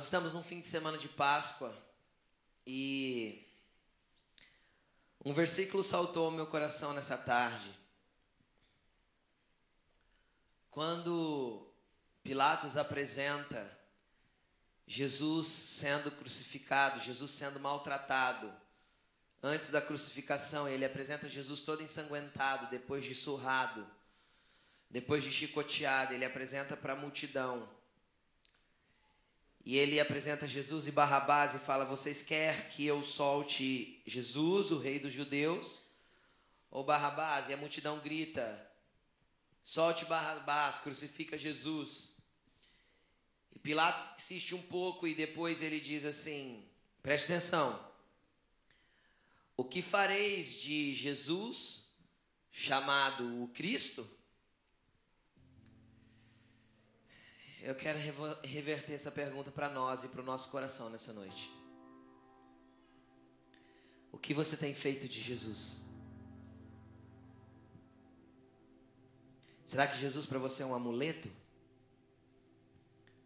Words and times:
nós 0.00 0.06
estamos 0.06 0.32
num 0.32 0.42
fim 0.42 0.60
de 0.60 0.66
semana 0.66 0.96
de 0.96 1.10
Páscoa 1.10 1.76
e 2.66 3.46
um 5.22 5.34
versículo 5.34 5.84
saltou 5.84 6.24
ao 6.24 6.30
meu 6.30 6.46
coração 6.46 6.94
nessa 6.94 7.18
tarde. 7.18 7.70
Quando 10.70 11.70
Pilatos 12.22 12.78
apresenta 12.78 13.70
Jesus 14.86 15.48
sendo 15.48 16.10
crucificado, 16.12 16.98
Jesus 17.00 17.32
sendo 17.32 17.60
maltratado, 17.60 18.50
antes 19.42 19.68
da 19.68 19.82
crucificação, 19.82 20.66
ele 20.66 20.86
apresenta 20.86 21.28
Jesus 21.28 21.60
todo 21.60 21.82
ensanguentado, 21.82 22.70
depois 22.70 23.04
de 23.04 23.14
surrado, 23.14 23.86
depois 24.88 25.22
de 25.22 25.30
chicoteado, 25.30 26.14
ele 26.14 26.24
apresenta 26.24 26.74
para 26.74 26.94
a 26.94 26.96
multidão. 26.96 27.79
E 29.64 29.76
ele 29.76 30.00
apresenta 30.00 30.48
Jesus 30.48 30.86
e 30.86 30.90
Barrabás 30.90 31.54
e 31.54 31.58
fala: 31.58 31.84
Vocês 31.84 32.22
querem 32.22 32.62
que 32.70 32.86
eu 32.86 33.02
solte 33.02 34.02
Jesus, 34.06 34.70
o 34.70 34.78
rei 34.78 34.98
dos 34.98 35.12
judeus? 35.12 35.82
Ou 36.70 36.82
Barrabás? 36.82 37.48
E 37.48 37.52
a 37.52 37.56
multidão 37.56 37.98
grita: 37.98 38.66
Solte 39.62 40.04
Barrabás, 40.06 40.80
crucifica 40.80 41.36
Jesus. 41.36 42.16
E 43.52 43.58
Pilatos 43.58 44.08
insiste 44.16 44.54
um 44.54 44.62
pouco 44.62 45.06
e 45.06 45.14
depois 45.14 45.60
ele 45.60 45.78
diz 45.78 46.04
assim: 46.04 46.64
Preste 47.02 47.24
atenção. 47.24 47.88
O 49.56 49.64
que 49.64 49.82
fareis 49.82 50.54
de 50.54 50.94
Jesus, 50.94 51.84
chamado 52.50 53.42
o 53.44 53.48
Cristo? 53.48 54.08
Eu 57.62 57.74
quero 57.74 57.98
reverter 58.42 58.94
essa 58.94 59.10
pergunta 59.10 59.50
para 59.50 59.68
nós 59.68 60.02
e 60.02 60.08
para 60.08 60.22
o 60.22 60.24
nosso 60.24 60.50
coração 60.50 60.88
nessa 60.88 61.12
noite. 61.12 61.50
O 64.10 64.18
que 64.18 64.32
você 64.32 64.56
tem 64.56 64.74
feito 64.74 65.06
de 65.06 65.20
Jesus? 65.20 65.82
Será 69.66 69.86
que 69.86 69.98
Jesus 69.98 70.24
para 70.24 70.38
você 70.38 70.62
é 70.62 70.66
um 70.66 70.74
amuleto? 70.74 71.30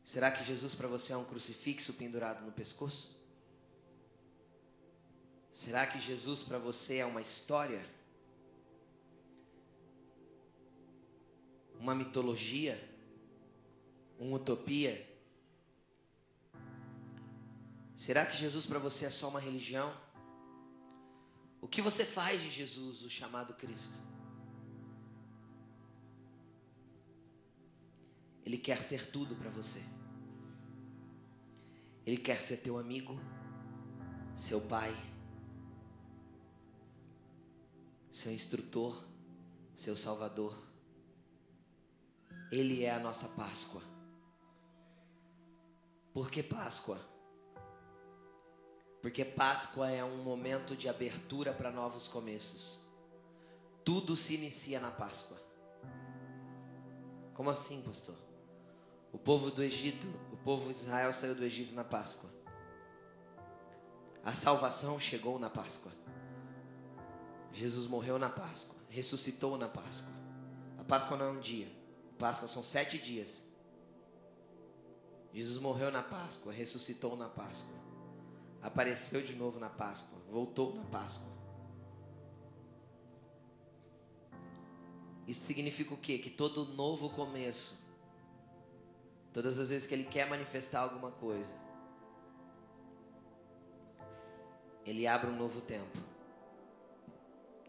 Será 0.03 0.31
que 0.31 0.45
Jesus 0.45 0.75
para 0.75 0.89
você 0.89 1.13
é 1.13 1.17
um 1.17 1.25
crucifixo 1.25 1.95
pendurado 1.95 2.45
no 2.45 2.53
pescoço? 2.53 3.19
Será 5.51 5.87
que 5.87 6.01
Jesus 6.01 6.43
para 6.43 6.59
você 6.59 6.97
é 6.99 7.07
uma 7.07 7.21
história? 7.21 7.89
Uma 11.79 11.95
mitologia? 11.95 12.94
Uma 14.19 14.37
utopia? 14.37 15.13
Será 17.95 18.27
que 18.27 18.37
Jesus 18.37 18.67
para 18.67 18.79
você 18.79 19.07
é 19.07 19.11
só 19.11 19.29
uma 19.29 19.41
religião? 19.41 19.93
O 21.61 21.69
que 21.69 21.81
você 21.81 22.05
faz 22.05 22.43
de 22.43 22.51
Jesus, 22.51 23.03
o 23.03 23.11
chamado 23.11 23.55
Cristo? 23.55 23.99
Ele 28.45 28.59
quer 28.59 28.83
ser 28.83 29.11
tudo 29.11 29.35
para 29.35 29.51
você. 29.51 29.83
Ele 32.07 32.19
quer 32.19 32.41
ser 32.41 32.59
teu 32.59 32.79
amigo, 32.79 33.19
seu 34.37 34.61
pai 34.61 34.95
seu 38.15 38.33
instrutor, 38.33 39.05
seu 39.75 39.97
salvador. 39.97 40.57
Ele 42.53 42.85
é 42.85 42.95
a 42.95 43.01
nossa 43.01 43.29
Páscoa. 43.31 43.83
Por 46.15 46.31
que 46.31 46.45
Páscoa? 46.45 46.97
Porque 49.03 49.25
Páscoa 49.25 49.91
é 49.91 50.05
um 50.05 50.23
momento 50.23 50.77
de 50.77 50.89
abertura 50.89 51.53
para 51.53 51.73
novos 51.73 52.07
começos. 52.07 52.81
Tudo 53.85 54.17
se 54.17 54.37
inicia 54.37 54.79
na 54.79 54.93
Páscoa. 54.93 55.37
Como 57.35 57.51
assim, 57.51 57.83
pastor? 57.83 58.15
O 59.13 59.19
povo 59.19 59.51
do 59.51 59.61
Egito, 59.61 60.07
o 60.33 60.37
povo 60.37 60.73
de 60.73 60.79
Israel 60.79 61.13
saiu 61.13 61.35
do 61.35 61.45
Egito 61.45 61.75
na 61.75 61.83
Páscoa. 61.83 62.31
A 64.25 64.33
salvação 64.35 65.01
chegou 65.01 65.37
na 65.37 65.51
Páscoa. 65.51 65.93
Jesus 67.53 67.89
morreu 67.89 68.21
na 68.21 68.31
Páscoa, 68.31 68.77
ressuscitou 68.89 69.59
na 69.59 69.69
Páscoa. 69.69 70.15
A 70.79 70.85
Páscoa 70.85 71.17
não 71.17 71.27
é 71.27 71.31
um 71.31 71.41
dia, 71.41 71.67
a 72.13 72.19
Páscoa 72.21 72.47
são 72.47 72.63
sete 72.63 72.99
dias. 72.99 73.53
Jesus 75.35 75.61
morreu 75.61 75.91
na 75.91 76.01
Páscoa, 76.01 76.53
ressuscitou 76.53 77.17
na 77.17 77.29
Páscoa, 77.29 77.75
apareceu 78.63 79.21
de 79.21 79.35
novo 79.35 79.59
na 79.59 79.69
Páscoa, 79.69 80.17
voltou 80.31 80.73
na 80.77 80.85
Páscoa. 80.85 81.33
Isso 85.27 85.41
significa 85.45 85.93
o 85.93 85.97
quê? 85.97 86.19
Que 86.19 86.31
todo 86.31 86.65
novo 86.67 87.11
começo, 87.11 87.85
todas 89.33 89.59
as 89.59 89.71
vezes 89.71 89.89
que 89.89 89.95
Ele 89.95 90.05
quer 90.05 90.29
manifestar 90.29 90.83
alguma 90.83 91.11
coisa, 91.11 91.53
Ele 94.87 95.05
abre 95.05 95.29
um 95.31 95.37
novo 95.37 95.61
tempo. 95.61 95.99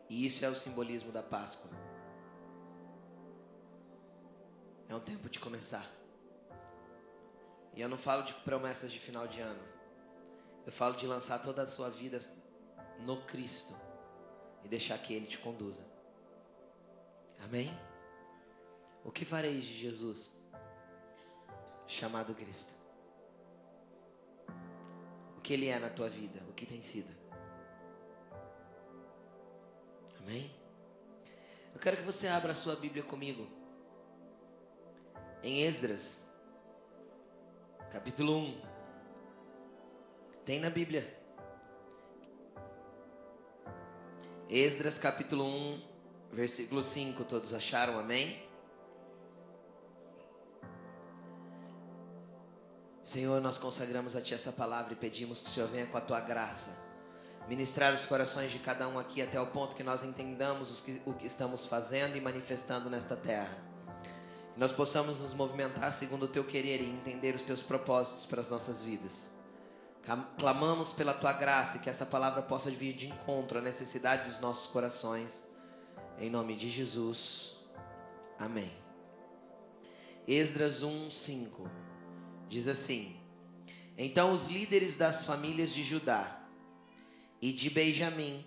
E 0.08 0.24
isso 0.24 0.46
é 0.46 0.50
o 0.50 0.56
simbolismo 0.56 1.12
da 1.12 1.24
Páscoa. 1.24 1.72
É 4.88 4.96
um 4.96 5.00
tempo 5.00 5.28
de 5.28 5.40
começar. 5.40 5.94
E 7.75 7.81
eu 7.81 7.90
não 7.90 7.97
falo 7.97 8.24
de 8.24 8.34
promessas 8.34 8.91
de 8.91 8.97
final 8.97 9.28
de 9.28 9.41
ano. 9.41 9.63
Eu 10.66 10.72
falo 10.72 10.96
de 10.96 11.06
lançar 11.06 11.40
toda 11.40 11.62
a 11.62 11.68
sua 11.68 11.90
vida 11.90 12.19
no 13.02 13.22
Cristo 13.24 13.75
e 14.63 14.68
deixar 14.68 14.97
que 14.97 15.13
Ele 15.13 15.28
te 15.28 15.38
conduza. 15.38 15.85
Amém? 17.44 17.78
O 19.03 19.12
que 19.12 19.25
fareis 19.25 19.64
de 19.66 19.74
Jesus, 19.74 20.41
chamado 21.85 22.34
Cristo? 22.34 22.75
O 25.38 25.41
que 25.41 25.53
Ele 25.53 25.68
é 25.68 25.78
na 25.78 25.90
tua 25.90 26.09
vida? 26.09 26.41
O 26.50 26.53
que 26.53 26.66
tem 26.66 26.81
sido? 26.81 27.14
Amém? 30.19 30.52
Eu 31.74 31.80
quero 31.80 31.97
que 31.97 32.03
você 32.03 32.28
abra 32.28 32.53
a 32.53 32.56
sua 32.56 32.75
Bíblia 32.75 33.03
comigo. 33.03 33.47
Em 35.44 35.62
Esdras, 35.62 36.25
capítulo 37.95 38.39
1. 38.39 38.61
Tem 40.44 40.59
na 40.59 40.69
Bíblia. 40.69 41.17
Esdras, 44.50 45.00
capítulo 45.00 45.45
1, 45.45 45.81
versículo 46.34 46.84
5. 46.84 47.23
Todos 47.23 47.53
acharam? 47.53 47.97
Amém? 47.97 48.45
Senhor, 53.01 53.39
nós 53.39 53.57
consagramos 53.57 54.13
a 54.17 54.22
Ti 54.22 54.34
essa 54.34 54.51
palavra 54.51 54.91
e 54.91 54.97
pedimos 54.97 55.39
que 55.39 55.47
o 55.47 55.51
Senhor 55.51 55.69
venha 55.69 55.88
com 55.88 55.97
a 55.97 56.01
Tua 56.01 56.19
graça 56.19 56.84
ministrar 57.47 57.94
os 57.94 58.05
corações 58.05 58.51
de 58.51 58.59
cada 58.59 58.89
um 58.89 59.00
aqui 59.00 59.22
até 59.22 59.39
o 59.39 59.47
ponto 59.47 59.73
que 59.73 59.84
nós 59.84 60.03
entendamos 60.03 60.81
que, 60.81 61.02
o 61.05 61.14
que 61.14 61.28
estamos 61.28 61.66
fazendo 61.66 62.17
e 62.17 62.20
manifestando 62.20 62.90
nesta 62.90 63.16
terra. 63.16 63.74
Nós 64.57 64.72
possamos 64.72 65.19
nos 65.19 65.34
movimentar 65.34 65.91
segundo 65.91 66.23
o 66.23 66.28
teu 66.29 66.43
querer 66.43 66.81
e 66.81 66.90
entender 66.90 67.35
os 67.35 67.41
teus 67.41 67.61
propósitos 67.61 68.25
para 68.25 68.40
as 68.40 68.49
nossas 68.49 68.84
vidas. 68.84 69.29
Clamamos 70.37 70.91
pela 70.91 71.13
tua 71.13 71.34
graça 71.34 71.78
e 71.78 71.79
que 71.81 71.90
essa 71.90 72.05
palavra 72.05 72.41
possa 72.41 72.72
vir 72.72 72.93
de 72.93 73.07
encontro 73.07 73.57
à 73.57 73.61
necessidade 73.61 74.29
dos 74.29 74.40
nossos 74.40 74.67
corações. 74.67 75.46
Em 76.17 76.29
nome 76.29 76.55
de 76.55 76.69
Jesus. 76.69 77.55
Amém. 78.40 78.72
Esdras 80.28 80.81
1:5 80.81 81.69
diz 82.47 82.67
assim: 82.67 83.19
Então 83.97 84.31
os 84.31 84.47
líderes 84.47 84.96
das 84.96 85.25
famílias 85.25 85.72
de 85.72 85.84
Judá 85.84 86.47
e 87.41 87.51
de 87.51 87.69
Benjamim, 87.69 88.46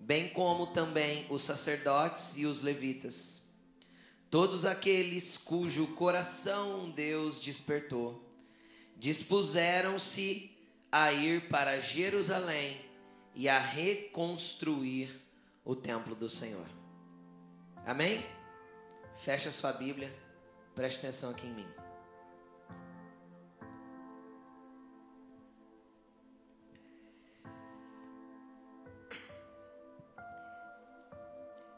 bem 0.00 0.30
como 0.30 0.68
também 0.68 1.26
os 1.30 1.42
sacerdotes 1.42 2.36
e 2.36 2.46
os 2.46 2.62
levitas. 2.62 3.39
Todos 4.30 4.64
aqueles 4.64 5.36
cujo 5.36 5.88
coração 5.88 6.88
Deus 6.90 7.40
despertou, 7.40 8.24
dispuseram-se 8.96 10.56
a 10.92 11.12
ir 11.12 11.48
para 11.48 11.80
Jerusalém 11.80 12.80
e 13.34 13.48
a 13.48 13.58
reconstruir 13.58 15.20
o 15.64 15.74
templo 15.74 16.14
do 16.14 16.28
Senhor. 16.28 16.66
Amém? 17.84 18.24
Fecha 19.16 19.50
sua 19.50 19.72
Bíblia, 19.72 20.14
preste 20.76 21.00
atenção 21.00 21.30
aqui 21.30 21.48
em 21.48 21.54
mim. 21.54 21.79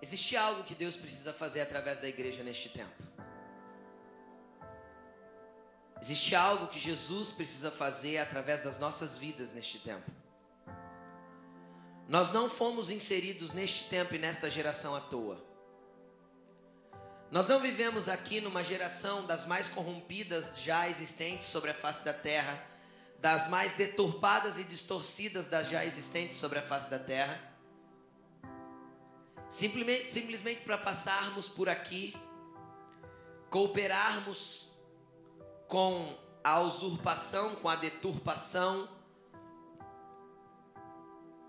Existe 0.02 0.36
algo 0.36 0.64
que 0.64 0.74
Deus 0.74 0.96
precisa 0.96 1.32
fazer 1.32 1.60
através 1.60 2.00
da 2.00 2.08
igreja 2.08 2.42
neste 2.42 2.68
tempo. 2.68 2.90
Existe 6.00 6.34
algo 6.34 6.66
que 6.66 6.80
Jesus 6.80 7.30
precisa 7.30 7.70
fazer 7.70 8.18
através 8.18 8.60
das 8.60 8.80
nossas 8.80 9.16
vidas 9.16 9.52
neste 9.52 9.78
tempo. 9.78 10.10
Nós 12.08 12.32
não 12.32 12.50
fomos 12.50 12.90
inseridos 12.90 13.52
neste 13.52 13.88
tempo 13.88 14.12
e 14.12 14.18
nesta 14.18 14.50
geração 14.50 14.96
à 14.96 15.00
toa. 15.00 15.40
Nós 17.30 17.46
não 17.46 17.60
vivemos 17.60 18.08
aqui 18.08 18.40
numa 18.40 18.64
geração 18.64 19.24
das 19.24 19.46
mais 19.46 19.68
corrompidas 19.68 20.58
já 20.58 20.88
existentes 20.88 21.46
sobre 21.46 21.70
a 21.70 21.74
face 21.74 22.04
da 22.04 22.12
terra, 22.12 22.60
das 23.20 23.48
mais 23.48 23.74
deturpadas 23.74 24.58
e 24.58 24.64
distorcidas 24.64 25.46
das 25.46 25.68
já 25.68 25.84
existentes 25.84 26.38
sobre 26.38 26.58
a 26.58 26.62
face 26.62 26.90
da 26.90 26.98
terra. 26.98 27.51
Simplesmente, 29.52 30.10
simplesmente 30.10 30.62
para 30.62 30.78
passarmos 30.78 31.46
por 31.46 31.68
aqui, 31.68 32.16
cooperarmos 33.50 34.66
com 35.68 36.18
a 36.42 36.60
usurpação, 36.60 37.56
com 37.56 37.68
a 37.68 37.76
deturpação, 37.76 38.88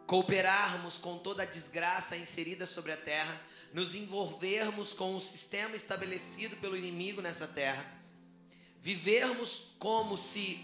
cooperarmos 0.06 0.98
com 0.98 1.18
toda 1.18 1.44
a 1.44 1.46
desgraça 1.46 2.18
inserida 2.18 2.66
sobre 2.66 2.92
a 2.92 2.98
terra, 2.98 3.42
nos 3.72 3.96
envolvermos 3.96 4.92
com 4.92 5.16
o 5.16 5.22
sistema 5.22 5.74
estabelecido 5.74 6.58
pelo 6.58 6.76
inimigo 6.76 7.22
nessa 7.22 7.48
terra, 7.48 7.90
vivermos 8.82 9.78
como 9.80 10.18
se 10.18 10.60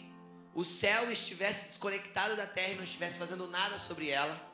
o 0.54 0.66
céu 0.66 1.10
estivesse 1.10 1.68
desconectado 1.68 2.36
da 2.36 2.46
terra 2.46 2.74
e 2.74 2.76
não 2.76 2.84
estivesse 2.84 3.18
fazendo 3.18 3.48
nada 3.48 3.80
sobre 3.80 4.10
ela, 4.10 4.49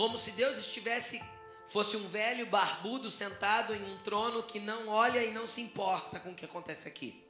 como 0.00 0.16
se 0.16 0.30
Deus 0.30 0.56
estivesse 0.56 1.22
fosse 1.68 1.94
um 1.94 2.08
velho 2.08 2.46
barbudo 2.46 3.10
sentado 3.10 3.74
em 3.74 3.84
um 3.84 3.98
trono 3.98 4.42
que 4.42 4.58
não 4.58 4.88
olha 4.88 5.22
e 5.22 5.30
não 5.30 5.46
se 5.46 5.60
importa 5.60 6.18
com 6.18 6.30
o 6.30 6.34
que 6.34 6.46
acontece 6.46 6.88
aqui. 6.88 7.22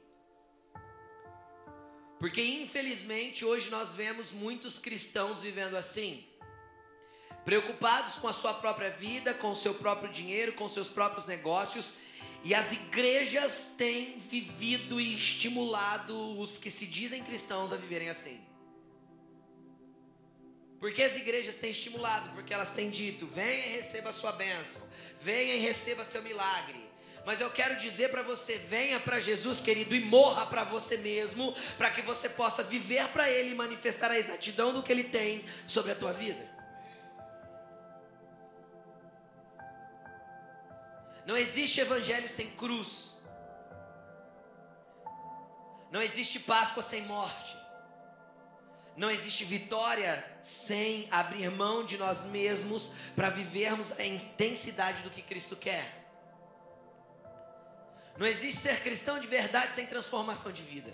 Porque 2.17 2.41
infelizmente 2.41 3.43
hoje 3.43 3.69
nós 3.69 3.93
vemos 3.93 4.31
muitos 4.31 4.79
cristãos 4.79 5.41
vivendo 5.41 5.75
assim, 5.75 6.25
preocupados 7.43 8.13
com 8.15 8.29
a 8.29 8.33
sua 8.33 8.53
própria 8.53 8.91
vida, 8.91 9.33
com 9.33 9.51
o 9.51 9.55
seu 9.55 9.73
próprio 9.73 10.09
dinheiro, 10.09 10.53
com 10.53 10.69
seus 10.69 10.87
próprios 10.87 11.27
negócios, 11.27 11.95
e 12.41 12.55
as 12.55 12.71
igrejas 12.71 13.73
têm 13.77 14.17
vivido 14.17 15.01
e 15.01 15.13
estimulado 15.13 16.39
os 16.39 16.57
que 16.57 16.71
se 16.71 16.87
dizem 16.87 17.21
cristãos 17.21 17.73
a 17.73 17.75
viverem 17.75 18.09
assim. 18.09 18.50
Porque 20.81 21.03
as 21.03 21.15
igrejas 21.15 21.57
têm 21.57 21.69
estimulado, 21.69 22.31
porque 22.31 22.51
elas 22.51 22.71
têm 22.71 22.89
dito: 22.89 23.27
venha 23.27 23.67
e 23.67 23.75
receba 23.77 24.09
a 24.09 24.13
sua 24.13 24.31
bênção, 24.31 24.81
venha 25.21 25.53
e 25.53 25.59
receba 25.59 26.03
seu 26.03 26.23
milagre. 26.23 26.89
Mas 27.23 27.39
eu 27.39 27.51
quero 27.51 27.77
dizer 27.77 28.09
para 28.09 28.23
você: 28.23 28.57
venha 28.57 28.99
para 28.99 29.19
Jesus, 29.19 29.59
querido, 29.59 29.93
e 29.93 29.99
morra 29.99 30.47
para 30.47 30.63
você 30.63 30.97
mesmo, 30.97 31.55
para 31.77 31.91
que 31.91 32.01
você 32.01 32.27
possa 32.27 32.63
viver 32.63 33.07
para 33.09 33.29
Ele 33.29 33.51
e 33.51 33.55
manifestar 33.55 34.09
a 34.09 34.17
exatidão 34.17 34.73
do 34.73 34.81
que 34.81 34.91
Ele 34.91 35.03
tem 35.03 35.45
sobre 35.67 35.91
a 35.91 35.95
tua 35.95 36.13
vida. 36.13 36.49
Não 41.27 41.37
existe 41.37 41.79
evangelho 41.79 42.27
sem 42.27 42.49
cruz. 42.49 43.21
Não 45.91 46.01
existe 46.01 46.39
Páscoa 46.39 46.81
sem 46.81 47.03
morte. 47.03 47.60
Não 48.95 49.09
existe 49.09 49.45
vitória 49.45 50.23
sem 50.43 51.07
abrir 51.09 51.49
mão 51.49 51.85
de 51.85 51.97
nós 51.97 52.25
mesmos 52.25 52.91
para 53.15 53.29
vivermos 53.29 53.97
a 53.97 54.05
intensidade 54.05 55.01
do 55.01 55.09
que 55.09 55.21
Cristo 55.21 55.55
quer. 55.55 55.99
Não 58.17 58.27
existe 58.27 58.61
ser 58.61 58.81
cristão 58.81 59.19
de 59.19 59.27
verdade 59.27 59.73
sem 59.73 59.85
transformação 59.87 60.51
de 60.51 60.61
vida. 60.61 60.93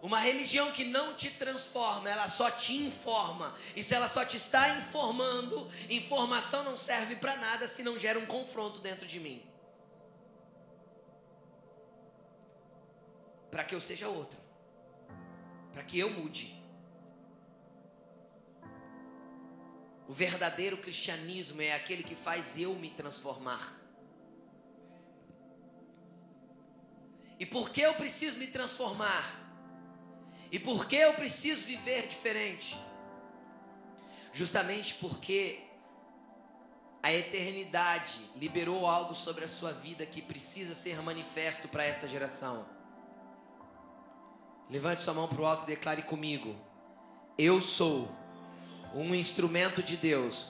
Uma 0.00 0.18
religião 0.18 0.72
que 0.72 0.84
não 0.84 1.14
te 1.14 1.30
transforma, 1.30 2.08
ela 2.08 2.28
só 2.28 2.50
te 2.50 2.74
informa. 2.76 3.54
E 3.76 3.82
se 3.82 3.94
ela 3.94 4.08
só 4.08 4.24
te 4.24 4.36
está 4.36 4.70
informando, 4.70 5.70
informação 5.90 6.64
não 6.64 6.76
serve 6.76 7.16
para 7.16 7.36
nada 7.36 7.68
se 7.68 7.82
não 7.82 7.98
gera 7.98 8.18
um 8.18 8.26
confronto 8.26 8.80
dentro 8.80 9.06
de 9.06 9.20
mim. 9.20 9.44
Para 13.50 13.64
que 13.64 13.74
eu 13.74 13.80
seja 13.80 14.08
outro 14.08 14.41
para 15.72 15.82
que 15.82 15.98
eu 15.98 16.10
mude. 16.10 16.62
O 20.06 20.12
verdadeiro 20.12 20.76
cristianismo 20.76 21.62
é 21.62 21.74
aquele 21.74 22.02
que 22.02 22.14
faz 22.14 22.58
eu 22.58 22.74
me 22.74 22.90
transformar. 22.90 23.80
E 27.38 27.46
por 27.46 27.70
que 27.70 27.80
eu 27.80 27.94
preciso 27.94 28.38
me 28.38 28.46
transformar? 28.46 29.40
E 30.50 30.58
por 30.58 30.86
que 30.86 30.96
eu 30.96 31.14
preciso 31.14 31.64
viver 31.64 32.06
diferente? 32.06 32.78
Justamente 34.32 34.94
porque 34.94 35.60
a 37.02 37.12
eternidade 37.12 38.20
liberou 38.36 38.86
algo 38.86 39.14
sobre 39.14 39.44
a 39.44 39.48
sua 39.48 39.72
vida 39.72 40.06
que 40.06 40.22
precisa 40.22 40.74
ser 40.74 41.02
manifesto 41.02 41.66
para 41.68 41.84
esta 41.84 42.06
geração. 42.06 42.64
Levante 44.70 45.00
sua 45.00 45.14
mão 45.14 45.28
para 45.28 45.40
o 45.40 45.46
alto 45.46 45.64
e 45.64 45.66
declare 45.66 46.02
comigo: 46.02 46.56
Eu 47.36 47.60
sou 47.60 48.10
um 48.94 49.14
instrumento 49.14 49.82
de 49.82 49.96
Deus 49.96 50.46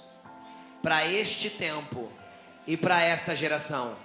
para 0.82 1.06
este 1.06 1.48
tempo 1.50 2.10
e 2.66 2.76
para 2.76 3.00
esta 3.02 3.34
geração. 3.36 3.96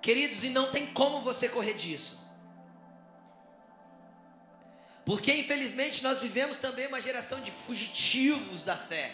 Queridos, 0.00 0.42
e 0.42 0.50
não 0.50 0.70
tem 0.70 0.86
como 0.92 1.20
você 1.20 1.48
correr 1.48 1.74
disso. 1.74 2.20
Porque 5.04 5.34
infelizmente 5.34 6.02
nós 6.02 6.18
vivemos 6.20 6.58
também 6.58 6.86
uma 6.86 7.00
geração 7.00 7.40
de 7.40 7.50
fugitivos 7.50 8.62
da 8.64 8.76
fé. 8.76 9.12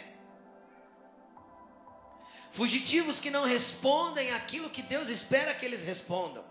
Fugitivos 2.50 3.20
que 3.20 3.30
não 3.30 3.44
respondem 3.44 4.32
aquilo 4.32 4.70
que 4.70 4.82
Deus 4.82 5.08
espera 5.08 5.54
que 5.54 5.64
eles 5.64 5.82
respondam. 5.82 6.44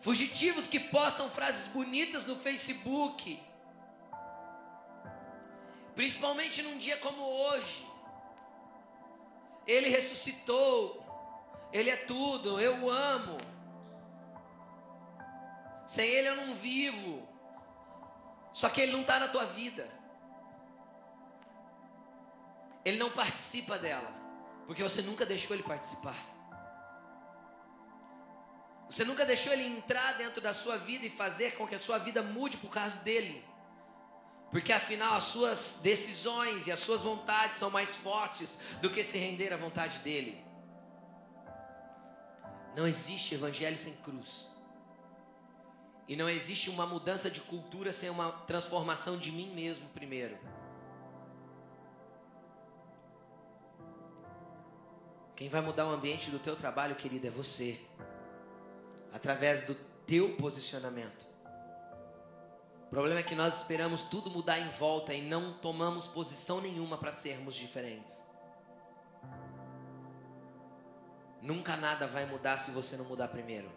Fugitivos 0.00 0.66
que 0.66 0.80
postam 0.80 1.28
frases 1.28 1.66
bonitas 1.66 2.26
no 2.26 2.34
Facebook. 2.34 3.38
Principalmente 5.94 6.62
num 6.62 6.78
dia 6.78 6.96
como 6.96 7.22
hoje. 7.22 7.86
Ele 9.66 9.90
ressuscitou. 9.90 11.04
Ele 11.70 11.90
é 11.90 11.96
tudo. 11.96 12.58
Eu 12.58 12.84
o 12.84 12.90
amo. 12.90 13.36
Sem 15.86 16.08
ele 16.08 16.28
eu 16.28 16.36
não 16.36 16.54
vivo. 16.54 17.28
Só 18.54 18.70
que 18.70 18.80
ele 18.80 18.92
não 18.92 19.02
está 19.02 19.20
na 19.20 19.28
tua 19.28 19.44
vida. 19.44 19.86
Ele 22.84 22.96
não 22.96 23.10
participa 23.10 23.78
dela. 23.78 24.10
Porque 24.66 24.82
você 24.82 25.02
nunca 25.02 25.26
deixou 25.26 25.54
ele 25.54 25.62
participar. 25.62 26.29
Você 28.90 29.04
nunca 29.04 29.24
deixou 29.24 29.52
ele 29.52 29.64
entrar 29.64 30.14
dentro 30.14 30.40
da 30.40 30.52
sua 30.52 30.76
vida 30.76 31.06
e 31.06 31.10
fazer 31.10 31.56
com 31.56 31.64
que 31.64 31.76
a 31.76 31.78
sua 31.78 31.96
vida 31.96 32.22
mude 32.22 32.56
por 32.56 32.70
causa 32.70 32.96
dele. 32.96 33.44
Porque 34.50 34.72
afinal 34.72 35.14
as 35.14 35.24
suas 35.24 35.78
decisões 35.80 36.66
e 36.66 36.72
as 36.72 36.80
suas 36.80 37.00
vontades 37.00 37.58
são 37.60 37.70
mais 37.70 37.94
fortes 37.94 38.58
do 38.82 38.90
que 38.90 39.04
se 39.04 39.16
render 39.16 39.52
à 39.52 39.56
vontade 39.56 40.00
dele. 40.00 40.44
Não 42.74 42.84
existe 42.84 43.36
evangelho 43.36 43.78
sem 43.78 43.94
cruz. 43.94 44.50
E 46.08 46.16
não 46.16 46.28
existe 46.28 46.68
uma 46.68 46.84
mudança 46.84 47.30
de 47.30 47.40
cultura 47.40 47.92
sem 47.92 48.10
uma 48.10 48.32
transformação 48.32 49.16
de 49.16 49.30
mim 49.30 49.54
mesmo 49.54 49.88
primeiro. 49.90 50.36
Quem 55.36 55.48
vai 55.48 55.60
mudar 55.60 55.86
o 55.86 55.90
ambiente 55.90 56.28
do 56.28 56.40
teu 56.40 56.56
trabalho, 56.56 56.96
querido, 56.96 57.28
é 57.28 57.30
você 57.30 57.80
através 59.12 59.66
do 59.66 59.74
teu 60.06 60.36
posicionamento. 60.36 61.26
O 62.86 62.90
problema 62.90 63.20
é 63.20 63.22
que 63.22 63.34
nós 63.34 63.58
esperamos 63.58 64.02
tudo 64.02 64.30
mudar 64.30 64.58
em 64.58 64.68
volta 64.70 65.14
e 65.14 65.22
não 65.22 65.52
tomamos 65.58 66.08
posição 66.08 66.60
nenhuma 66.60 66.98
para 66.98 67.12
sermos 67.12 67.54
diferentes. 67.54 68.28
Nunca 71.40 71.76
nada 71.76 72.06
vai 72.06 72.26
mudar 72.26 72.58
se 72.58 72.70
você 72.72 72.96
não 72.96 73.04
mudar 73.04 73.28
primeiro. 73.28 73.70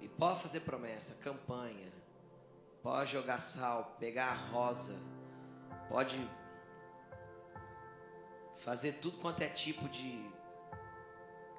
E 0.00 0.08
pode 0.08 0.40
fazer 0.42 0.60
promessa, 0.60 1.14
campanha, 1.14 1.90
pode 2.82 3.12
jogar 3.12 3.38
sal, 3.38 3.96
pegar 3.98 4.34
rosa, 4.52 4.94
pode 5.88 6.18
fazer 8.64 8.92
tudo 8.94 9.18
quanto 9.18 9.42
é 9.42 9.48
tipo 9.48 9.88
de 9.88 10.24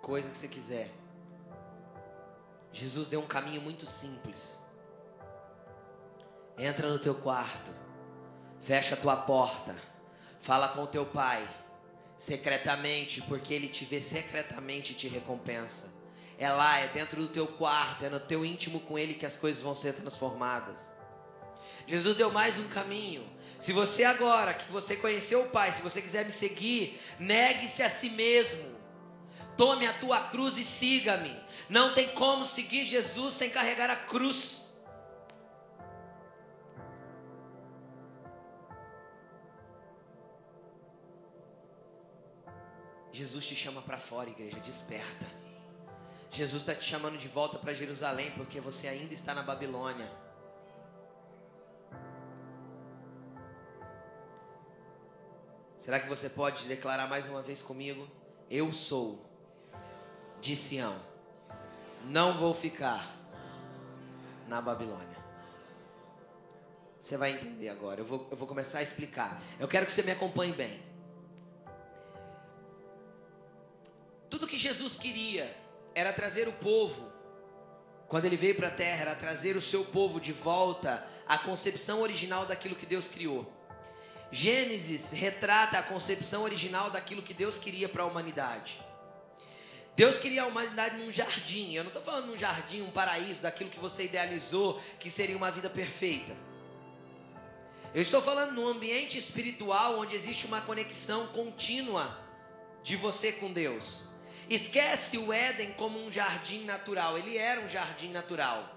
coisa 0.02 0.30
que 0.30 0.38
você 0.38 0.48
quiser. 0.48 0.90
Jesus 2.72 3.08
deu 3.08 3.20
um 3.20 3.28
caminho 3.28 3.62
muito 3.62 3.86
simples. 3.86 4.58
Entra 6.58 6.88
no 6.88 7.00
teu 7.00 7.14
quarto, 7.16 7.72
fecha 8.62 8.96
a 8.96 8.98
tua 8.98 9.18
porta, 9.18 9.76
fala 10.40 10.70
com 10.70 10.86
teu 10.86 11.06
pai, 11.06 11.48
secretamente, 12.18 13.22
porque 13.24 13.54
ele 13.54 13.68
te 13.68 13.86
vê 13.86 14.00
secretamente 14.02 14.94
e 14.94 14.96
te 14.96 15.08
recompensa. 15.08 15.92
É 16.38 16.50
lá, 16.50 16.80
é 16.80 16.88
dentro 16.88 17.22
do 17.22 17.28
teu 17.28 17.48
quarto, 17.48 18.06
é 18.06 18.10
no 18.10 18.20
teu 18.20 18.46
íntimo 18.46 18.80
com 18.80 18.98
ele 18.98 19.14
que 19.14 19.26
as 19.26 19.36
coisas 19.36 19.62
vão 19.62 19.76
ser 19.76 19.94
transformadas. 19.94 20.92
Jesus 21.86 22.16
deu 22.16 22.32
mais 22.32 22.58
um 22.58 22.68
caminho. 22.68 23.33
Se 23.64 23.72
você 23.72 24.04
agora 24.04 24.54
que 24.54 24.70
você 24.70 24.94
conheceu 24.98 25.44
o 25.44 25.50
Pai, 25.50 25.72
se 25.72 25.82
você 25.82 26.02
quiser 26.02 26.26
me 26.26 26.34
seguir, 26.34 27.00
negue-se 27.18 27.82
a 27.82 27.90
si 27.90 28.10
mesmo. 28.10 28.76
Tome 29.56 29.88
a 29.88 29.98
tua 29.98 30.20
cruz 30.28 30.58
e 30.58 30.66
siga-me. 30.66 31.34
Não 31.70 31.94
tem 31.94 32.10
como 32.10 32.46
seguir 32.46 32.84
Jesus 32.84 33.36
sem 33.36 33.50
carregar 33.50 33.90
a 33.90 33.96
cruz. 33.96 34.68
Jesus 43.14 43.48
te 43.48 43.56
chama 43.56 43.82
para 43.82 43.98
fora, 43.98 44.30
igreja, 44.30 44.60
desperta. 44.60 45.26
Jesus 46.30 46.64
está 46.64 46.76
te 46.76 46.84
chamando 46.84 47.18
de 47.18 47.30
volta 47.30 47.58
para 47.58 47.74
Jerusalém, 47.74 48.30
porque 48.32 48.60
você 48.60 48.90
ainda 48.90 49.14
está 49.14 49.34
na 49.34 49.42
Babilônia. 49.42 50.23
Será 55.84 56.00
que 56.00 56.08
você 56.08 56.30
pode 56.30 56.66
declarar 56.66 57.08
mais 57.10 57.26
uma 57.26 57.42
vez 57.42 57.62
comigo? 57.62 58.08
Eu 58.50 58.72
sou 58.72 59.20
de 60.40 60.56
Sião, 60.56 60.96
não 62.06 62.38
vou 62.38 62.54
ficar 62.54 63.06
na 64.48 64.62
Babilônia. 64.62 65.18
Você 66.98 67.18
vai 67.18 67.34
entender 67.34 67.68
agora, 67.68 68.00
eu 68.00 68.06
vou, 68.06 68.26
eu 68.32 68.38
vou 68.38 68.48
começar 68.48 68.80
a 68.80 68.82
explicar. 68.82 69.44
Eu 69.60 69.68
quero 69.68 69.86
que 69.86 69.92
você 69.92 70.02
me 70.04 70.14
acompanhe 70.14 70.54
bem. 70.54 70.82
Tudo 74.30 74.48
que 74.48 74.58
Jesus 74.58 74.96
queria 74.96 75.54
era 75.94 76.14
trazer 76.14 76.48
o 76.48 76.54
povo, 76.54 77.12
quando 78.08 78.24
ele 78.24 78.38
veio 78.38 78.56
para 78.56 78.70
a 78.70 78.72
terra, 78.72 79.02
era 79.02 79.16
trazer 79.16 79.58
o 79.58 79.62
seu 79.62 79.84
povo 79.84 80.22
de 80.22 80.32
volta 80.32 81.06
à 81.28 81.38
concepção 81.38 82.00
original 82.00 82.46
daquilo 82.46 82.74
que 82.74 82.86
Deus 82.86 83.06
criou. 83.06 83.52
Gênesis 84.34 85.12
retrata 85.12 85.78
a 85.78 85.84
concepção 85.84 86.42
original 86.42 86.90
daquilo 86.90 87.22
que 87.22 87.36
Deus 87.36 87.60
queria 87.60 87.88
para 87.88 88.02
a 88.02 88.06
humanidade. 88.08 88.82
Deus 89.96 90.18
queria 90.18 90.42
a 90.42 90.48
humanidade 90.48 90.98
num 90.98 91.12
jardim. 91.12 91.74
Eu 91.74 91.84
não 91.84 91.90
estou 91.90 92.02
falando 92.02 92.26
num 92.26 92.38
jardim, 92.38 92.82
um 92.82 92.90
paraíso, 92.90 93.44
daquilo 93.44 93.70
que 93.70 93.80
você 93.80 94.06
idealizou 94.06 94.82
que 95.00 95.12
seria 95.12 95.38
uma 95.38 95.52
vida 95.52 95.70
perfeita. 95.70 96.36
Eu 97.94 98.02
estou 98.02 98.24
falando 98.24 98.54
num 98.54 98.68
ambiente 98.68 99.20
espiritual 99.20 100.00
onde 100.00 100.16
existe 100.16 100.48
uma 100.48 100.62
conexão 100.62 101.28
contínua 101.28 102.18
de 102.82 102.96
você 102.96 103.34
com 103.34 103.54
Deus. 103.54 104.06
Esquece 104.50 105.16
o 105.20 105.32
Éden 105.32 105.74
como 105.74 106.04
um 106.04 106.12
jardim 106.12 106.64
natural. 106.64 107.20
Ele 107.20 107.38
era 107.38 107.62
um 107.62 107.70
jardim 107.70 108.10
natural. 108.10 108.68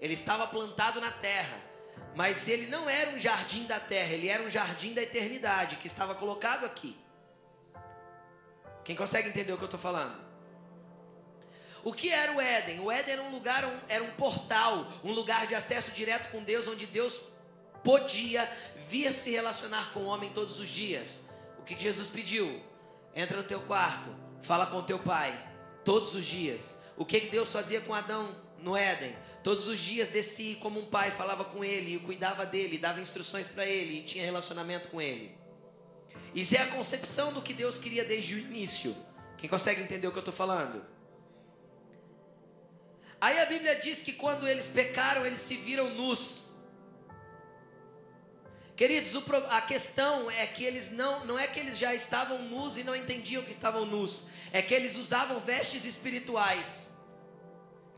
Ele 0.00 0.14
estava 0.14 0.46
plantado 0.46 1.00
na 1.00 1.10
terra. 1.10 1.71
Mas 2.14 2.46
ele 2.48 2.66
não 2.66 2.88
era 2.88 3.10
um 3.10 3.18
jardim 3.18 3.64
da 3.64 3.80
terra, 3.80 4.12
ele 4.12 4.28
era 4.28 4.42
um 4.42 4.50
jardim 4.50 4.92
da 4.92 5.02
eternidade 5.02 5.76
que 5.76 5.86
estava 5.86 6.14
colocado 6.14 6.64
aqui. 6.64 6.96
Quem 8.84 8.94
consegue 8.94 9.28
entender 9.28 9.52
o 9.52 9.56
que 9.56 9.64
eu 9.64 9.66
estou 9.66 9.80
falando? 9.80 10.20
O 11.84 11.92
que 11.92 12.10
era 12.10 12.32
o 12.32 12.40
Éden? 12.40 12.80
O 12.80 12.90
Éden 12.90 13.14
era 13.14 13.22
um 13.22 13.32
lugar, 13.32 13.64
um, 13.64 13.80
era 13.88 14.04
um 14.04 14.10
portal, 14.12 14.86
um 15.02 15.12
lugar 15.12 15.46
de 15.46 15.54
acesso 15.54 15.90
direto 15.90 16.30
com 16.30 16.42
Deus, 16.42 16.68
onde 16.68 16.86
Deus 16.86 17.20
podia 17.82 18.50
vir 18.88 19.12
se 19.12 19.30
relacionar 19.30 19.92
com 19.92 20.00
o 20.00 20.06
homem 20.06 20.30
todos 20.30 20.60
os 20.60 20.68
dias. 20.68 21.28
O 21.58 21.62
que 21.62 21.78
Jesus 21.78 22.08
pediu? 22.08 22.62
Entra 23.14 23.36
no 23.36 23.44
teu 23.44 23.60
quarto, 23.62 24.22
Fala 24.42 24.66
com 24.66 24.82
teu 24.82 24.98
pai 24.98 25.32
todos 25.84 26.14
os 26.14 26.24
dias. 26.24 26.76
O 26.96 27.04
que 27.04 27.20
Deus 27.20 27.50
fazia 27.50 27.80
com 27.80 27.94
Adão 27.94 28.34
no 28.62 28.76
Éden? 28.76 29.14
Todos 29.42 29.66
os 29.66 29.80
dias 29.80 30.08
descia 30.08 30.56
como 30.56 30.78
um 30.78 30.86
pai, 30.86 31.10
falava 31.10 31.44
com 31.44 31.64
ele, 31.64 31.98
cuidava 31.98 32.46
dele, 32.46 32.78
dava 32.78 33.00
instruções 33.00 33.48
para 33.48 33.66
ele 33.66 33.98
e 33.98 34.02
tinha 34.02 34.24
relacionamento 34.24 34.88
com 34.88 35.00
ele. 35.00 35.36
Isso 36.34 36.54
é 36.54 36.58
a 36.58 36.66
concepção 36.68 37.32
do 37.32 37.42
que 37.42 37.52
Deus 37.52 37.78
queria 37.78 38.04
desde 38.04 38.36
o 38.36 38.38
início. 38.38 38.96
Quem 39.36 39.50
consegue 39.50 39.82
entender 39.82 40.06
o 40.06 40.12
que 40.12 40.18
eu 40.18 40.20
estou 40.20 40.34
falando? 40.34 40.84
Aí 43.20 43.38
a 43.40 43.46
Bíblia 43.46 43.74
diz 43.76 44.00
que 44.00 44.12
quando 44.12 44.46
eles 44.46 44.66
pecaram, 44.66 45.26
eles 45.26 45.40
se 45.40 45.56
viram 45.56 45.90
nus. 45.90 46.46
Queridos, 48.76 49.12
a 49.50 49.60
questão 49.60 50.30
é 50.30 50.46
que 50.46 50.64
eles 50.64 50.92
não, 50.92 51.26
não 51.26 51.38
é 51.38 51.46
que 51.46 51.58
eles 51.58 51.78
já 51.78 51.94
estavam 51.94 52.38
nus 52.42 52.76
e 52.76 52.84
não 52.84 52.96
entendiam 52.96 53.42
que 53.42 53.50
estavam 53.50 53.84
nus, 53.84 54.28
é 54.52 54.62
que 54.62 54.72
eles 54.72 54.96
usavam 54.96 55.40
vestes 55.40 55.84
espirituais 55.84 56.91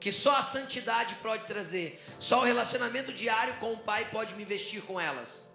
que 0.01 0.13
só 0.13 0.37
a 0.37 0.43
santidade 0.43 1.15
pode 1.17 1.47
trazer, 1.47 2.03
só 2.19 2.41
o 2.41 2.45
relacionamento 2.45 3.13
diário 3.13 3.55
com 3.55 3.73
o 3.73 3.79
Pai 3.79 4.11
pode 4.11 4.35
me 4.35 4.45
vestir 4.45 4.83
com 4.83 5.01
elas. 5.01 5.53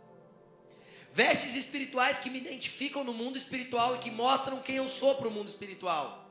Vestes 1.13 1.55
espirituais 1.55 2.19
que 2.19 2.29
me 2.29 2.39
identificam 2.39 3.03
no 3.03 3.13
mundo 3.13 3.37
espiritual 3.37 3.95
e 3.95 3.99
que 3.99 4.11
mostram 4.11 4.61
quem 4.61 4.75
eu 4.75 4.87
sou 4.87 5.15
para 5.15 5.27
o 5.27 5.31
mundo 5.31 5.47
espiritual. 5.47 6.29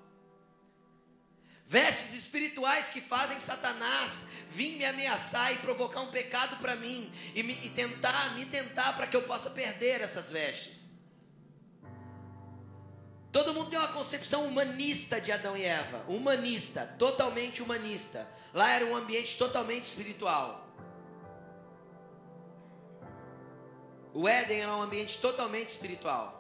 Vestes 1.67 2.15
espirituais 2.15 2.89
que 2.89 3.01
fazem 3.01 3.39
Satanás 3.39 4.27
vir 4.49 4.79
me 4.79 4.87
ameaçar 4.87 5.53
e 5.53 5.59
provocar 5.59 6.01
um 6.01 6.11
pecado 6.11 6.57
para 6.57 6.75
mim 6.75 7.13
e, 7.35 7.43
me, 7.43 7.53
e 7.63 7.69
tentar 7.71 8.35
me 8.35 8.47
tentar 8.47 8.95
para 8.95 9.07
que 9.07 9.15
eu 9.15 9.23
possa 9.23 9.51
perder 9.51 10.01
essas 10.01 10.31
vestes. 10.31 10.88
Todo 13.31 13.53
mundo 13.53 13.69
tem 13.69 13.79
uma 13.79 13.89
concepção 13.89 14.47
humanista 14.47 15.21
de 15.21 15.31
Adão 15.31 15.57
e 15.57 15.65
Eva, 15.65 16.03
humanista, 16.09 16.87
totalmente 16.99 17.63
humanista. 17.63 18.27
Lá 18.55 18.73
era 18.73 18.87
um 18.87 18.97
ambiente 18.97 19.37
totalmente 19.37 19.85
espiritual. 19.85 20.67
O 24.15 24.27
Éden 24.27 24.63
era 24.63 24.75
um 24.75 24.83
ambiente 24.83 25.21
totalmente 25.21 25.69
espiritual. 25.69 26.35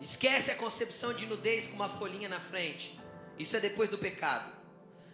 Esquece 0.00 0.50
a 0.50 0.56
concepção 0.56 1.14
de 1.14 1.26
nudez 1.26 1.68
com 1.68 1.74
uma 1.74 1.88
folhinha 1.88 2.28
na 2.28 2.40
frente. 2.40 3.00
Isso 3.38 3.56
é 3.56 3.60
depois 3.60 3.88
do 3.88 3.96
pecado. 3.96 4.52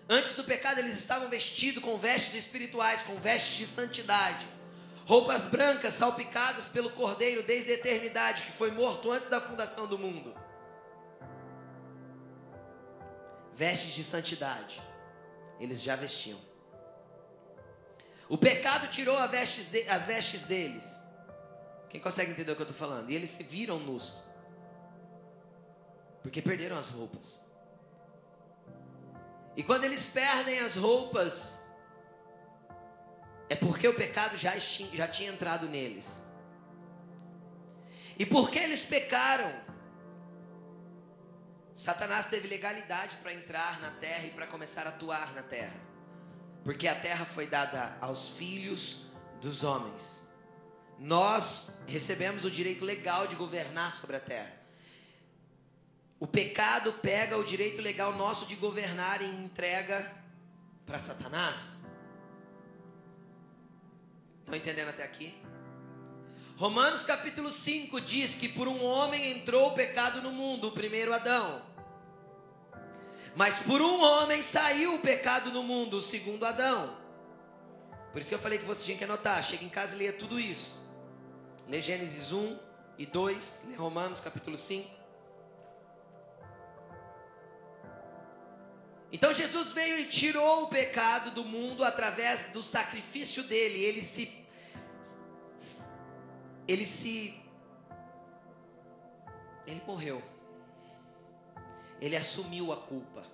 Antes 0.09 0.35
do 0.35 0.45
pecado, 0.45 0.79
eles 0.79 0.99
estavam 0.99 1.29
vestidos 1.29 1.83
com 1.83 1.99
vestes 1.99 2.35
espirituais, 2.35 3.03
com 3.03 3.15
vestes 3.17 3.59
de 3.59 3.67
santidade. 3.67 4.47
Roupas 5.09 5.47
brancas 5.47 5.95
salpicadas 5.95 6.69
pelo 6.69 6.91
Cordeiro 6.91 7.43
desde 7.43 7.71
a 7.71 7.75
eternidade, 7.77 8.43
que 8.43 8.53
foi 8.53 8.71
morto 8.71 9.11
antes 9.11 9.27
da 9.27 9.41
fundação 9.41 9.87
do 9.87 9.99
mundo. 9.99 10.35
Vestes 13.55 13.95
de 13.95 14.05
santidade. 14.05 14.83
Eles 15.59 15.83
já 15.83 15.97
vestiam. 15.97 16.39
O 18.29 18.37
pecado 18.37 18.89
tirou 18.89 19.17
vestes 19.31 19.71
de, 19.71 19.89
as 19.89 20.05
vestes 20.05 20.43
deles. 20.43 20.95
Quem 21.89 22.03
consegue 22.03 22.33
entender 22.33 22.53
o 22.53 22.55
que 22.55 22.61
eu 22.61 22.69
estou 22.69 22.77
falando? 22.77 23.09
E 23.09 23.15
eles 23.15 23.31
se 23.31 23.43
viram 23.43 23.79
nus. 23.79 24.25
Porque 26.21 26.43
perderam 26.43 26.77
as 26.77 26.91
roupas. 26.91 27.43
E 29.57 29.63
quando 29.63 29.85
eles 29.85 30.05
perdem 30.05 30.59
as 30.59 30.77
roupas, 30.77 31.67
é 33.49 33.57
porque 33.57 33.89
o 33.89 33.95
pecado 33.95 34.37
já, 34.37 34.57
já 34.59 35.09
tinha 35.09 35.31
entrado 35.31 35.69
neles. 35.69 36.25
E 38.19 38.27
porque 38.27 38.59
eles 38.59 38.83
pecaram, 38.83 39.53
Satanás 41.75 42.27
teve 42.27 42.49
legalidade 42.49 43.17
para 43.19 43.33
entrar 43.33 43.81
na 43.81 43.91
terra 43.93 44.27
e 44.27 44.31
para 44.31 44.47
começar 44.47 44.87
a 44.87 44.91
atuar 44.91 45.33
na 45.35 45.43
terra. 45.43 45.81
Porque 46.65 46.89
a 46.89 46.95
terra 46.95 47.25
foi 47.25 47.47
dada 47.47 47.97
aos 48.01 48.31
filhos 48.31 49.07
dos 49.41 49.63
homens. 49.63 50.27
Nós 50.99 51.71
recebemos 51.87 52.45
o 52.45 52.51
direito 52.51 52.85
legal 52.85 53.29
de 53.29 53.37
governar 53.37 53.95
sobre 53.95 54.17
a 54.17 54.21
terra. 54.21 54.53
O 56.19 56.27
pecado 56.27 56.93
pega 56.95 57.39
o 57.39 57.45
direito 57.45 57.81
legal 57.81 58.17
nosso 58.17 58.45
de 58.47 58.57
governar 58.57 59.23
e 59.23 59.27
entrega 59.27 60.13
para 60.85 60.99
Satanás. 60.99 61.79
Estão 64.49 64.57
entendendo 64.57 64.89
até 64.89 65.03
aqui? 65.03 65.35
Romanos 66.57 67.05
capítulo 67.05 67.51
5 67.51 68.01
diz 68.01 68.35
que 68.35 68.49
por 68.49 68.67
um 68.67 68.83
homem 68.83 69.33
entrou 69.33 69.69
o 69.69 69.75
pecado 69.75 70.23
no 70.23 70.33
mundo, 70.33 70.69
o 70.69 70.73
primeiro 70.73 71.13
Adão. 71.13 71.61
Mas 73.37 73.59
por 73.59 73.83
um 73.83 74.01
homem 74.01 74.43
saiu 74.43 74.95
o 74.95 75.01
pecado 75.01 75.53
no 75.53 75.63
mundo, 75.63 75.99
o 75.99 76.01
segundo 76.01 76.47
Adão. 76.47 76.97
Por 78.11 78.21
isso 78.21 78.31
que 78.31 78.35
eu 78.35 78.39
falei 78.39 78.59
que 78.59 78.65
você 78.65 78.87
tinha 78.87 78.97
que 78.97 79.05
anotar. 79.05 79.43
Chega 79.43 79.67
em 79.67 79.69
casa 79.69 79.95
e 79.95 79.99
leia 79.99 80.15
tudo 80.15 80.41
isso. 80.41 80.75
Lê 81.69 81.83
Gênesis 81.83 82.33
1 82.33 82.59
e 82.97 83.05
2, 83.05 83.65
lê 83.69 83.77
Romanos 83.77 84.19
capítulo 84.19 84.57
5. 84.57 84.99
Então 89.11 89.33
Jesus 89.33 89.73
veio 89.73 89.99
e 89.99 90.07
tirou 90.07 90.65
o 90.65 90.69
pecado 90.69 91.31
do 91.33 91.45
mundo 91.45 91.83
através 91.83 92.51
do 92.51 92.63
sacrifício 92.63 93.43
dele. 93.43 93.83
Ele 93.83 94.03
se 94.03 94.38
ele 96.69 96.85
se 96.85 97.35
ele 99.67 99.83
morreu. 99.87 100.23
Ele 102.01 102.17
assumiu 102.17 102.73
a 102.73 102.77
culpa. 102.77 103.27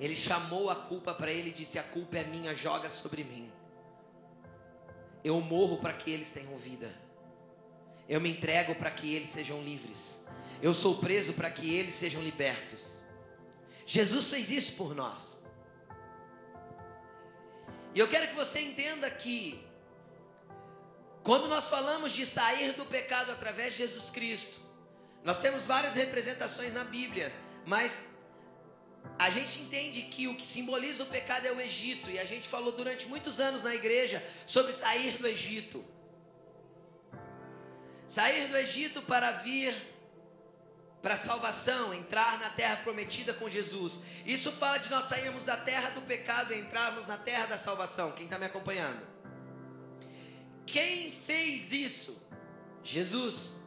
Ele 0.00 0.16
chamou 0.16 0.70
a 0.70 0.74
culpa 0.74 1.14
para 1.14 1.30
ele 1.30 1.50
e 1.50 1.52
disse: 1.52 1.78
A 1.78 1.82
culpa 1.82 2.18
é 2.18 2.24
minha, 2.24 2.54
joga 2.54 2.90
sobre 2.90 3.22
mim. 3.22 3.50
Eu 5.22 5.40
morro 5.40 5.78
para 5.78 5.92
que 5.92 6.10
eles 6.10 6.30
tenham 6.30 6.56
vida. 6.56 6.92
Eu 8.08 8.20
me 8.20 8.30
entrego 8.30 8.74
para 8.74 8.90
que 8.90 9.14
eles 9.14 9.28
sejam 9.28 9.62
livres. 9.62 10.26
Eu 10.60 10.74
sou 10.74 10.96
preso 10.96 11.34
para 11.34 11.50
que 11.50 11.74
eles 11.74 11.94
sejam 11.94 12.20
libertos. 12.22 12.96
Jesus 13.86 14.28
fez 14.28 14.50
isso 14.50 14.76
por 14.76 14.94
nós. 14.94 15.40
E 17.94 17.98
eu 17.98 18.08
quero 18.08 18.28
que 18.28 18.34
você 18.34 18.60
entenda 18.60 19.10
que, 19.10 19.64
quando 21.22 21.48
nós 21.48 21.68
falamos 21.68 22.12
de 22.12 22.26
sair 22.26 22.72
do 22.72 22.84
pecado 22.84 23.30
através 23.30 23.72
de 23.72 23.78
Jesus 23.78 24.10
Cristo, 24.10 24.60
nós 25.22 25.38
temos 25.40 25.64
várias 25.64 25.94
representações 25.94 26.72
na 26.72 26.82
Bíblia, 26.82 27.32
mas 27.64 28.08
a 29.18 29.30
gente 29.30 29.60
entende 29.60 30.02
que 30.02 30.26
o 30.26 30.36
que 30.36 30.44
simboliza 30.44 31.04
o 31.04 31.06
pecado 31.06 31.46
é 31.46 31.52
o 31.52 31.60
Egito, 31.60 32.10
e 32.10 32.18
a 32.18 32.24
gente 32.24 32.48
falou 32.48 32.72
durante 32.72 33.06
muitos 33.06 33.40
anos 33.40 33.62
na 33.62 33.74
igreja 33.74 34.24
sobre 34.46 34.72
sair 34.72 35.18
do 35.18 35.26
Egito. 35.26 35.84
Sair 38.08 38.48
do 38.48 38.56
Egito 38.56 39.00
para 39.02 39.30
vir 39.30 39.74
para 41.00 41.14
a 41.14 41.18
salvação, 41.18 41.92
entrar 41.92 42.38
na 42.38 42.48
terra 42.48 42.76
prometida 42.76 43.34
com 43.34 43.48
Jesus. 43.48 44.04
Isso 44.24 44.52
fala 44.52 44.78
de 44.78 44.88
nós 44.88 45.06
sairmos 45.06 45.44
da 45.44 45.56
terra 45.56 45.90
do 45.90 46.00
pecado 46.02 46.52
e 46.52 46.60
entrarmos 46.60 47.08
na 47.08 47.16
terra 47.16 47.46
da 47.46 47.58
salvação. 47.58 48.12
Quem 48.12 48.26
está 48.26 48.38
me 48.38 48.46
acompanhando? 48.46 49.11
Quem 50.66 51.10
fez 51.10 51.72
isso? 51.72 52.20
Jesus. 52.82 53.60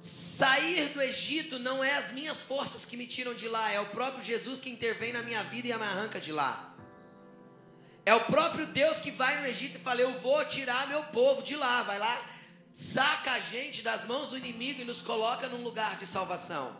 Sair 0.00 0.90
do 0.90 1.00
Egito 1.00 1.58
não 1.58 1.82
é 1.82 1.96
as 1.96 2.12
minhas 2.12 2.42
forças 2.42 2.84
que 2.84 2.96
me 2.96 3.06
tiram 3.06 3.34
de 3.34 3.48
lá, 3.48 3.70
é 3.70 3.80
o 3.80 3.86
próprio 3.86 4.22
Jesus 4.22 4.60
que 4.60 4.68
intervém 4.68 5.12
na 5.12 5.22
minha 5.22 5.42
vida 5.44 5.68
e 5.68 5.76
me 5.76 5.82
arranca 5.82 6.20
de 6.20 6.30
lá. 6.30 6.74
É 8.06 8.14
o 8.14 8.20
próprio 8.20 8.66
Deus 8.66 9.00
que 9.00 9.10
vai 9.10 9.40
no 9.40 9.46
Egito 9.46 9.76
e 9.76 9.80
fala: 9.80 10.00
Eu 10.02 10.12
vou 10.20 10.44
tirar 10.44 10.86
meu 10.88 11.04
povo 11.04 11.42
de 11.42 11.56
lá. 11.56 11.82
Vai 11.82 11.98
lá, 11.98 12.30
saca 12.72 13.32
a 13.32 13.40
gente 13.40 13.82
das 13.82 14.04
mãos 14.04 14.28
do 14.28 14.36
inimigo 14.36 14.82
e 14.82 14.84
nos 14.84 15.00
coloca 15.00 15.48
num 15.48 15.62
lugar 15.62 15.96
de 15.96 16.06
salvação. 16.06 16.76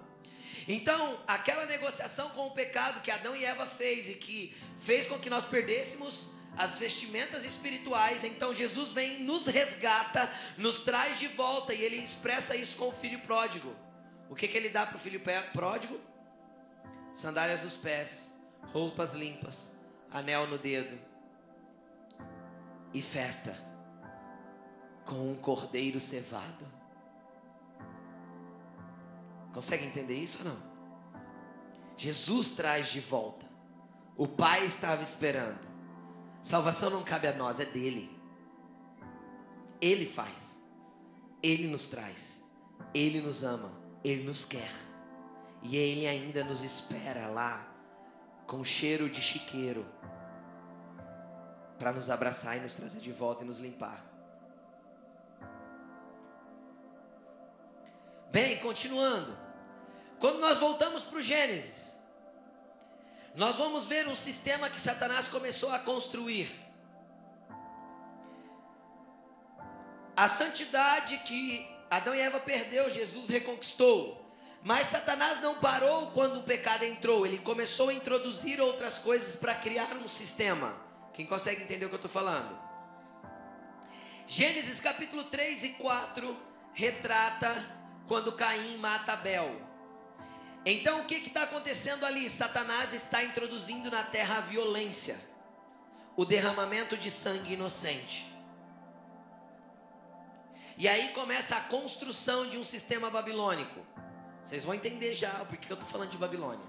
Então, 0.68 1.18
aquela 1.26 1.66
negociação 1.66 2.30
com 2.30 2.46
o 2.46 2.50
pecado 2.50 3.00
que 3.00 3.10
Adão 3.10 3.34
e 3.36 3.44
Eva 3.44 3.66
fez 3.66 4.08
e 4.08 4.14
que 4.14 4.54
fez 4.80 5.06
com 5.06 5.18
que 5.18 5.30
nós 5.30 5.44
perdêssemos 5.44 6.34
as 6.56 6.78
vestimentas 6.78 7.44
espirituais. 7.44 8.24
Então 8.24 8.54
Jesus 8.54 8.92
vem, 8.92 9.22
nos 9.22 9.46
resgata, 9.46 10.30
nos 10.56 10.80
traz 10.80 11.18
de 11.18 11.28
volta 11.28 11.74
e 11.74 11.82
ele 11.82 11.96
expressa 11.96 12.56
isso 12.56 12.76
com 12.76 12.88
o 12.88 12.92
filho 12.92 13.20
pródigo. 13.20 13.74
O 14.28 14.34
que, 14.34 14.48
que 14.48 14.56
ele 14.56 14.68
dá 14.68 14.86
para 14.86 14.96
o 14.96 15.00
filho 15.00 15.20
pródigo? 15.52 16.00
Sandálias 17.12 17.62
nos 17.62 17.76
pés, 17.76 18.34
roupas 18.72 19.14
limpas, 19.14 19.78
anel 20.10 20.46
no 20.46 20.58
dedo 20.58 20.98
e 22.92 23.02
festa 23.02 23.56
com 25.04 25.30
um 25.30 25.36
cordeiro 25.36 26.00
cevado. 26.00 26.66
Consegue 29.52 29.84
entender 29.84 30.14
isso 30.14 30.38
ou 30.38 30.50
não? 30.50 30.74
Jesus 31.96 32.50
traz 32.50 32.88
de 32.88 33.00
volta. 33.00 33.46
O 34.16 34.26
Pai 34.26 34.64
estava 34.66 35.02
esperando. 35.02 35.73
Salvação 36.44 36.90
não 36.90 37.02
cabe 37.02 37.26
a 37.26 37.32
nós, 37.32 37.58
é 37.58 37.64
dele. 37.64 38.14
Ele 39.80 40.04
faz. 40.04 40.58
Ele 41.42 41.66
nos 41.66 41.88
traz. 41.88 42.42
Ele 42.92 43.22
nos 43.22 43.42
ama. 43.42 43.72
Ele 44.04 44.24
nos 44.24 44.44
quer. 44.44 44.70
E 45.62 45.74
ele 45.74 46.06
ainda 46.06 46.44
nos 46.44 46.62
espera 46.62 47.28
lá 47.28 47.66
com 48.46 48.62
cheiro 48.62 49.08
de 49.08 49.22
chiqueiro 49.22 49.86
para 51.78 51.92
nos 51.92 52.10
abraçar 52.10 52.58
e 52.58 52.60
nos 52.60 52.74
trazer 52.74 53.00
de 53.00 53.10
volta 53.10 53.42
e 53.42 53.46
nos 53.46 53.58
limpar. 53.58 54.04
Bem, 58.30 58.58
continuando. 58.58 59.34
Quando 60.18 60.40
nós 60.40 60.58
voltamos 60.58 61.04
para 61.04 61.18
o 61.18 61.22
Gênesis, 61.22 61.93
nós 63.34 63.56
vamos 63.56 63.86
ver 63.86 64.06
um 64.06 64.14
sistema 64.14 64.70
que 64.70 64.80
Satanás 64.80 65.28
começou 65.28 65.72
a 65.72 65.78
construir. 65.78 66.48
A 70.16 70.28
santidade 70.28 71.18
que 71.18 71.66
Adão 71.90 72.14
e 72.14 72.20
Eva 72.20 72.38
perdeu, 72.38 72.88
Jesus 72.88 73.28
reconquistou. 73.28 74.24
Mas 74.62 74.86
Satanás 74.86 75.40
não 75.40 75.56
parou 75.56 76.12
quando 76.12 76.38
o 76.38 76.42
pecado 76.44 76.84
entrou, 76.84 77.26
ele 77.26 77.38
começou 77.38 77.90
a 77.90 77.94
introduzir 77.94 78.60
outras 78.60 78.98
coisas 78.98 79.36
para 79.36 79.54
criar 79.54 79.94
um 79.96 80.08
sistema. 80.08 80.74
Quem 81.12 81.26
consegue 81.26 81.62
entender 81.62 81.84
o 81.84 81.88
que 81.88 81.94
eu 81.94 81.98
estou 81.98 82.10
falando? 82.10 82.58
Gênesis 84.26 84.80
capítulo 84.80 85.24
3 85.24 85.64
e 85.64 85.68
4 85.70 86.36
retrata 86.72 87.54
quando 88.06 88.32
Caim 88.32 88.78
mata 88.78 89.12
Abel. 89.12 89.73
Então 90.64 91.00
o 91.00 91.04
que 91.04 91.16
está 91.16 91.42
acontecendo 91.42 92.06
ali? 92.06 92.28
Satanás 92.30 92.94
está 92.94 93.22
introduzindo 93.22 93.90
na 93.90 94.02
terra 94.02 94.38
a 94.38 94.40
violência, 94.40 95.20
o 96.16 96.24
derramamento 96.24 96.96
de 96.96 97.10
sangue 97.10 97.52
inocente. 97.52 98.32
E 100.76 100.88
aí 100.88 101.10
começa 101.10 101.56
a 101.56 101.60
construção 101.60 102.48
de 102.48 102.56
um 102.56 102.64
sistema 102.64 103.10
babilônico. 103.10 103.86
Vocês 104.44 104.64
vão 104.64 104.74
entender 104.74 105.14
já 105.14 105.42
o 105.42 105.46
porquê 105.46 105.70
eu 105.70 105.74
estou 105.74 105.88
falando 105.88 106.10
de 106.10 106.18
Babilônia. 106.18 106.66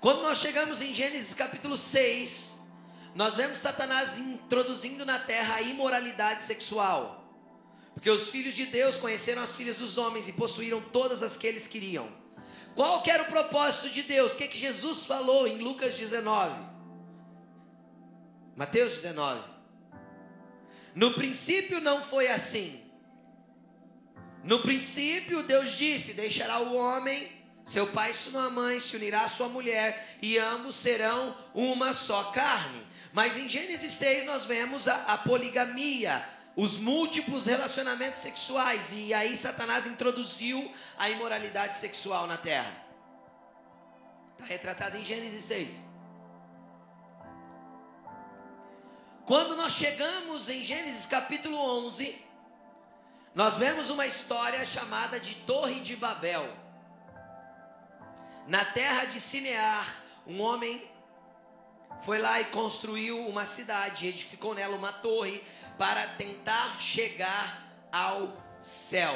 Quando 0.00 0.22
nós 0.22 0.38
chegamos 0.38 0.82
em 0.82 0.92
Gênesis 0.92 1.32
capítulo 1.32 1.76
6, 1.76 2.62
nós 3.14 3.36
vemos 3.36 3.58
Satanás 3.58 4.18
introduzindo 4.18 5.06
na 5.06 5.18
terra 5.18 5.54
a 5.54 5.62
imoralidade 5.62 6.42
sexual. 6.42 7.23
Porque 7.94 8.10
os 8.10 8.28
filhos 8.28 8.54
de 8.54 8.66
Deus 8.66 8.96
conheceram 8.96 9.42
as 9.42 9.54
filhas 9.54 9.78
dos 9.78 9.96
homens 9.96 10.28
e 10.28 10.32
possuíram 10.32 10.80
todas 10.80 11.22
as 11.22 11.36
que 11.36 11.46
eles 11.46 11.66
queriam. 11.66 12.08
Qual 12.74 13.02
que 13.02 13.10
era 13.10 13.22
o 13.22 13.26
propósito 13.26 13.88
de 13.88 14.02
Deus? 14.02 14.32
O 14.32 14.36
que, 14.36 14.48
que 14.48 14.58
Jesus 14.58 15.06
falou 15.06 15.46
em 15.46 15.58
Lucas 15.58 15.94
19? 15.94 16.54
Mateus 18.56 18.94
19. 18.94 19.40
No 20.94 21.14
princípio 21.14 21.80
não 21.80 22.02
foi 22.02 22.28
assim. 22.28 22.80
No 24.42 24.60
princípio 24.60 25.42
Deus 25.42 25.72
disse: 25.72 26.14
Deixará 26.14 26.58
o 26.60 26.74
homem, 26.74 27.30
seu 27.64 27.86
pai 27.86 28.10
e 28.10 28.14
sua 28.14 28.50
mãe, 28.50 28.78
se 28.78 28.94
unirá 28.96 29.22
à 29.22 29.28
sua 29.28 29.48
mulher, 29.48 30.18
e 30.20 30.38
ambos 30.38 30.74
serão 30.74 31.36
uma 31.54 31.92
só 31.92 32.24
carne. 32.24 32.84
Mas 33.12 33.38
em 33.38 33.48
Gênesis 33.48 33.92
6 33.92 34.26
nós 34.26 34.44
vemos 34.44 34.86
a, 34.88 34.96
a 35.04 35.18
poligamia, 35.18 36.28
os 36.56 36.76
múltiplos 36.76 37.46
relacionamentos 37.46 38.20
sexuais 38.20 38.92
e 38.92 39.12
aí 39.12 39.36
Satanás 39.36 39.86
introduziu 39.86 40.72
a 40.96 41.10
imoralidade 41.10 41.76
sexual 41.76 42.26
na 42.26 42.36
terra. 42.36 42.72
Está 44.32 44.44
retratado 44.46 44.96
em 44.96 45.04
Gênesis 45.04 45.44
6. 45.44 45.94
Quando 49.26 49.56
nós 49.56 49.72
chegamos 49.72 50.48
em 50.48 50.62
Gênesis 50.62 51.06
capítulo 51.06 51.56
11, 51.86 52.22
nós 53.34 53.56
vemos 53.56 53.90
uma 53.90 54.06
história 54.06 54.64
chamada 54.64 55.18
de 55.18 55.34
Torre 55.36 55.80
de 55.80 55.96
Babel. 55.96 56.46
Na 58.46 58.64
terra 58.64 59.06
de 59.06 59.18
Sinear, 59.18 59.96
um 60.26 60.40
homem 60.40 60.88
foi 62.02 62.18
lá 62.18 62.40
e 62.40 62.44
construiu 62.46 63.26
uma 63.26 63.46
cidade, 63.46 64.06
edificou 64.06 64.54
nela 64.54 64.76
uma 64.76 64.92
torre 64.92 65.42
para 65.78 66.06
tentar 66.08 66.80
chegar 66.80 67.86
ao 67.92 68.36
céu. 68.60 69.14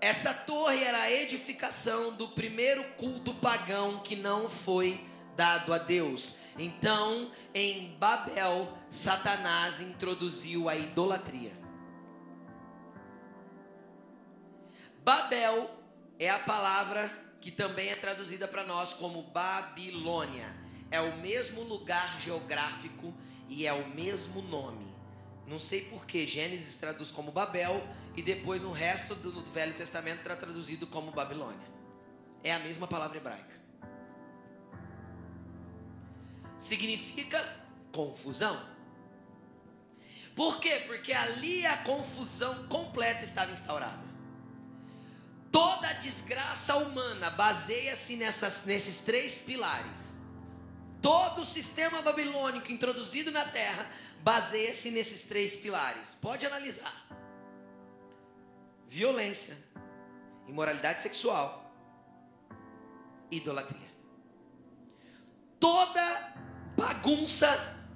Essa 0.00 0.34
torre 0.34 0.82
era 0.82 1.02
a 1.02 1.10
edificação 1.12 2.12
do 2.14 2.28
primeiro 2.28 2.82
culto 2.94 3.32
pagão 3.34 4.00
que 4.00 4.16
não 4.16 4.50
foi 4.50 5.06
dado 5.36 5.72
a 5.72 5.78
Deus. 5.78 6.36
Então, 6.58 7.30
em 7.54 7.96
Babel, 7.98 8.76
Satanás 8.90 9.80
introduziu 9.80 10.68
a 10.68 10.76
idolatria. 10.76 11.52
Babel 15.04 15.70
é 16.18 16.30
a 16.30 16.38
palavra 16.38 17.10
que 17.40 17.50
também 17.50 17.88
é 17.88 17.94
traduzida 17.94 18.46
para 18.46 18.64
nós 18.64 18.94
como 18.94 19.22
Babilônia. 19.22 20.54
É 20.90 21.00
o 21.00 21.16
mesmo 21.16 21.62
lugar 21.62 22.20
geográfico 22.20 23.14
e 23.48 23.66
é 23.66 23.72
o 23.72 23.88
mesmo 23.88 24.42
nome. 24.42 24.91
Não 25.46 25.58
sei 25.58 25.82
porquê, 25.82 26.26
Gênesis 26.26 26.76
traduz 26.76 27.10
como 27.10 27.32
Babel 27.32 27.86
e 28.16 28.22
depois 28.22 28.62
no 28.62 28.72
resto 28.72 29.14
do 29.14 29.42
Velho 29.44 29.74
Testamento 29.74 30.20
está 30.20 30.36
traduzido 30.36 30.86
como 30.86 31.10
Babilônia. 31.10 31.66
É 32.42 32.52
a 32.52 32.58
mesma 32.58 32.86
palavra 32.86 33.18
hebraica. 33.18 33.60
Significa 36.58 37.44
confusão. 37.92 38.70
Por 40.34 40.60
quê? 40.60 40.84
Porque 40.86 41.12
ali 41.12 41.66
a 41.66 41.78
confusão 41.78 42.66
completa 42.68 43.24
estava 43.24 43.52
instaurada. 43.52 44.02
Toda 45.50 45.88
a 45.88 45.92
desgraça 45.94 46.76
humana 46.76 47.28
baseia-se 47.30 48.16
nesses 48.16 49.00
três 49.00 49.40
pilares. 49.40 50.14
Todo 51.02 51.42
o 51.42 51.44
sistema 51.44 52.00
babilônico 52.00 52.72
introduzido 52.72 53.30
na 53.30 53.44
terra 53.44 53.90
baseia-se 54.22 54.90
nesses 54.90 55.24
três 55.24 55.56
pilares. 55.56 56.16
Pode 56.20 56.46
analisar: 56.46 57.06
violência, 58.88 59.56
imoralidade 60.48 61.02
sexual, 61.02 61.74
idolatria. 63.30 63.92
Toda 65.58 66.34
bagunça 66.76 67.48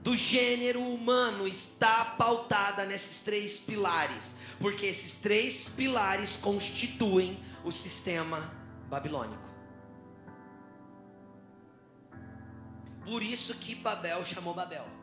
do 0.03 0.17
gênero 0.17 0.81
humano 0.81 1.49
está 1.49 2.05
pautada 2.05 2.85
nesses 2.85 3.21
três 3.21 3.57
pilares, 3.57 4.35
porque 4.61 4.87
esses 4.87 5.17
três 5.17 5.69
pilares 5.69 6.37
constituem 6.37 7.43
o 7.65 7.73
sistema 7.73 8.53
babilônico. 8.89 9.45
Por 13.05 13.23
isso 13.23 13.55
que 13.55 13.75
Babel 13.75 14.25
chamou 14.25 14.55
Babel. 14.55 14.96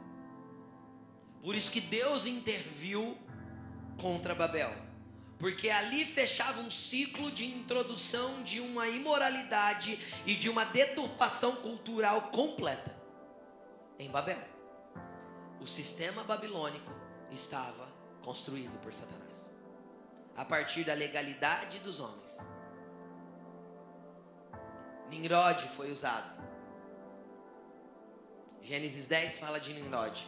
Por 1.43 1.53
isso 1.55 1.71
que 1.71 1.81
Deus 1.81 2.25
interviu 2.25 3.15
contra 4.01 4.33
Babel. 4.33 4.73
Porque 5.37 5.69
ali 5.69 6.05
fechava 6.05 6.61
um 6.61 6.71
ciclo 6.71 7.29
de 7.29 7.45
introdução 7.45 8.41
de 8.41 8.59
uma 8.59 8.87
imoralidade 8.87 9.99
e 10.25 10.33
de 10.33 10.49
uma 10.49 10.63
deturpação 10.63 11.57
cultural 11.57 12.31
completa 12.31 12.95
em 13.99 14.09
Babel 14.09 14.53
o 15.63 15.65
sistema 15.65 16.25
babilônico 16.25 16.91
estava 17.31 17.87
construído 18.21 18.77
por 18.81 18.93
Satanás 18.93 19.49
a 20.35 20.43
partir 20.43 20.83
da 20.83 20.93
legalidade 20.93 21.79
dos 21.79 22.01
homens. 22.01 22.37
Nimrod 25.09 25.69
foi 25.69 25.89
usado. 25.89 26.43
Gênesis 28.61 29.07
10 29.07 29.37
fala 29.39 29.57
de 29.57 29.73
Nimrod. 29.73 30.27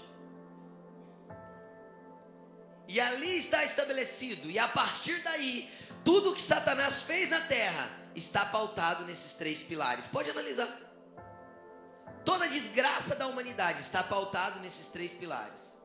E 2.87 2.99
ali 2.99 3.37
está 3.37 3.63
estabelecido, 3.63 4.49
e 4.49 4.59
a 4.59 4.67
partir 4.67 5.21
daí, 5.23 5.69
tudo 6.03 6.33
que 6.33 6.41
Satanás 6.41 7.01
fez 7.01 7.29
na 7.29 7.41
terra 7.41 7.89
está 8.15 8.45
pautado 8.45 9.03
nesses 9.05 9.33
três 9.33 9.63
pilares. 9.63 10.07
Pode 10.07 10.29
analisar. 10.29 10.69
Toda 12.23 12.45
a 12.45 12.47
desgraça 12.47 13.15
da 13.15 13.27
humanidade 13.27 13.81
está 13.81 14.03
pautado 14.03 14.59
nesses 14.59 14.87
três 14.87 15.11
pilares. 15.13 15.75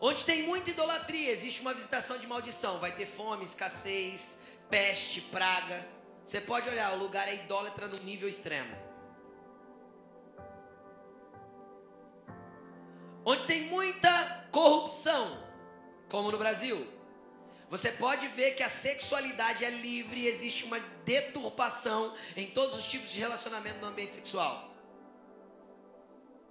Onde 0.00 0.24
tem 0.24 0.42
muita 0.42 0.70
idolatria, 0.70 1.30
existe 1.30 1.60
uma 1.62 1.72
visitação 1.72 2.18
de 2.18 2.26
maldição. 2.26 2.78
Vai 2.78 2.92
ter 2.92 3.06
fome, 3.06 3.44
escassez, 3.44 4.40
peste, 4.68 5.20
praga. 5.20 5.86
Você 6.24 6.40
pode 6.40 6.68
olhar, 6.68 6.92
o 6.92 6.98
lugar 6.98 7.28
é 7.28 7.34
idólatra 7.34 7.86
no 7.86 7.98
nível 7.98 8.28
extremo. 8.28 8.85
Onde 13.28 13.44
tem 13.44 13.62
muita 13.62 14.46
corrupção, 14.52 15.36
como 16.08 16.30
no 16.30 16.38
Brasil, 16.38 16.86
você 17.68 17.90
pode 17.90 18.28
ver 18.28 18.52
que 18.52 18.62
a 18.62 18.68
sexualidade 18.68 19.64
é 19.64 19.70
livre 19.70 20.20
e 20.20 20.28
existe 20.28 20.64
uma 20.64 20.78
deturpação 21.04 22.14
em 22.36 22.46
todos 22.46 22.76
os 22.76 22.86
tipos 22.86 23.10
de 23.10 23.18
relacionamento 23.18 23.80
no 23.80 23.88
ambiente 23.88 24.14
sexual. 24.14 24.72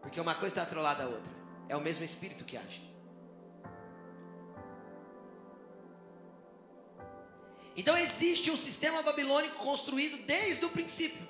Porque 0.01 0.19
uma 0.19 0.35
coisa 0.35 0.47
está 0.47 0.63
atrolada 0.63 1.05
à 1.05 1.07
outra. 1.07 1.31
É 1.69 1.77
o 1.77 1.81
mesmo 1.81 2.03
espírito 2.03 2.43
que 2.43 2.57
age. 2.57 2.81
Então 7.77 7.97
existe 7.97 8.51
um 8.51 8.57
sistema 8.57 9.01
babilônico 9.01 9.55
construído 9.55 10.25
desde 10.25 10.65
o 10.65 10.69
princípio. 10.69 11.25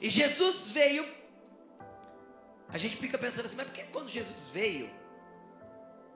E 0.00 0.08
Jesus 0.08 0.70
veio. 0.70 1.19
A 2.72 2.78
gente 2.78 2.96
fica 2.96 3.18
pensando 3.18 3.46
assim, 3.46 3.56
mas 3.56 3.66
por 3.66 3.74
que 3.74 3.84
quando 3.84 4.08
Jesus 4.08 4.48
veio? 4.52 4.90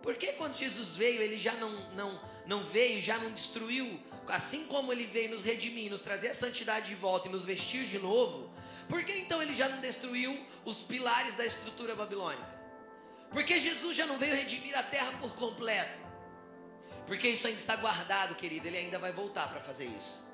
Por 0.02 0.14
que 0.16 0.32
quando 0.34 0.54
Jesus 0.54 0.96
veio 0.96 1.22
ele 1.22 1.38
já 1.38 1.52
não, 1.54 1.70
não 1.92 2.20
não 2.46 2.62
veio, 2.62 3.00
já 3.00 3.18
não 3.18 3.32
destruiu, 3.32 4.00
assim 4.28 4.66
como 4.66 4.92
ele 4.92 5.06
veio 5.06 5.30
nos 5.30 5.44
redimir, 5.44 5.90
nos 5.90 6.00
trazer 6.00 6.28
a 6.28 6.34
santidade 6.34 6.88
de 6.88 6.94
volta 6.94 7.28
e 7.28 7.30
nos 7.30 7.44
vestir 7.44 7.86
de 7.86 7.98
novo, 7.98 8.50
por 8.88 9.02
que 9.04 9.12
então 9.12 9.40
ele 9.40 9.54
já 9.54 9.68
não 9.68 9.80
destruiu 9.80 10.38
os 10.64 10.82
pilares 10.82 11.34
da 11.34 11.44
estrutura 11.44 11.94
babilônica? 11.94 12.54
Porque 13.30 13.58
Jesus 13.58 13.96
já 13.96 14.06
não 14.06 14.18
veio 14.18 14.34
redimir 14.34 14.78
a 14.78 14.82
terra 14.82 15.12
por 15.20 15.34
completo? 15.34 16.02
Porque 17.06 17.28
isso 17.28 17.46
ainda 17.46 17.58
está 17.58 17.76
guardado, 17.76 18.34
querido, 18.34 18.66
ele 18.66 18.78
ainda 18.78 18.98
vai 18.98 19.12
voltar 19.12 19.48
para 19.48 19.60
fazer 19.60 19.86
isso. 19.86 20.26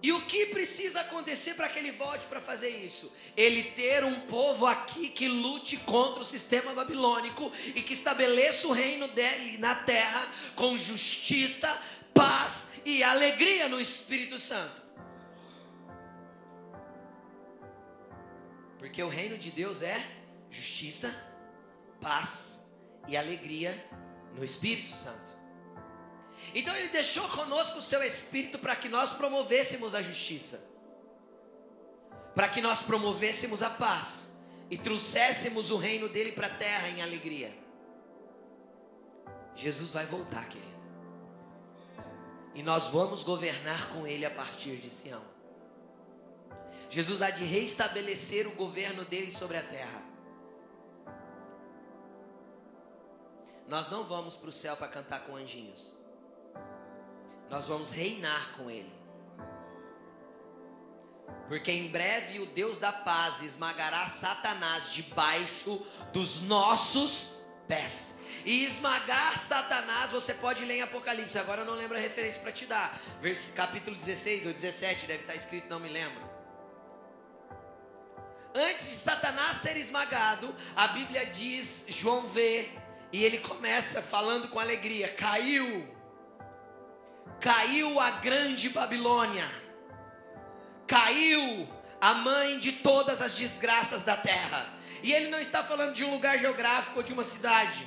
E 0.00 0.12
o 0.12 0.22
que 0.22 0.46
precisa 0.46 1.00
acontecer 1.00 1.54
para 1.54 1.68
que 1.68 1.78
ele 1.78 1.90
volte 1.90 2.26
para 2.26 2.40
fazer 2.40 2.68
isso? 2.68 3.12
Ele 3.36 3.64
ter 3.64 4.04
um 4.04 4.20
povo 4.20 4.64
aqui 4.64 5.08
que 5.08 5.26
lute 5.26 5.76
contra 5.78 6.20
o 6.20 6.24
sistema 6.24 6.72
babilônico 6.72 7.52
e 7.74 7.82
que 7.82 7.94
estabeleça 7.94 8.68
o 8.68 8.72
reino 8.72 9.08
dele 9.08 9.58
na 9.58 9.74
terra 9.74 10.24
com 10.54 10.76
justiça, 10.76 11.76
paz 12.14 12.68
e 12.84 13.02
alegria 13.02 13.68
no 13.68 13.80
Espírito 13.80 14.38
Santo. 14.38 14.82
Porque 18.78 19.02
o 19.02 19.08
reino 19.08 19.36
de 19.36 19.50
Deus 19.50 19.82
é 19.82 20.00
justiça, 20.48 21.12
paz 22.00 22.64
e 23.08 23.16
alegria 23.16 23.84
no 24.36 24.44
Espírito 24.44 24.90
Santo. 24.90 25.37
Então 26.54 26.74
ele 26.74 26.88
deixou 26.88 27.28
conosco 27.28 27.78
o 27.78 27.82
seu 27.82 28.02
espírito 28.02 28.58
para 28.58 28.74
que 28.74 28.88
nós 28.88 29.12
promovêssemos 29.12 29.94
a 29.94 30.02
justiça, 30.02 30.68
para 32.34 32.48
que 32.48 32.60
nós 32.60 32.82
promovêssemos 32.82 33.62
a 33.62 33.70
paz 33.70 34.36
e 34.70 34.78
trouxéssemos 34.78 35.70
o 35.70 35.76
reino 35.76 36.08
dele 36.08 36.32
para 36.32 36.46
a 36.46 36.50
terra 36.50 36.88
em 36.88 37.02
alegria. 37.02 37.52
Jesus 39.54 39.92
vai 39.92 40.06
voltar, 40.06 40.48
querido. 40.48 40.68
E 42.54 42.62
nós 42.62 42.86
vamos 42.86 43.22
governar 43.22 43.88
com 43.90 44.06
ele 44.06 44.24
a 44.24 44.30
partir 44.30 44.76
de 44.76 44.88
Sião. 44.88 45.22
Jesus 46.90 47.20
há 47.20 47.30
de 47.30 47.44
reestabelecer 47.44 48.46
o 48.46 48.52
governo 48.52 49.04
dele 49.04 49.30
sobre 49.30 49.56
a 49.58 49.62
terra. 49.62 50.02
Nós 53.68 53.90
não 53.90 54.04
vamos 54.04 54.34
para 54.34 54.48
o 54.48 54.52
céu 54.52 54.76
para 54.76 54.88
cantar 54.88 55.26
com 55.26 55.36
anjinhos 55.36 55.97
nós 57.50 57.66
vamos 57.66 57.90
reinar 57.90 58.52
com 58.56 58.70
Ele. 58.70 58.92
Porque 61.48 61.72
em 61.72 61.88
breve 61.88 62.40
o 62.40 62.46
Deus 62.46 62.78
da 62.78 62.92
paz 62.92 63.42
esmagará 63.42 64.06
Satanás 64.06 64.92
debaixo 64.92 65.84
dos 66.12 66.42
nossos 66.42 67.30
pés. 67.66 68.18
E 68.44 68.64
esmagar 68.64 69.38
Satanás, 69.38 70.10
você 70.10 70.34
pode 70.34 70.64
ler 70.64 70.76
em 70.76 70.82
Apocalipse. 70.82 71.38
Agora 71.38 71.62
eu 71.62 71.66
não 71.66 71.74
lembro 71.74 71.96
a 71.96 72.00
referência 72.00 72.40
para 72.40 72.52
te 72.52 72.66
dar. 72.66 73.00
Vers, 73.20 73.52
capítulo 73.54 73.96
16 73.96 74.46
ou 74.46 74.52
17, 74.52 75.06
deve 75.06 75.22
estar 75.22 75.34
escrito, 75.34 75.68
não 75.68 75.80
me 75.80 75.88
lembro. 75.88 76.28
Antes 78.54 78.86
de 78.86 78.96
Satanás 78.96 79.60
ser 79.62 79.76
esmagado, 79.76 80.54
a 80.74 80.88
Bíblia 80.88 81.26
diz, 81.26 81.86
João 81.88 82.26
vê, 82.28 82.68
e 83.12 83.24
ele 83.24 83.38
começa 83.38 84.02
falando 84.02 84.48
com 84.48 84.58
alegria: 84.58 85.08
caiu 85.08 85.97
caiu 87.40 88.00
a 88.00 88.10
grande 88.10 88.68
Babilônia, 88.68 89.48
caiu 90.86 91.68
a 92.00 92.14
mãe 92.14 92.58
de 92.58 92.72
todas 92.72 93.20
as 93.20 93.34
desgraças 93.34 94.02
da 94.02 94.16
terra. 94.16 94.66
E 95.02 95.12
ele 95.12 95.28
não 95.28 95.38
está 95.38 95.62
falando 95.62 95.94
de 95.94 96.04
um 96.04 96.12
lugar 96.12 96.38
geográfico 96.38 96.98
ou 96.98 97.02
de 97.02 97.12
uma 97.12 97.24
cidade. 97.24 97.86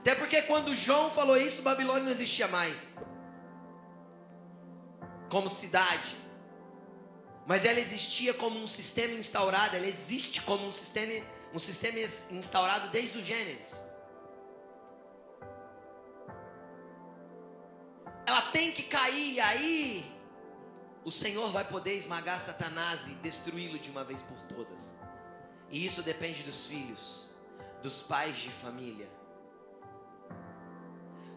Até 0.00 0.14
porque 0.14 0.42
quando 0.42 0.74
João 0.74 1.10
falou 1.10 1.36
isso, 1.36 1.62
Babilônia 1.62 2.04
não 2.04 2.10
existia 2.10 2.48
mais 2.48 2.96
como 5.28 5.48
cidade. 5.48 6.16
Mas 7.46 7.64
ela 7.64 7.80
existia 7.80 8.34
como 8.34 8.60
um 8.60 8.66
sistema 8.66 9.14
instaurado, 9.14 9.76
ela 9.76 9.86
existe 9.86 10.42
como 10.42 10.66
um 10.66 10.72
sistema, 10.72 11.12
um 11.52 11.58
sistema 11.58 11.98
instaurado 12.30 12.88
desde 12.88 13.18
o 13.18 13.22
Gênesis. 13.22 13.87
Ela 18.28 18.42
tem 18.42 18.72
que 18.72 18.82
cair, 18.82 19.34
e 19.34 19.40
aí 19.40 20.12
o 21.02 21.10
Senhor 21.10 21.50
vai 21.50 21.64
poder 21.64 21.94
esmagar 21.96 22.38
Satanás 22.38 23.06
e 23.08 23.14
destruí-lo 23.14 23.78
de 23.78 23.90
uma 23.90 24.04
vez 24.04 24.20
por 24.20 24.38
todas. 24.42 24.94
E 25.70 25.84
isso 25.84 26.02
depende 26.02 26.42
dos 26.42 26.66
filhos, 26.66 27.26
dos 27.82 28.02
pais 28.02 28.36
de 28.36 28.50
família. 28.50 29.08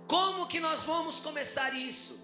Como 0.06 0.48
que 0.48 0.60
nós 0.60 0.84
vamos 0.84 1.20
começar 1.20 1.74
isso? 1.74 2.20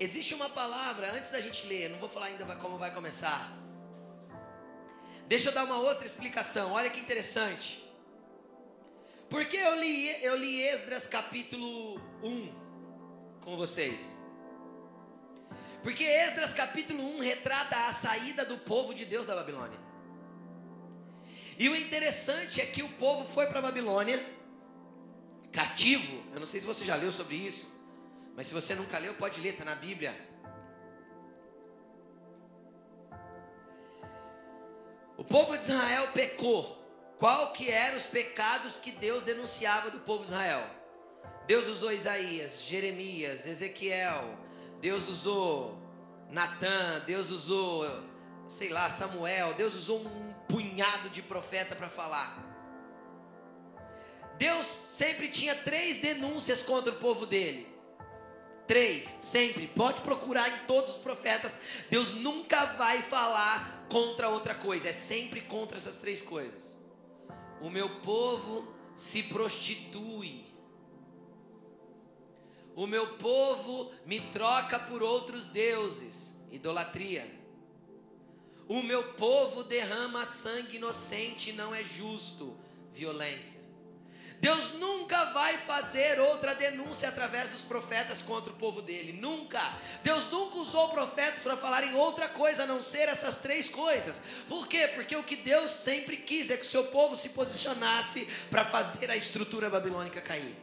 Existe 0.00 0.34
uma 0.34 0.50
palavra, 0.50 1.12
antes 1.12 1.30
da 1.30 1.40
gente 1.40 1.64
ler, 1.68 1.90
não 1.90 1.98
vou 2.00 2.08
falar 2.08 2.26
ainda 2.26 2.44
como 2.56 2.76
vai 2.76 2.92
começar, 2.92 3.56
Deixa 5.28 5.48
eu 5.48 5.54
dar 5.54 5.64
uma 5.64 5.78
outra 5.78 6.04
explicação. 6.04 6.72
Olha 6.72 6.90
que 6.90 7.00
interessante. 7.00 7.82
Porque 9.30 9.56
eu 9.56 9.80
li, 9.80 10.22
eu 10.22 10.36
li 10.36 10.60
Esdras 10.60 11.06
capítulo 11.06 11.98
1 12.22 12.61
com 13.42 13.56
vocês. 13.56 14.16
Porque 15.82 16.04
Esdras 16.04 16.52
capítulo 16.52 17.02
1 17.16 17.20
retrata 17.20 17.88
a 17.88 17.92
saída 17.92 18.44
do 18.44 18.56
povo 18.58 18.94
de 18.94 19.04
Deus 19.04 19.26
da 19.26 19.34
Babilônia. 19.34 19.78
E 21.58 21.68
o 21.68 21.76
interessante 21.76 22.60
é 22.60 22.66
que 22.66 22.82
o 22.82 22.88
povo 22.88 23.24
foi 23.24 23.46
para 23.46 23.58
a 23.58 23.62
Babilônia 23.62 24.24
cativo. 25.52 26.22
Eu 26.32 26.40
não 26.40 26.46
sei 26.46 26.60
se 26.60 26.66
você 26.66 26.84
já 26.84 26.96
leu 26.96 27.12
sobre 27.12 27.36
isso, 27.36 27.68
mas 28.34 28.46
se 28.46 28.54
você 28.54 28.74
nunca 28.74 28.98
leu, 28.98 29.14
pode 29.14 29.40
ler, 29.40 29.50
está 29.50 29.64
na 29.64 29.74
Bíblia. 29.74 30.14
O 35.16 35.24
povo 35.24 35.56
de 35.56 35.64
Israel 35.64 36.12
pecou. 36.12 36.80
Qual 37.18 37.52
que 37.52 37.70
eram 37.70 37.96
os 37.96 38.06
pecados 38.06 38.78
que 38.78 38.90
Deus 38.90 39.22
denunciava 39.22 39.90
do 39.90 40.00
povo 40.00 40.24
de 40.24 40.30
Israel? 40.30 40.81
Deus 41.52 41.68
usou 41.68 41.92
Isaías, 41.92 42.62
Jeremias, 42.62 43.46
Ezequiel, 43.46 44.38
Deus 44.80 45.06
usou 45.06 45.78
Natã, 46.30 47.02
Deus 47.04 47.28
usou, 47.28 47.86
sei 48.48 48.70
lá, 48.70 48.88
Samuel, 48.88 49.52
Deus 49.52 49.74
usou 49.74 50.00
um 50.00 50.32
punhado 50.48 51.10
de 51.10 51.20
profeta 51.20 51.76
para 51.76 51.90
falar. 51.90 52.42
Deus 54.38 54.66
sempre 54.66 55.28
tinha 55.28 55.54
três 55.54 55.98
denúncias 55.98 56.62
contra 56.62 56.90
o 56.90 56.96
povo 56.96 57.26
dele. 57.26 57.68
Três, 58.66 59.04
sempre. 59.04 59.66
Pode 59.66 60.00
procurar 60.00 60.48
em 60.48 60.66
todos 60.66 60.92
os 60.92 61.02
profetas. 61.02 61.58
Deus 61.90 62.14
nunca 62.14 62.64
vai 62.64 63.02
falar 63.02 63.84
contra 63.90 64.30
outra 64.30 64.54
coisa. 64.54 64.88
É 64.88 64.92
sempre 64.94 65.42
contra 65.42 65.76
essas 65.76 65.98
três 65.98 66.22
coisas. 66.22 66.78
O 67.60 67.68
meu 67.68 68.00
povo 68.00 68.74
se 68.96 69.24
prostitui. 69.24 70.50
O 72.74 72.86
meu 72.86 73.16
povo 73.16 73.92
me 74.06 74.20
troca 74.20 74.78
por 74.78 75.02
outros 75.02 75.46
deuses. 75.46 76.40
Idolatria. 76.50 77.30
O 78.68 78.82
meu 78.82 79.12
povo 79.14 79.62
derrama 79.64 80.24
sangue 80.24 80.76
inocente, 80.76 81.52
não 81.52 81.74
é 81.74 81.82
justo. 81.82 82.56
Violência. 82.94 83.62
Deus 84.42 84.72
nunca 84.72 85.26
vai 85.26 85.56
fazer 85.58 86.18
outra 86.18 86.52
denúncia 86.52 87.08
através 87.08 87.50
dos 87.50 87.62
profetas 87.62 88.24
contra 88.24 88.52
o 88.52 88.56
povo 88.56 88.82
dele. 88.82 89.12
Nunca. 89.12 89.60
Deus 90.02 90.28
nunca 90.32 90.56
usou 90.56 90.88
profetas 90.88 91.44
para 91.44 91.56
falarem 91.56 91.94
outra 91.94 92.28
coisa 92.28 92.64
a 92.64 92.66
não 92.66 92.82
ser 92.82 93.08
essas 93.08 93.38
três 93.38 93.68
coisas. 93.68 94.20
Por 94.48 94.66
quê? 94.66 94.88
Porque 94.88 95.14
o 95.14 95.22
que 95.22 95.36
Deus 95.36 95.70
sempre 95.70 96.16
quis 96.16 96.50
é 96.50 96.56
que 96.56 96.66
o 96.66 96.68
seu 96.68 96.86
povo 96.86 97.14
se 97.14 97.28
posicionasse 97.28 98.26
para 98.50 98.64
fazer 98.64 99.12
a 99.12 99.16
estrutura 99.16 99.70
babilônica 99.70 100.20
cair. 100.20 100.56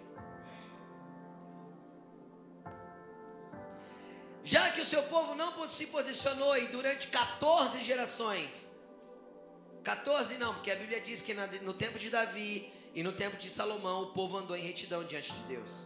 Já 4.49 4.71
que 4.71 4.81
o 4.81 4.85
seu 4.85 5.03
povo 5.03 5.35
não 5.35 5.67
se 5.67 5.85
posicionou 5.85 6.57
e 6.57 6.65
durante 6.69 7.05
14 7.09 7.83
gerações, 7.83 8.75
14 9.83 10.39
não, 10.39 10.55
porque 10.55 10.71
a 10.71 10.75
Bíblia 10.75 10.99
diz 10.99 11.21
que 11.21 11.35
no 11.35 11.71
tempo 11.71 11.99
de 11.99 12.09
Davi 12.09 12.73
e 12.95 13.03
no 13.03 13.11
tempo 13.11 13.37
de 13.37 13.47
Salomão, 13.47 14.05
o 14.05 14.07
povo 14.07 14.37
andou 14.37 14.57
em 14.57 14.63
retidão 14.63 15.03
diante 15.03 15.31
de 15.33 15.41
Deus. 15.41 15.83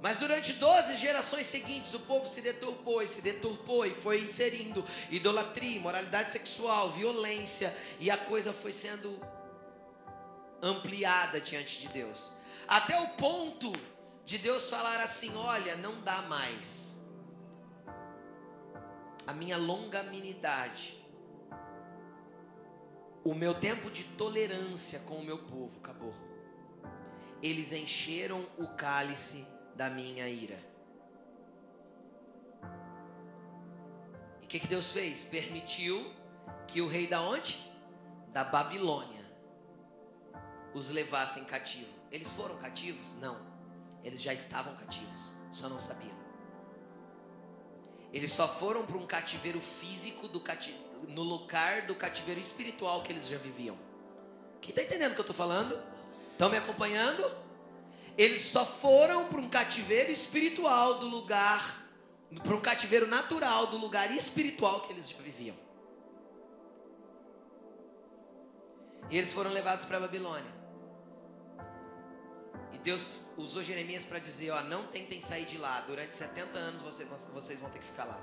Mas 0.00 0.16
durante 0.16 0.52
12 0.52 0.94
gerações 0.94 1.44
seguintes, 1.46 1.92
o 1.92 1.98
povo 1.98 2.28
se 2.28 2.40
deturpou 2.40 3.02
e 3.02 3.08
se 3.08 3.20
deturpou 3.20 3.84
e 3.84 3.96
foi 3.96 4.20
inserindo 4.20 4.86
idolatria, 5.10 5.80
moralidade 5.80 6.30
sexual, 6.30 6.92
violência, 6.92 7.76
e 7.98 8.12
a 8.12 8.16
coisa 8.16 8.52
foi 8.52 8.72
sendo 8.72 9.20
ampliada 10.62 11.40
diante 11.40 11.80
de 11.80 11.88
Deus. 11.88 12.32
Até 12.68 13.00
o 13.00 13.08
ponto 13.08 13.72
de 14.24 14.38
Deus 14.38 14.70
falar 14.70 15.00
assim: 15.00 15.34
olha, 15.34 15.74
não 15.74 16.00
dá 16.00 16.22
mais. 16.22 16.89
A 19.26 19.32
minha 19.32 19.56
longanimidade 19.56 21.00
o 23.22 23.34
meu 23.34 23.52
tempo 23.52 23.90
de 23.90 24.02
tolerância 24.02 25.00
com 25.00 25.16
o 25.16 25.24
meu 25.24 25.38
povo 25.38 25.78
acabou. 25.78 26.14
Eles 27.42 27.72
encheram 27.72 28.46
o 28.56 28.66
cálice 28.68 29.46
da 29.74 29.90
minha 29.90 30.26
ira. 30.28 30.58
E 34.40 34.44
o 34.46 34.48
que, 34.48 34.58
que 34.58 34.66
Deus 34.66 34.92
fez? 34.92 35.22
Permitiu 35.24 36.10
que 36.66 36.80
o 36.80 36.88
rei 36.88 37.06
da 37.06 37.20
onde? 37.20 37.58
Da 38.32 38.42
Babilônia 38.42 39.20
os 40.72 40.88
levassem 40.88 41.44
cativo. 41.44 41.92
Eles 42.10 42.30
foram 42.32 42.56
cativos? 42.56 43.14
Não. 43.18 43.50
Eles 44.02 44.22
já 44.22 44.32
estavam 44.32 44.74
cativos, 44.76 45.34
só 45.52 45.68
não 45.68 45.80
sabiam. 45.80 46.19
Eles 48.12 48.32
só 48.32 48.48
foram 48.48 48.84
para 48.84 48.96
um 48.96 49.06
cativeiro 49.06 49.60
físico 49.60 50.26
do 50.26 50.40
cativeiro 50.40 50.90
no 51.08 51.22
lugar 51.22 51.82
do 51.82 51.94
cativeiro 51.94 52.40
espiritual 52.40 53.02
que 53.02 53.12
eles 53.12 53.26
já 53.26 53.38
viviam. 53.38 53.76
Quem 54.60 54.70
está 54.70 54.82
entendendo 54.82 55.12
o 55.12 55.14
que 55.14 55.20
eu 55.20 55.22
estou 55.22 55.36
falando? 55.36 55.80
Estão 56.32 56.50
me 56.50 56.58
acompanhando? 56.58 57.30
Eles 58.16 58.42
só 58.42 58.66
foram 58.66 59.26
para 59.26 59.40
um 59.40 59.48
cativeiro 59.48 60.10
espiritual 60.10 60.98
do 60.98 61.06
lugar, 61.06 61.86
para 62.42 62.54
um 62.54 62.60
cativeiro 62.60 63.06
natural 63.06 63.68
do 63.68 63.78
lugar 63.78 64.14
espiritual 64.14 64.82
que 64.82 64.92
eles 64.92 65.08
já 65.08 65.16
viviam. 65.18 65.56
E 69.08 69.16
eles 69.16 69.32
foram 69.32 69.50
levados 69.50 69.84
para 69.84 69.96
a 69.96 70.00
Babilônia. 70.00 70.59
Deus 72.82 73.20
usou 73.36 73.62
Jeremias 73.62 74.04
para 74.04 74.18
dizer: 74.18 74.50
ó, 74.50 74.62
não 74.62 74.86
tentem 74.86 75.20
sair 75.20 75.44
de 75.44 75.58
lá. 75.58 75.80
Durante 75.82 76.14
70 76.14 76.58
anos 76.58 76.82
vocês, 76.82 77.08
vocês 77.32 77.58
vão 77.58 77.70
ter 77.70 77.78
que 77.78 77.86
ficar 77.86 78.04
lá. 78.04 78.18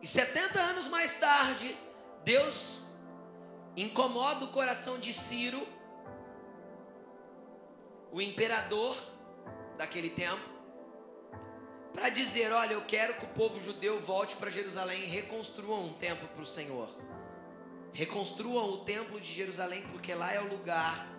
E 0.00 0.06
70 0.06 0.58
anos 0.60 0.86
mais 0.88 1.18
tarde, 1.18 1.76
Deus 2.24 2.86
incomoda 3.76 4.44
o 4.44 4.48
coração 4.48 4.98
de 4.98 5.12
Ciro, 5.12 5.66
o 8.12 8.20
imperador 8.20 8.96
daquele 9.76 10.10
tempo, 10.10 10.42
para 11.92 12.08
dizer: 12.08 12.52
Olha, 12.52 12.74
eu 12.74 12.84
quero 12.84 13.14
que 13.14 13.24
o 13.24 13.28
povo 13.28 13.60
judeu 13.60 14.00
volte 14.00 14.36
para 14.36 14.50
Jerusalém 14.50 15.04
e 15.04 15.06
reconstruam 15.06 15.86
um 15.86 15.92
templo 15.94 16.28
para 16.28 16.42
o 16.42 16.46
Senhor. 16.46 16.88
Reconstruam 17.92 18.70
o 18.70 18.84
templo 18.84 19.20
de 19.20 19.32
Jerusalém, 19.32 19.82
porque 19.92 20.14
lá 20.14 20.32
é 20.32 20.40
o 20.40 20.48
lugar. 20.48 21.17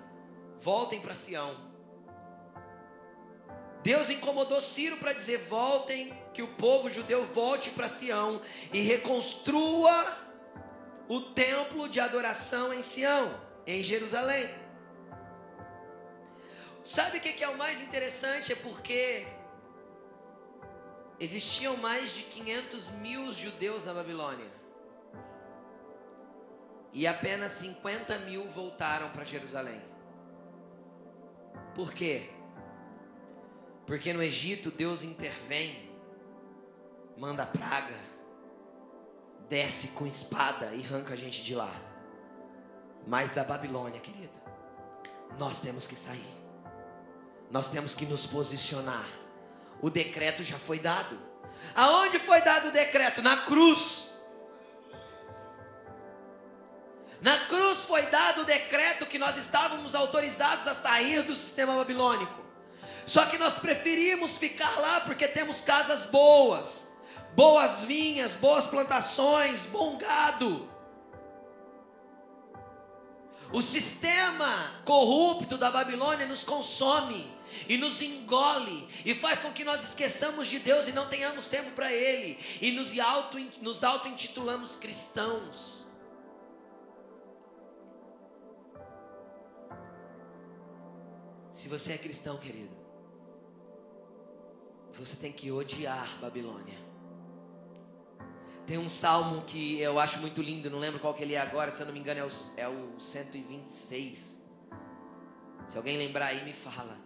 Voltem 0.60 1.02
para 1.02 1.16
Sião. 1.16 1.56
Deus 3.82 4.10
incomodou 4.10 4.60
Ciro 4.60 4.98
para 4.98 5.14
dizer: 5.14 5.48
voltem, 5.50 6.14
que 6.34 6.42
o 6.42 6.48
povo 6.48 6.90
judeu 6.90 7.26
volte 7.26 7.70
para 7.70 7.88
Sião 7.88 8.42
e 8.74 8.82
reconstrua 8.82 10.18
o 11.08 11.22
templo 11.22 11.88
de 11.88 12.00
adoração 12.00 12.74
em 12.74 12.84
Sião, 12.84 13.40
em 13.66 13.82
Jerusalém. 13.82 14.50
Sabe 16.84 17.18
o 17.18 17.22
que 17.22 17.44
é 17.44 17.50
o 17.50 17.58
mais 17.58 17.82
interessante? 17.82 18.52
É 18.54 18.56
porque 18.56 19.28
existiam 21.20 21.76
mais 21.78 22.14
de 22.14 22.24
500 22.24 22.92
mil 22.92 23.32
judeus 23.32 23.86
na 23.86 23.94
Babilônia. 23.94 24.48
E 26.92 27.06
apenas 27.06 27.52
50 27.54 28.20
mil 28.20 28.48
voltaram 28.50 29.10
para 29.10 29.24
Jerusalém. 29.24 29.80
Por 31.80 31.94
quê? 31.94 32.30
Porque 33.88 34.12
no 34.12 34.22
Egito 34.22 34.70
Deus 34.70 35.02
intervém, 35.02 35.90
manda 37.18 37.46
praga, 37.46 37.96
desce 39.48 39.88
com 39.88 40.06
espada 40.06 40.74
e 40.74 40.84
arranca 40.84 41.14
a 41.14 41.16
gente 41.16 41.42
de 41.42 41.56
lá. 41.56 41.74
Mas 43.08 43.32
da 43.32 43.46
Babilônia, 43.46 44.02
querido, 44.02 44.38
nós 45.38 45.62
temos 45.62 45.88
que 45.88 45.96
sair. 45.96 46.28
Nós 47.50 47.72
temos 47.72 47.94
que 47.94 48.06
nos 48.06 48.28
posicionar. 48.28 49.08
O 49.82 49.90
decreto 49.90 50.44
já 50.44 50.60
foi 50.60 50.80
dado. 50.80 51.18
Aonde 51.74 52.20
foi 52.20 52.42
dado 52.42 52.68
o 52.68 52.72
decreto? 52.74 53.22
Na 53.22 53.38
cruz. 53.44 54.09
Na 57.22 57.38
cruz 57.46 57.84
foi 57.84 58.04
dado 58.04 58.42
o 58.42 58.46
decreto 58.46 59.06
que 59.06 59.20
nós 59.20 59.36
estávamos 59.36 59.94
autorizados 59.94 60.68
a 60.68 60.74
sair 60.74 61.22
do 61.24 61.36
sistema 61.36 61.76
babilônico. 61.76 62.40
Só 63.06 63.26
que 63.26 63.38
nós 63.38 63.58
preferimos 63.58 64.38
ficar 64.38 64.80
lá 64.80 65.02
porque 65.02 65.28
temos 65.28 65.60
casas 65.60 66.06
boas, 66.06 66.96
boas 67.36 67.82
vinhas, 67.82 68.34
boas 68.34 68.68
plantações, 68.68 69.66
bom 69.66 69.98
gado. 69.98 70.70
O 73.52 73.62
sistema 73.62 74.72
corrupto 74.86 75.58
da 75.58 75.72
Babilônia 75.72 76.28
nos 76.28 76.44
consome 76.44 77.28
e 77.68 77.78
nos 77.78 78.00
engole 78.02 78.88
e 79.04 79.16
faz 79.16 79.40
com 79.40 79.52
que 79.52 79.64
nós 79.64 79.84
esqueçamos 79.84 80.48
de 80.48 80.60
Deus 80.60 80.88
e 80.88 80.92
não 80.92 81.08
tenhamos 81.08 81.48
tempo 81.48 81.72
para 81.72 81.92
Ele 81.92 82.38
e 82.62 82.72
nos 82.72 82.98
auto 83.00 83.40
nos 83.60 83.84
auto 83.84 84.08
cristãos. 84.80 85.79
Se 91.60 91.68
você 91.68 91.92
é 91.92 91.98
cristão, 91.98 92.38
querido, 92.38 92.74
você 94.94 95.18
tem 95.18 95.30
que 95.30 95.52
odiar 95.52 96.18
Babilônia. 96.22 96.80
Tem 98.66 98.78
um 98.78 98.88
salmo 98.88 99.42
que 99.42 99.78
eu 99.78 100.00
acho 100.00 100.22
muito 100.22 100.42
lindo, 100.42 100.70
não 100.70 100.80
lembro 100.80 101.02
qual 101.02 101.14
que 101.14 101.22
ele 101.22 101.34
é 101.34 101.42
agora, 101.42 101.70
se 101.70 101.82
eu 101.82 101.88
não 101.88 101.92
me 101.92 102.00
engano 102.00 102.22
é 102.22 102.26
o, 102.26 102.30
é 102.56 102.70
o 102.70 102.98
126. 102.98 104.42
Se 105.68 105.78
alguém 105.78 105.98
lembrar 105.98 106.28
aí, 106.28 106.46
me 106.46 106.54
fala. 106.54 106.98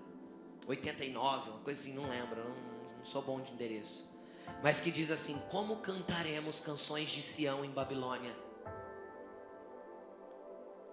89, 0.68 1.50
uma 1.50 1.60
coisa 1.62 1.82
assim, 1.82 1.96
não 1.96 2.08
lembro, 2.08 2.48
não, 2.48 2.56
não 2.98 3.04
sou 3.04 3.24
bom 3.24 3.42
de 3.42 3.52
endereço. 3.52 4.16
Mas 4.62 4.80
que 4.80 4.92
diz 4.92 5.10
assim: 5.10 5.42
Como 5.50 5.78
cantaremos 5.78 6.60
canções 6.60 7.10
de 7.10 7.24
Sião 7.24 7.66
em 7.66 7.72
Babilônia? 7.72 8.36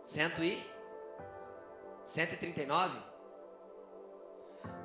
Cento 0.03 0.43
e? 0.43 0.59
139? 2.07 3.10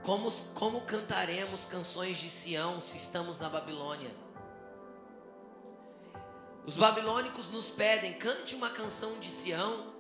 Como, 0.04 0.32
como 0.54 0.82
cantaremos 0.82 1.66
canções 1.66 2.18
de 2.18 2.30
Sião 2.30 2.80
se 2.80 2.98
estamos 2.98 3.40
na 3.40 3.50
Babilônia? 3.50 4.12
Os 6.66 6.78
babilônicos 6.78 7.50
nos 7.50 7.70
pedem, 7.70 8.14
cante 8.14 8.56
uma 8.56 8.70
canção 8.70 9.20
de 9.20 9.30
Sião. 9.30 9.94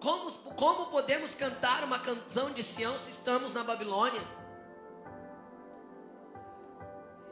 Como, 0.00 0.30
como 0.54 0.86
podemos 0.86 1.34
cantar 1.34 1.82
uma 1.84 1.98
canção 1.98 2.52
de 2.52 2.62
Sião 2.62 2.98
se 2.98 3.10
estamos 3.10 3.52
na 3.52 3.62
Babilônia? 3.62 4.22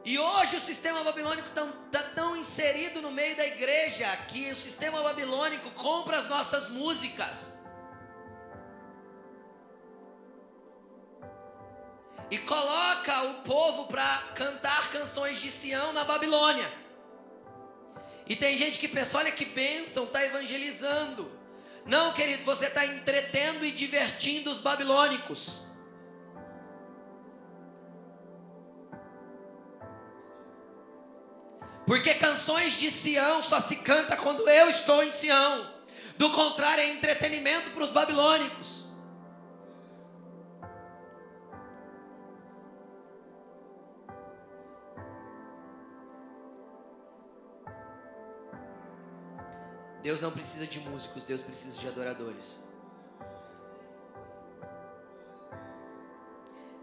E 0.04 0.18
hoje 0.18 0.56
o 0.56 0.60
sistema 0.60 1.02
babilônico 1.02 1.48
está 1.48 1.66
tá 1.90 2.02
tão 2.14 2.36
inserido 2.36 3.00
no 3.00 3.10
meio 3.10 3.36
da 3.36 3.46
igreja 3.46 4.06
que 4.28 4.50
o 4.50 4.56
sistema 4.56 5.02
babilônico 5.02 5.70
compra 5.70 6.18
as 6.18 6.28
nossas 6.28 6.68
músicas. 6.68 7.58
E 12.30 12.38
coloca 12.38 13.22
o 13.24 13.34
povo 13.42 13.86
para 13.86 14.18
cantar 14.34 14.90
canções 14.90 15.40
de 15.40 15.50
Sião 15.50 15.92
na 15.92 16.04
Babilônia. 16.04 16.70
E 18.26 18.34
tem 18.34 18.56
gente 18.56 18.78
que 18.78 18.88
pensa: 18.88 19.18
olha 19.18 19.32
que 19.32 19.44
bênção, 19.44 20.04
está 20.04 20.24
evangelizando. 20.24 21.30
Não, 21.86 22.12
querido, 22.12 22.44
você 22.44 22.66
está 22.66 22.86
entretendo 22.86 23.64
e 23.64 23.70
divertindo 23.70 24.50
os 24.50 24.58
babilônicos. 24.58 25.62
Porque 31.86 32.14
canções 32.14 32.78
de 32.78 32.90
Sião 32.90 33.42
só 33.42 33.60
se 33.60 33.76
canta 33.76 34.16
quando 34.16 34.48
eu 34.48 34.70
estou 34.70 35.02
em 35.02 35.12
Sião. 35.12 35.70
Do 36.16 36.30
contrário, 36.30 36.82
é 36.82 36.88
entretenimento 36.88 37.70
para 37.70 37.84
os 37.84 37.90
babilônicos. 37.90 38.83
Deus 50.04 50.20
não 50.20 50.30
precisa 50.30 50.66
de 50.66 50.78
músicos, 50.80 51.24
Deus 51.24 51.40
precisa 51.40 51.80
de 51.80 51.88
adoradores. 51.88 52.60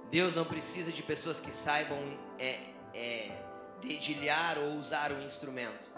Deus 0.09 0.33
não 0.33 0.43
precisa 0.43 0.91
de 0.91 1.03
pessoas 1.03 1.39
que 1.39 1.51
saibam 1.51 1.99
é, 2.39 2.59
é, 2.95 3.43
dedilhar 3.79 4.57
ou 4.57 4.73
usar 4.73 5.11
o 5.11 5.21
instrumento. 5.21 5.91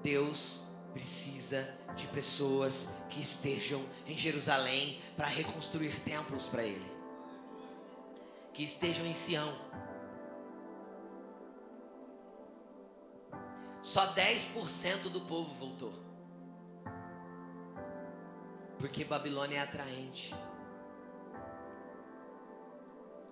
Deus 0.00 0.62
precisa 0.92 1.68
de 1.96 2.06
pessoas 2.06 2.96
que 3.10 3.20
estejam 3.20 3.84
em 4.06 4.16
Jerusalém 4.16 5.02
para 5.16 5.26
reconstruir 5.26 5.98
templos 6.02 6.46
para 6.46 6.62
Ele, 6.62 6.86
que 8.54 8.62
estejam 8.62 9.04
em 9.04 9.14
Sião. 9.14 9.58
Só 13.82 14.14
10% 14.14 15.08
do 15.10 15.22
povo 15.22 15.52
voltou. 15.54 16.07
Porque 18.78 19.04
Babilônia 19.04 19.58
é 19.58 19.62
atraente. 19.62 20.34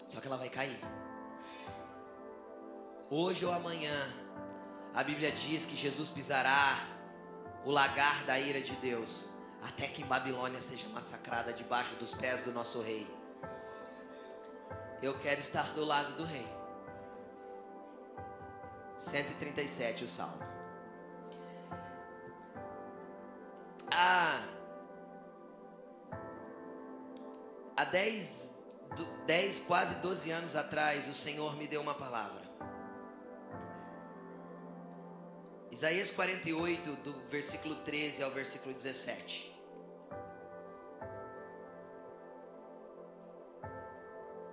Só 0.08 0.20
que 0.20 0.26
ela 0.26 0.36
vai 0.36 0.48
cair. 0.48 0.80
Hoje 3.08 3.44
ou 3.44 3.52
amanhã, 3.52 3.96
a 4.92 5.02
Bíblia 5.02 5.30
diz 5.30 5.64
que 5.64 5.76
Jesus 5.76 6.10
pisará 6.10 6.86
o 7.64 7.70
lagar 7.70 8.24
da 8.24 8.38
ira 8.38 8.60
de 8.60 8.74
Deus, 8.76 9.30
até 9.62 9.86
que 9.86 10.02
Babilônia 10.02 10.60
seja 10.60 10.88
massacrada 10.88 11.52
debaixo 11.52 11.94
dos 11.96 12.14
pés 12.14 12.42
do 12.42 12.52
nosso 12.52 12.80
rei. 12.80 13.06
Eu 15.02 15.18
quero 15.18 15.38
estar 15.40 15.72
do 15.74 15.84
lado 15.84 16.16
do 16.16 16.24
rei. 16.24 16.46
137 18.98 20.04
o 20.04 20.08
salmo. 20.08 20.38
Ah, 23.90 24.42
há 27.76 27.84
10, 27.84 28.54
10, 29.26 29.60
quase 29.60 29.96
12 29.96 30.30
anos 30.30 30.56
atrás, 30.56 31.06
o 31.08 31.14
Senhor 31.14 31.56
me 31.56 31.66
deu 31.66 31.80
uma 31.80 31.94
palavra. 31.94 32.46
Isaías 35.70 36.10
48, 36.10 36.96
do 36.96 37.12
versículo 37.28 37.74
13 37.76 38.22
ao 38.22 38.30
versículo 38.30 38.74
17. 38.74 39.54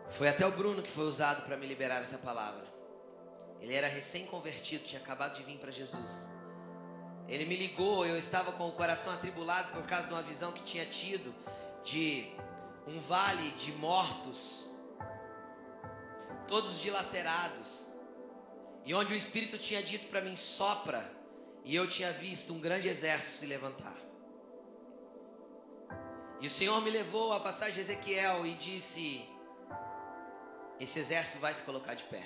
Foi 0.10 0.28
até 0.28 0.46
o 0.46 0.52
Bruno 0.52 0.84
que 0.84 0.92
foi 0.92 1.06
usado 1.06 1.44
para 1.46 1.56
me 1.56 1.66
liberar 1.66 2.02
essa 2.02 2.18
palavra. 2.18 2.66
Ele 3.62 3.74
era 3.74 3.88
recém-convertido, 3.88 4.84
tinha 4.84 5.02
acabado 5.02 5.38
de 5.38 5.44
vir 5.44 5.58
para 5.58 5.72
Jesus. 5.72 6.28
Ele 7.28 7.46
me 7.46 7.56
ligou, 7.56 8.06
eu 8.06 8.20
estava 8.20 8.52
com 8.52 8.68
o 8.68 8.74
coração 8.74 9.14
atribulado 9.14 9.72
por 9.72 9.84
causa 9.84 10.08
de 10.08 10.14
uma 10.14 10.22
visão 10.22 10.52
que 10.52 10.62
tinha 10.62 10.86
tido 10.86 11.34
de 11.84 12.30
um 12.88 13.00
vale 13.00 13.52
de 13.52 13.72
mortos, 13.74 14.70
todos 16.48 16.80
dilacerados, 16.80 17.88
e 18.86 18.94
onde 18.94 19.14
o 19.14 19.18
Espírito 19.18 19.58
tinha 19.58 19.82
dito 19.82 20.08
para 20.08 20.22
mim: 20.22 20.36
sopra, 20.36 21.10
e 21.64 21.76
eu 21.76 21.88
tinha 21.90 22.12
visto 22.12 22.54
um 22.54 22.60
grande 22.60 22.88
exército 22.88 23.40
se 23.40 23.46
levantar. 23.46 23.96
E 26.42 26.48
o 26.48 26.50
Senhor 26.50 26.82
me 26.82 26.90
levou 26.90 27.32
à 27.32 27.40
passagem 27.40 27.76
de 27.76 27.80
Ezequiel 27.80 28.46
e 28.46 28.54
disse: 28.56 29.26
Esse 30.80 31.00
exército 31.00 31.40
vai 31.40 31.54
se 31.54 31.64
colocar 31.64 31.94
de 31.94 32.04
pé. 32.04 32.24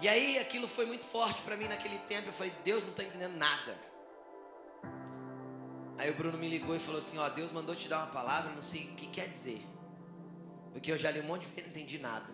E 0.00 0.08
aí 0.08 0.38
aquilo 0.38 0.68
foi 0.68 0.86
muito 0.86 1.04
forte 1.04 1.42
para 1.42 1.56
mim 1.56 1.66
naquele 1.66 1.98
tempo. 2.00 2.28
Eu 2.28 2.32
falei: 2.32 2.52
Deus 2.64 2.84
não 2.84 2.90
está 2.90 3.02
entendendo 3.02 3.36
nada. 3.36 3.89
Aí 6.00 6.10
o 6.10 6.14
Bruno 6.14 6.38
me 6.38 6.48
ligou 6.48 6.74
e 6.74 6.78
falou 6.78 6.98
assim: 6.98 7.18
Ó, 7.18 7.28
Deus 7.28 7.52
mandou 7.52 7.76
te 7.76 7.86
dar 7.86 7.98
uma 7.98 8.06
palavra, 8.06 8.50
não 8.54 8.62
sei 8.62 8.84
o 8.84 8.94
que 8.94 9.06
quer 9.08 9.28
dizer. 9.28 9.62
Porque 10.72 10.90
eu 10.90 10.96
já 10.96 11.10
li 11.10 11.20
um 11.20 11.24
monte 11.24 11.42
de 11.42 11.48
vezes 11.48 11.60
e 11.60 11.62
não 11.64 11.68
entendi 11.68 11.98
nada. 11.98 12.26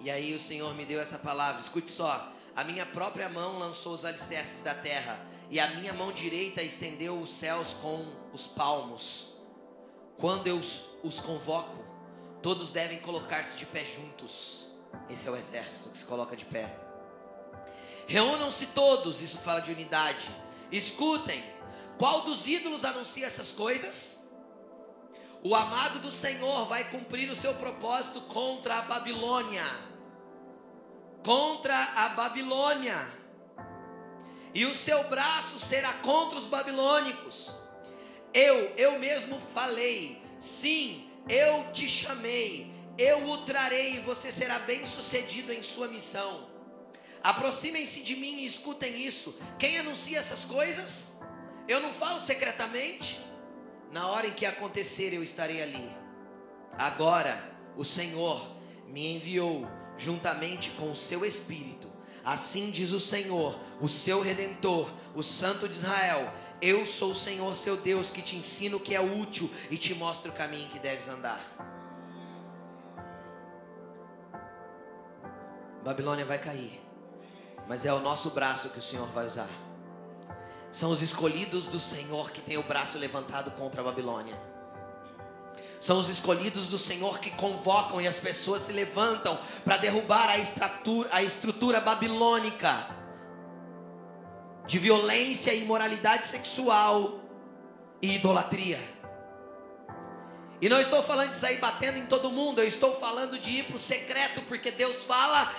E 0.00 0.10
aí 0.10 0.34
o 0.34 0.40
Senhor 0.40 0.74
me 0.74 0.84
deu 0.84 1.00
essa 1.00 1.16
palavra, 1.16 1.60
escute 1.60 1.92
só. 1.92 2.32
A 2.56 2.64
minha 2.64 2.84
própria 2.84 3.28
mão 3.28 3.56
lançou 3.56 3.94
os 3.94 4.04
alicerces 4.04 4.64
da 4.64 4.74
terra, 4.74 5.24
e 5.48 5.60
a 5.60 5.76
minha 5.76 5.92
mão 5.92 6.10
direita 6.10 6.60
estendeu 6.60 7.20
os 7.20 7.30
céus 7.30 7.72
com 7.74 8.12
os 8.32 8.48
palmos. 8.48 9.32
Quando 10.18 10.48
eu 10.48 10.56
os, 10.56 10.86
os 11.04 11.20
convoco, 11.20 11.84
todos 12.42 12.72
devem 12.72 12.98
colocar-se 12.98 13.56
de 13.56 13.64
pé 13.64 13.84
juntos. 13.84 14.66
Esse 15.08 15.28
é 15.28 15.30
o 15.30 15.36
exército 15.36 15.90
que 15.90 15.98
se 15.98 16.04
coloca 16.04 16.36
de 16.36 16.46
pé. 16.46 16.89
Reúnam-se 18.10 18.66
todos, 18.66 19.22
isso 19.22 19.38
fala 19.38 19.60
de 19.60 19.70
unidade. 19.70 20.28
Escutem, 20.72 21.44
qual 21.96 22.22
dos 22.22 22.44
ídolos 22.48 22.84
anuncia 22.84 23.24
essas 23.24 23.52
coisas? 23.52 24.28
O 25.44 25.54
amado 25.54 26.00
do 26.00 26.10
Senhor 26.10 26.66
vai 26.66 26.90
cumprir 26.90 27.30
o 27.30 27.36
seu 27.36 27.54
propósito 27.54 28.20
contra 28.22 28.78
a 28.78 28.82
Babilônia. 28.82 29.64
Contra 31.24 31.76
a 31.94 32.08
Babilônia. 32.08 32.96
E 34.52 34.66
o 34.66 34.74
seu 34.74 35.04
braço 35.04 35.56
será 35.60 35.92
contra 35.92 36.36
os 36.36 36.46
babilônicos. 36.46 37.54
Eu, 38.34 38.74
eu 38.74 38.98
mesmo 38.98 39.38
falei, 39.54 40.20
sim, 40.40 41.08
eu 41.28 41.70
te 41.70 41.88
chamei, 41.88 42.74
eu 42.98 43.30
o 43.30 43.38
trarei 43.44 43.98
e 43.98 44.00
você 44.00 44.32
será 44.32 44.58
bem 44.58 44.84
sucedido 44.84 45.52
em 45.52 45.62
sua 45.62 45.86
missão. 45.86 46.50
Aproximem-se 47.22 48.02
de 48.02 48.16
mim 48.16 48.38
e 48.38 48.46
escutem 48.46 49.04
isso. 49.04 49.38
Quem 49.58 49.78
anuncia 49.78 50.18
essas 50.18 50.44
coisas? 50.44 51.18
Eu 51.68 51.80
não 51.80 51.92
falo 51.92 52.20
secretamente. 52.20 53.20
Na 53.92 54.08
hora 54.08 54.26
em 54.26 54.32
que 54.32 54.46
acontecer, 54.46 55.12
eu 55.12 55.22
estarei 55.22 55.62
ali. 55.62 55.90
Agora, 56.78 57.42
o 57.76 57.84
Senhor 57.84 58.50
me 58.86 59.14
enviou 59.14 59.66
juntamente 59.98 60.70
com 60.70 60.90
o 60.90 60.96
seu 60.96 61.24
Espírito. 61.24 61.90
Assim 62.24 62.70
diz 62.70 62.92
o 62.92 63.00
Senhor, 63.00 63.58
o 63.80 63.88
seu 63.88 64.20
redentor, 64.20 64.90
o 65.14 65.22
Santo 65.22 65.68
de 65.68 65.74
Israel. 65.74 66.32
Eu 66.60 66.86
sou 66.86 67.12
o 67.12 67.14
Senhor, 67.14 67.54
seu 67.54 67.76
Deus, 67.76 68.10
que 68.10 68.22
te 68.22 68.36
ensino 68.36 68.76
o 68.76 68.80
que 68.80 68.94
é 68.94 69.00
útil 69.00 69.50
e 69.70 69.76
te 69.76 69.94
mostro 69.94 70.30
o 70.30 70.34
caminho 70.34 70.68
que 70.68 70.78
deves 70.78 71.08
andar. 71.08 71.40
Babilônia 75.82 76.26
vai 76.26 76.38
cair, 76.38 76.78
mas 77.70 77.86
é 77.86 77.92
o 77.92 78.00
nosso 78.00 78.30
braço 78.30 78.70
que 78.70 78.80
o 78.80 78.82
Senhor 78.82 79.06
vai 79.10 79.28
usar. 79.28 79.48
São 80.72 80.90
os 80.90 81.02
escolhidos 81.02 81.68
do 81.68 81.78
Senhor 81.78 82.32
que 82.32 82.40
tem 82.40 82.58
o 82.58 82.64
braço 82.64 82.98
levantado 82.98 83.52
contra 83.52 83.80
a 83.80 83.84
Babilônia. 83.84 84.36
São 85.78 86.00
os 86.00 86.08
escolhidos 86.08 86.66
do 86.66 86.76
Senhor 86.76 87.20
que 87.20 87.30
convocam 87.30 88.00
e 88.00 88.08
as 88.08 88.18
pessoas 88.18 88.62
se 88.62 88.72
levantam 88.72 89.38
para 89.64 89.76
derrubar 89.76 90.30
a 90.30 90.36
estrutura, 90.36 91.10
a 91.12 91.22
estrutura 91.22 91.80
babilônica 91.80 92.88
de 94.66 94.76
violência 94.76 95.54
imoralidade 95.54 96.26
sexual 96.26 97.20
e 98.02 98.16
idolatria. 98.16 98.80
E 100.60 100.68
não 100.68 100.80
estou 100.80 101.04
falando 101.04 101.30
de 101.30 101.36
sair 101.36 101.58
batendo 101.58 101.98
em 101.98 102.06
todo 102.06 102.30
mundo, 102.30 102.60
eu 102.60 102.66
estou 102.66 102.98
falando 102.98 103.38
de 103.38 103.48
ir 103.58 103.66
para 103.66 103.76
o 103.76 103.78
secreto, 103.78 104.42
porque 104.48 104.72
Deus 104.72 105.04
fala 105.04 105.54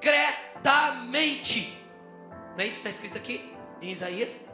secretamente. 0.00 1.76
Não 2.56 2.60
é 2.60 2.66
isso 2.66 2.80
que 2.80 2.88
está 2.88 2.90
escrito 2.90 3.16
aqui 3.16 3.54
em 3.80 3.90
Isaías? 3.90 4.44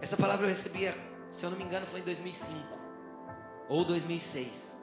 Essa 0.00 0.16
palavra 0.16 0.44
eu 0.44 0.48
recebia, 0.48 0.94
se 1.30 1.44
eu 1.44 1.50
não 1.50 1.58
me 1.58 1.64
engano, 1.64 1.86
foi 1.86 2.00
em 2.00 2.04
2005 2.04 2.78
ou 3.68 3.84
2006. 3.84 4.76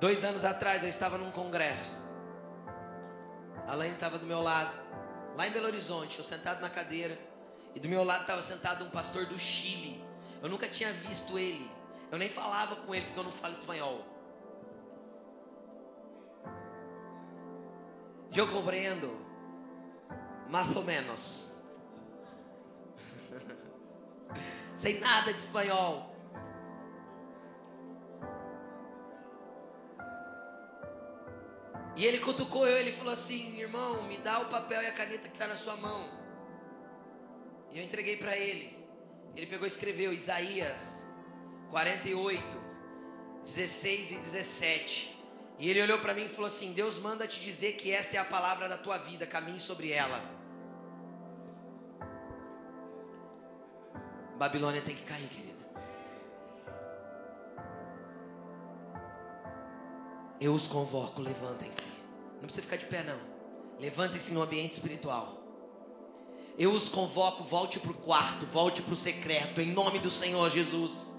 Dois 0.00 0.24
anos 0.24 0.44
atrás 0.44 0.82
eu 0.82 0.88
estava 0.88 1.16
num 1.18 1.30
congresso. 1.30 1.92
A 3.66 3.74
Laine 3.74 3.94
estava 3.94 4.18
do 4.18 4.26
meu 4.26 4.42
lado, 4.42 4.74
lá 5.36 5.46
em 5.46 5.52
Belo 5.52 5.66
Horizonte, 5.66 6.18
eu 6.18 6.24
sentado 6.24 6.60
na 6.60 6.68
cadeira, 6.68 7.16
e 7.74 7.80
do 7.80 7.88
meu 7.88 8.02
lado 8.02 8.22
estava 8.22 8.42
sentado 8.42 8.84
um 8.84 8.90
pastor 8.90 9.26
do 9.26 9.38
Chile. 9.38 10.04
Eu 10.42 10.48
nunca 10.48 10.68
tinha 10.68 10.92
visto 10.92 11.38
ele. 11.38 11.70
Eu 12.10 12.18
nem 12.18 12.28
falava 12.28 12.76
com 12.76 12.94
ele 12.94 13.06
porque 13.06 13.20
eu 13.20 13.24
não 13.24 13.32
falo 13.32 13.54
espanhol. 13.54 14.11
Eu 18.34 18.48
compreendo, 18.48 19.14
mais 20.48 20.74
ou 20.74 20.82
menos. 20.82 21.54
Sei 24.74 24.98
nada 24.98 25.32
de 25.32 25.38
espanhol. 25.38 26.12
E 31.94 32.06
ele 32.06 32.18
cutucou 32.20 32.66
eu, 32.66 32.78
ele 32.78 32.90
falou 32.90 33.12
assim: 33.12 33.58
irmão, 33.58 34.02
me 34.04 34.16
dá 34.16 34.40
o 34.40 34.46
papel 34.46 34.82
e 34.82 34.86
a 34.86 34.92
caneta 34.92 35.28
que 35.28 35.34
está 35.34 35.46
na 35.46 35.56
sua 35.56 35.76
mão. 35.76 36.08
E 37.70 37.78
eu 37.78 37.84
entreguei 37.84 38.16
para 38.16 38.34
ele. 38.36 38.78
Ele 39.36 39.46
pegou 39.46 39.66
e 39.66 39.70
escreveu 39.70 40.12
Isaías 40.12 41.06
48, 41.70 42.44
16 43.44 44.12
e 44.12 44.16
17. 44.16 45.11
E 45.62 45.70
ele 45.70 45.80
olhou 45.80 46.00
para 46.00 46.12
mim 46.12 46.24
e 46.24 46.28
falou 46.28 46.48
assim: 46.48 46.72
Deus 46.72 46.98
manda 46.98 47.24
te 47.24 47.38
dizer 47.38 47.74
que 47.74 47.92
esta 47.92 48.16
é 48.16 48.18
a 48.18 48.24
palavra 48.24 48.68
da 48.68 48.76
tua 48.76 48.98
vida, 48.98 49.24
caminhe 49.24 49.60
sobre 49.60 49.92
ela. 49.92 50.20
Babilônia 54.36 54.82
tem 54.82 54.96
que 54.96 55.04
cair, 55.04 55.28
querido. 55.28 55.62
Eu 60.40 60.52
os 60.52 60.66
convoco, 60.66 61.22
levantem-se. 61.22 61.92
Não 62.40 62.46
precisa 62.46 62.62
ficar 62.62 62.78
de 62.78 62.86
pé, 62.86 63.04
não. 63.04 63.20
Levantem-se 63.78 64.32
no 64.32 64.42
ambiente 64.42 64.72
espiritual. 64.72 65.44
Eu 66.58 66.72
os 66.72 66.88
convoco, 66.88 67.44
volte 67.44 67.78
para 67.78 67.92
o 67.92 67.94
quarto, 67.94 68.44
volte 68.46 68.82
para 68.82 68.94
o 68.94 68.96
secreto, 68.96 69.60
em 69.60 69.70
nome 69.70 70.00
do 70.00 70.10
Senhor 70.10 70.50
Jesus. 70.50 71.16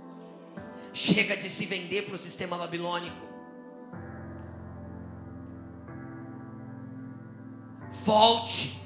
Chega 0.91 1.38
de 1.38 1.50
se 1.50 1.66
vender 1.66 2.02
para 2.02 2.16
o 2.16 2.18
sistema 2.18 2.58
babilônico. 2.58 3.33
Volte. 8.04 8.78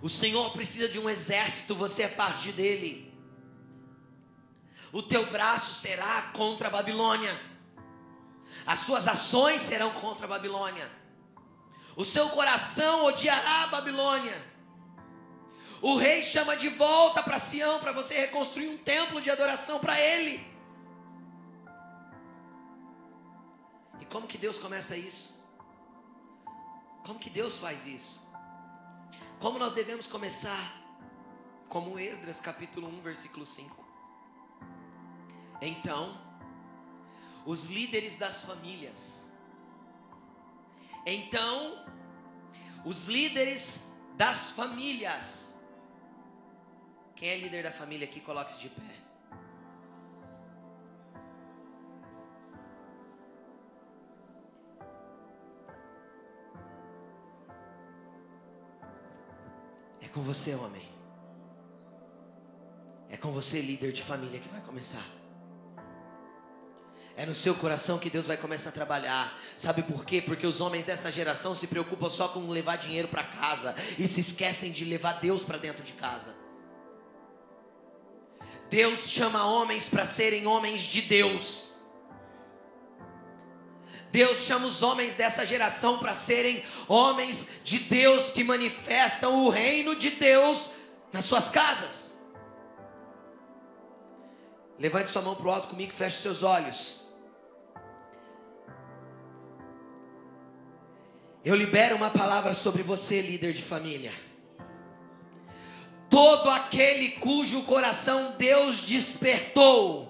O 0.00 0.08
Senhor 0.08 0.50
precisa 0.52 0.88
de 0.88 0.98
um 0.98 1.08
exército, 1.08 1.74
você 1.74 2.04
é 2.04 2.08
parte 2.08 2.50
dele. 2.50 3.12
O 4.90 5.02
teu 5.02 5.30
braço 5.30 5.74
será 5.74 6.30
contra 6.32 6.68
a 6.68 6.70
Babilônia. 6.70 7.38
As 8.66 8.78
suas 8.78 9.06
ações 9.06 9.60
serão 9.60 9.90
contra 9.90 10.24
a 10.24 10.28
Babilônia. 10.28 10.90
O 11.94 12.06
seu 12.06 12.30
coração 12.30 13.04
odiará 13.04 13.64
a 13.64 13.66
Babilônia. 13.66 14.54
O 15.82 15.96
rei 15.96 16.22
chama 16.22 16.56
de 16.56 16.70
volta 16.70 17.22
para 17.22 17.38
Sião 17.38 17.80
para 17.80 17.92
você 17.92 18.18
reconstruir 18.18 18.68
um 18.68 18.78
templo 18.78 19.20
de 19.20 19.30
adoração 19.30 19.78
para 19.78 20.00
ele. 20.00 20.42
E 24.00 24.06
como 24.06 24.26
que 24.26 24.38
Deus 24.38 24.56
começa 24.56 24.96
isso? 24.96 25.36
Como 27.04 27.18
que 27.18 27.28
Deus 27.28 27.58
faz 27.58 27.86
isso? 27.86 28.23
Como 29.40 29.58
nós 29.58 29.72
devemos 29.72 30.06
começar? 30.06 30.82
Como 31.68 31.98
Esdras 31.98 32.40
capítulo 32.40 32.88
1, 32.88 33.00
versículo 33.02 33.44
5. 33.44 33.84
Então, 35.60 36.18
os 37.44 37.66
líderes 37.66 38.16
das 38.16 38.42
famílias. 38.42 39.30
Então, 41.06 41.84
os 42.84 43.06
líderes 43.06 43.90
das 44.16 44.50
famílias 44.50 45.44
quem 47.16 47.28
é 47.28 47.38
líder 47.38 47.62
da 47.62 47.70
família 47.70 48.06
aqui, 48.06 48.20
coloque-se 48.20 48.60
de 48.60 48.68
pé. 48.68 49.03
Com 60.14 60.22
você, 60.22 60.54
homem. 60.54 60.88
É 63.10 63.16
com 63.16 63.32
você, 63.32 63.60
líder 63.60 63.92
de 63.92 64.02
família, 64.02 64.38
que 64.38 64.48
vai 64.48 64.60
começar. 64.60 65.04
É 67.16 67.26
no 67.26 67.34
seu 67.34 67.54
coração 67.56 67.98
que 67.98 68.08
Deus 68.08 68.26
vai 68.26 68.36
começar 68.36 68.70
a 68.70 68.72
trabalhar. 68.72 69.36
Sabe 69.58 69.82
por 69.82 70.04
quê? 70.04 70.22
Porque 70.22 70.46
os 70.46 70.60
homens 70.60 70.86
dessa 70.86 71.10
geração 71.10 71.54
se 71.54 71.66
preocupam 71.66 72.08
só 72.08 72.28
com 72.28 72.48
levar 72.48 72.76
dinheiro 72.76 73.08
para 73.08 73.24
casa 73.24 73.74
e 73.98 74.06
se 74.06 74.20
esquecem 74.20 74.70
de 74.70 74.84
levar 74.84 75.20
Deus 75.20 75.42
para 75.42 75.58
dentro 75.58 75.84
de 75.84 75.92
casa. 75.92 76.34
Deus 78.70 79.08
chama 79.08 79.44
homens 79.44 79.88
para 79.88 80.04
serem 80.04 80.46
homens 80.46 80.80
de 80.82 81.02
Deus. 81.02 81.73
Deus 84.14 84.42
chama 84.42 84.68
os 84.68 84.80
homens 84.80 85.16
dessa 85.16 85.44
geração 85.44 85.98
para 85.98 86.14
serem 86.14 86.64
homens 86.86 87.48
de 87.64 87.80
Deus 87.80 88.30
que 88.30 88.44
manifestam 88.44 89.44
o 89.44 89.48
reino 89.48 89.96
de 89.96 90.10
Deus 90.10 90.70
nas 91.12 91.24
suas 91.24 91.48
casas. 91.48 92.22
Levante 94.78 95.10
sua 95.10 95.20
mão 95.20 95.34
para 95.34 95.48
o 95.48 95.50
alto 95.50 95.66
comigo 95.66 95.92
e 95.92 95.96
feche 95.96 96.22
seus 96.22 96.44
olhos. 96.44 97.02
Eu 101.44 101.56
libero 101.56 101.96
uma 101.96 102.10
palavra 102.10 102.54
sobre 102.54 102.84
você, 102.84 103.20
líder 103.20 103.52
de 103.52 103.62
família 103.62 104.12
todo 106.08 106.48
aquele 106.48 107.08
cujo 107.08 107.62
coração 107.62 108.36
Deus 108.38 108.82
despertou. 108.82 110.03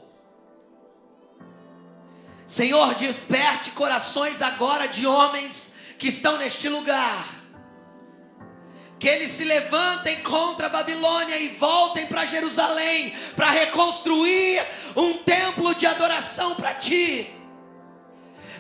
Senhor, 2.55 2.95
desperte 2.95 3.73
corações 3.73 4.41
agora 4.41 4.87
de 4.87 5.09
homens 5.09 5.75
que 5.99 6.07
estão 6.07 6.39
neste 6.39 6.69
lugar. 6.69 7.27
Que 8.97 9.09
eles 9.09 9.33
se 9.33 9.43
levantem 9.43 10.23
contra 10.23 10.69
a 10.69 10.71
Babilônia 10.71 11.37
e 11.37 11.49
voltem 11.49 12.07
para 12.07 12.25
Jerusalém 12.25 13.13
para 13.35 13.51
reconstruir 13.51 14.65
um 14.95 15.15
templo 15.15 15.75
de 15.75 15.85
adoração 15.85 16.55
para 16.55 16.75
ti. 16.75 17.29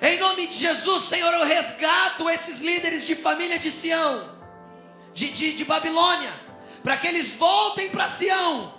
Em 0.03 0.18
nome 0.18 0.49
de 0.49 0.59
Jesus, 0.59 1.05
Senhor, 1.05 1.32
eu 1.32 1.45
resgato 1.45 2.28
esses 2.28 2.61
líderes 2.62 3.07
de 3.07 3.14
família 3.14 3.61
de 3.61 3.70
Sião, 3.70 4.28
de, 5.14 5.30
de, 5.30 5.53
de 5.53 5.64
Babilônia 5.64 6.32
para 6.82 6.97
que 6.97 7.07
eles 7.07 7.36
voltem 7.36 7.90
para 7.90 8.09
Sião. 8.09 8.74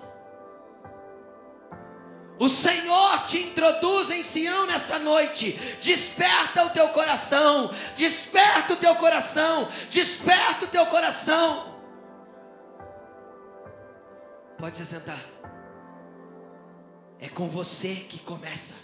O 2.37 2.49
Senhor 2.49 3.25
te 3.25 3.37
introduz 3.37 4.11
em 4.11 4.21
Sião 4.21 4.65
nessa 4.65 4.99
noite. 4.99 5.53
Desperta 5.81 6.65
o 6.65 6.69
teu 6.69 6.89
coração. 6.89 7.73
Desperta 7.95 8.73
o 8.73 8.77
teu 8.77 8.95
coração. 8.95 9.69
Desperta 9.89 10.65
o 10.65 10.67
teu 10.67 10.85
coração. 10.87 11.75
Pode 14.57 14.77
se 14.77 14.85
sentar. 14.85 15.23
É 17.19 17.29
com 17.29 17.47
você 17.47 17.95
que 18.09 18.19
começa. 18.19 18.75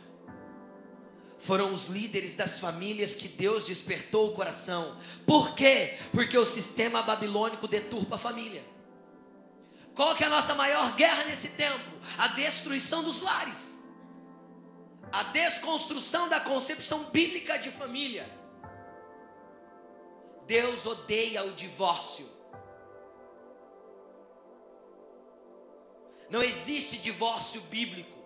Foram 1.37 1.73
os 1.73 1.87
líderes 1.87 2.35
das 2.35 2.59
famílias 2.59 3.15
que 3.15 3.27
Deus 3.27 3.65
despertou 3.65 4.29
o 4.29 4.33
coração. 4.33 4.95
Por 5.25 5.55
quê? 5.55 5.97
Porque 6.11 6.37
o 6.37 6.45
sistema 6.45 7.01
babilônico 7.01 7.67
deturpa 7.67 8.15
a 8.15 8.19
família. 8.19 8.63
Qual 9.95 10.15
que 10.15 10.23
é 10.23 10.27
a 10.27 10.29
nossa 10.29 10.55
maior 10.55 10.93
guerra 10.95 11.25
nesse 11.25 11.49
tempo? 11.49 11.91
A 12.17 12.29
destruição 12.29 13.03
dos 13.03 13.21
lares. 13.21 13.79
A 15.11 15.23
desconstrução 15.23 16.29
da 16.29 16.39
concepção 16.39 17.05
bíblica 17.05 17.57
de 17.57 17.69
família. 17.69 18.29
Deus 20.45 20.85
odeia 20.85 21.43
o 21.43 21.51
divórcio. 21.51 22.29
Não 26.29 26.41
existe 26.41 26.97
divórcio 26.97 27.59
bíblico. 27.61 28.17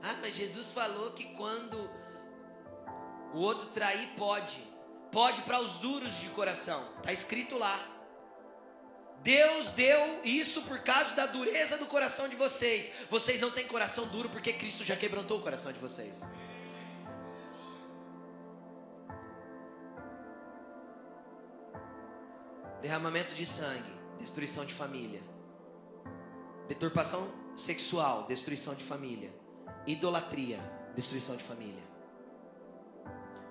Ah, 0.00 0.16
mas 0.20 0.36
Jesus 0.36 0.70
falou 0.70 1.10
que 1.12 1.24
quando 1.34 1.90
o 3.32 3.38
outro 3.38 3.66
trair, 3.70 4.08
pode. 4.16 4.56
Pode 5.10 5.42
para 5.42 5.60
os 5.60 5.78
duros 5.78 6.14
de 6.20 6.28
coração. 6.28 6.88
Está 6.98 7.12
escrito 7.12 7.58
lá. 7.58 7.93
Deus 9.22 9.70
deu 9.70 10.20
isso 10.22 10.62
por 10.62 10.80
causa 10.80 11.14
da 11.14 11.26
dureza 11.26 11.78
do 11.78 11.86
coração 11.86 12.28
de 12.28 12.36
vocês. 12.36 12.90
Vocês 13.08 13.40
não 13.40 13.50
têm 13.50 13.66
coração 13.66 14.06
duro 14.08 14.28
porque 14.28 14.52
Cristo 14.52 14.84
já 14.84 14.96
quebrantou 14.96 15.38
o 15.38 15.42
coração 15.42 15.72
de 15.72 15.78
vocês. 15.78 16.22
Derramamento 22.82 23.34
de 23.34 23.46
sangue, 23.46 23.90
destruição 24.18 24.66
de 24.66 24.74
família. 24.74 25.22
Deturpação 26.68 27.32
sexual, 27.56 28.26
destruição 28.26 28.74
de 28.74 28.84
família. 28.84 29.32
Idolatria, 29.86 30.60
destruição 30.94 31.34
de 31.34 31.42
família. 31.42 31.82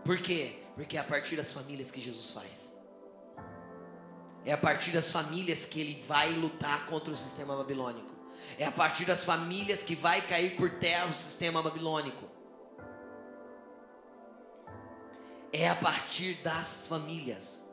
Por 0.06 0.22
quê? 0.22 0.60
Porque 0.76 0.98
é 0.98 1.00
a 1.00 1.04
partir 1.04 1.36
das 1.36 1.52
famílias 1.52 1.90
que 1.90 2.02
Jesus 2.02 2.32
faz. 2.32 2.73
É 4.46 4.52
a 4.52 4.58
partir 4.58 4.92
das 4.92 5.10
famílias 5.10 5.66
que 5.66 5.80
ele 5.80 6.04
vai 6.08 6.32
lutar 6.32 6.86
contra 6.86 7.14
o 7.14 7.18
sistema 7.18 7.56
babilônico. 7.56 8.12
É 8.58 8.66
a 8.66 8.72
partir 8.72 9.06
das 9.06 9.24
famílias 9.24 9.82
que 9.82 9.96
vai 9.96 10.22
cair 10.22 10.56
por 10.58 10.70
terra 10.72 11.08
o 11.08 11.14
sistema 11.14 11.62
babilônico. 11.62 12.30
É 15.52 15.70
a 15.70 15.76
partir 15.76 16.36
das 16.44 16.88
famílias. 16.88 17.70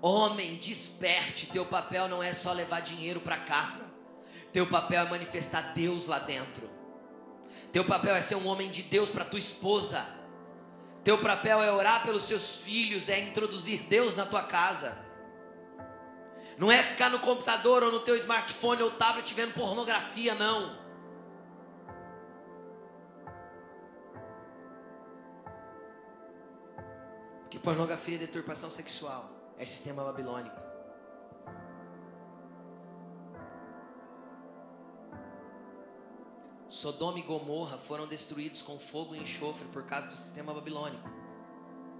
Homem, 0.00 0.56
desperte. 0.56 1.46
Teu 1.46 1.66
papel 1.66 2.06
não 2.06 2.22
é 2.22 2.32
só 2.32 2.52
levar 2.52 2.80
dinheiro 2.80 3.20
para 3.20 3.38
casa. 3.38 3.84
Teu 4.52 4.68
papel 4.68 5.04
é 5.04 5.10
manifestar 5.10 5.72
Deus 5.74 6.06
lá 6.06 6.18
dentro. 6.18 6.70
Teu 7.72 7.84
papel 7.84 8.14
é 8.14 8.20
ser 8.20 8.36
um 8.36 8.46
homem 8.46 8.70
de 8.70 8.82
Deus 8.82 9.10
para 9.10 9.24
tua 9.24 9.38
esposa. 9.38 10.06
Teu 11.06 11.18
papel 11.18 11.62
é 11.62 11.70
orar 11.70 12.02
pelos 12.04 12.24
seus 12.24 12.56
filhos, 12.56 13.08
é 13.08 13.20
introduzir 13.20 13.84
Deus 13.84 14.16
na 14.16 14.26
tua 14.26 14.42
casa. 14.42 14.98
Não 16.58 16.68
é 16.68 16.82
ficar 16.82 17.10
no 17.10 17.20
computador 17.20 17.84
ou 17.84 17.92
no 17.92 18.00
teu 18.00 18.16
smartphone 18.16 18.82
ou 18.82 18.90
tablet 18.90 19.32
vendo 19.32 19.54
pornografia, 19.54 20.34
não. 20.34 20.76
Porque 27.42 27.60
pornografia 27.60 28.16
é 28.16 28.18
deturpação 28.18 28.68
sexual, 28.68 29.30
é 29.56 29.64
sistema 29.64 30.02
babilônico. 30.02 30.65
Sodoma 36.68 37.18
e 37.18 37.22
Gomorra 37.22 37.78
foram 37.78 38.06
destruídos 38.06 38.60
com 38.60 38.78
fogo 38.78 39.14
e 39.14 39.18
enxofre 39.18 39.66
por 39.68 39.84
causa 39.84 40.08
do 40.08 40.16
sistema 40.16 40.52
babilônico. 40.52 41.08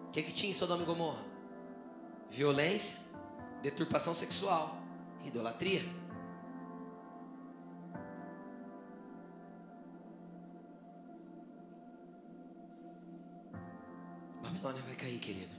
O 0.09 0.11
que, 0.11 0.23
que 0.23 0.33
tinha 0.33 0.51
em 0.51 0.55
Sodoma 0.55 0.83
e 0.83 0.87
Gomorra? 0.87 1.25
Violência, 2.29 2.99
deturpação 3.63 4.15
sexual, 4.15 4.77
idolatria. 5.25 5.83
Babilônia 14.43 14.83
vai 14.83 14.97
cair, 14.97 15.19
querido. 15.19 15.55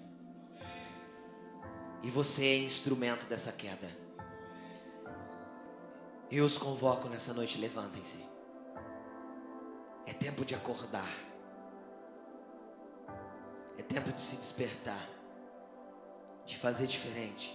E 2.03 2.09
você 2.09 2.45
é 2.45 2.57
instrumento 2.57 3.25
dessa 3.27 3.51
queda. 3.51 3.89
Eu 6.29 6.43
os 6.43 6.57
convoco 6.57 7.07
nessa 7.07 7.33
noite, 7.33 7.57
levantem-se. 7.57 8.36
É 10.07 10.13
tempo 10.13 10.45
de 10.45 10.55
acordar. 10.55 11.11
É 13.77 13.83
tempo 13.83 14.11
de 14.13 14.21
se 14.21 14.37
despertar. 14.37 15.07
De 16.45 16.57
fazer 16.57 16.87
diferente. 16.87 17.53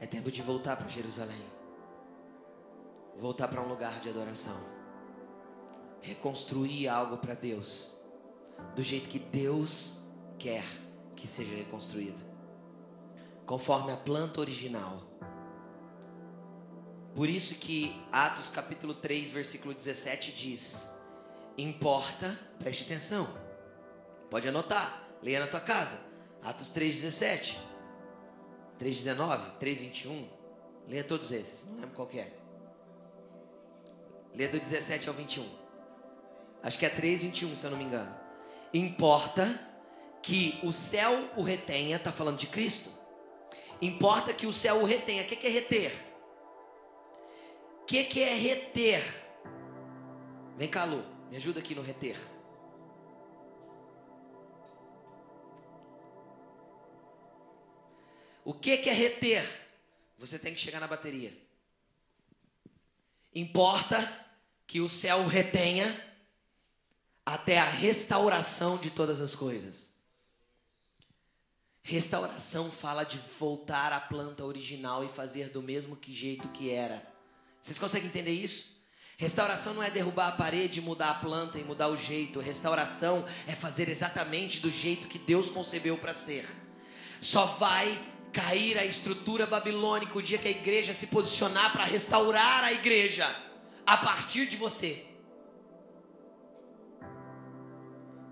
É 0.00 0.06
tempo 0.06 0.30
de 0.30 0.40
voltar 0.40 0.76
para 0.76 0.88
Jerusalém. 0.88 1.44
Voltar 3.18 3.48
para 3.48 3.60
um 3.60 3.68
lugar 3.68 4.00
de 4.00 4.08
adoração. 4.08 4.58
Reconstruir 6.00 6.88
algo 6.88 7.18
para 7.18 7.34
Deus. 7.34 7.94
Do 8.74 8.82
jeito 8.82 9.10
que 9.10 9.18
Deus 9.18 10.00
quer 10.38 10.64
que 11.14 11.26
seja 11.26 11.54
reconstruído. 11.54 12.24
Conforme 13.44 13.92
a 13.92 13.96
planta 13.96 14.40
original. 14.40 15.05
Por 17.16 17.30
isso 17.30 17.54
que 17.54 17.98
Atos 18.12 18.50
capítulo 18.50 18.92
3, 18.92 19.30
versículo 19.30 19.72
17 19.72 20.32
diz: 20.32 20.94
Importa, 21.56 22.38
preste 22.58 22.84
atenção. 22.84 23.26
Pode 24.30 24.46
anotar, 24.46 25.08
leia 25.22 25.40
na 25.40 25.46
tua 25.46 25.60
casa. 25.60 25.98
Atos 26.42 26.68
3, 26.68 26.94
17, 26.94 27.58
3, 28.78 28.98
19, 28.98 29.50
3, 29.58 29.78
21. 29.78 30.28
Leia 30.86 31.02
todos 31.02 31.32
esses, 31.32 31.66
não 31.66 31.76
lembro 31.76 31.96
qual 31.96 32.10
é. 32.12 32.28
Leia 34.34 34.50
do 34.50 34.60
17 34.60 35.08
ao 35.08 35.14
21. 35.14 35.48
Acho 36.62 36.78
que 36.78 36.84
é 36.84 36.90
3, 36.90 37.22
21, 37.22 37.56
se 37.56 37.64
eu 37.64 37.70
não 37.70 37.78
me 37.78 37.84
engano. 37.84 38.14
Importa 38.74 39.58
que 40.20 40.60
o 40.62 40.70
céu 40.70 41.30
o 41.34 41.42
retenha, 41.42 41.96
está 41.96 42.12
falando 42.12 42.36
de 42.36 42.46
Cristo. 42.46 42.90
Importa 43.80 44.34
que 44.34 44.46
o 44.46 44.52
céu 44.52 44.82
o 44.82 44.84
retenha. 44.84 45.22
O 45.22 45.26
que 45.26 45.46
é 45.46 45.50
reter? 45.50 46.05
Que, 47.86 48.02
que 48.04 48.20
é 48.20 48.34
reter? 48.34 49.02
Vem 50.56 50.68
cá, 50.68 50.84
Lu, 50.84 51.04
me 51.30 51.36
ajuda 51.36 51.60
aqui 51.60 51.74
no 51.74 51.82
reter. 51.82 52.16
O 58.44 58.52
que, 58.52 58.76
que 58.78 58.90
é 58.90 58.92
reter? 58.92 59.44
Você 60.18 60.38
tem 60.38 60.52
que 60.52 60.60
chegar 60.60 60.80
na 60.80 60.86
bateria. 60.86 61.36
Importa 63.34 64.26
que 64.66 64.80
o 64.80 64.88
céu 64.88 65.26
retenha 65.26 66.02
até 67.24 67.58
a 67.58 67.68
restauração 67.68 68.78
de 68.78 68.90
todas 68.90 69.20
as 69.20 69.34
coisas. 69.34 69.94
Restauração 71.82 72.70
fala 72.72 73.04
de 73.04 73.18
voltar 73.18 73.92
à 73.92 74.00
planta 74.00 74.44
original 74.44 75.04
e 75.04 75.08
fazer 75.08 75.50
do 75.50 75.62
mesmo 75.62 75.96
que 75.96 76.12
jeito 76.12 76.48
que 76.48 76.70
era. 76.70 77.15
Vocês 77.66 77.80
conseguem 77.80 78.06
entender 78.06 78.30
isso? 78.30 78.80
Restauração 79.16 79.74
não 79.74 79.82
é 79.82 79.90
derrubar 79.90 80.28
a 80.28 80.32
parede, 80.32 80.80
mudar 80.80 81.10
a 81.10 81.14
planta 81.14 81.58
e 81.58 81.64
mudar 81.64 81.88
o 81.88 81.96
jeito. 81.96 82.38
Restauração 82.38 83.26
é 83.44 83.56
fazer 83.56 83.88
exatamente 83.88 84.60
do 84.60 84.70
jeito 84.70 85.08
que 85.08 85.18
Deus 85.18 85.50
concebeu 85.50 85.98
para 85.98 86.14
ser. 86.14 86.46
Só 87.20 87.44
vai 87.44 88.00
cair 88.32 88.78
a 88.78 88.84
estrutura 88.84 89.48
babilônica 89.48 90.16
o 90.16 90.22
dia 90.22 90.38
que 90.38 90.46
a 90.46 90.50
igreja 90.52 90.94
se 90.94 91.08
posicionar 91.08 91.72
para 91.72 91.82
restaurar 91.82 92.62
a 92.62 92.72
igreja 92.72 93.26
a 93.84 93.96
partir 93.96 94.46
de 94.46 94.56
você. 94.56 95.04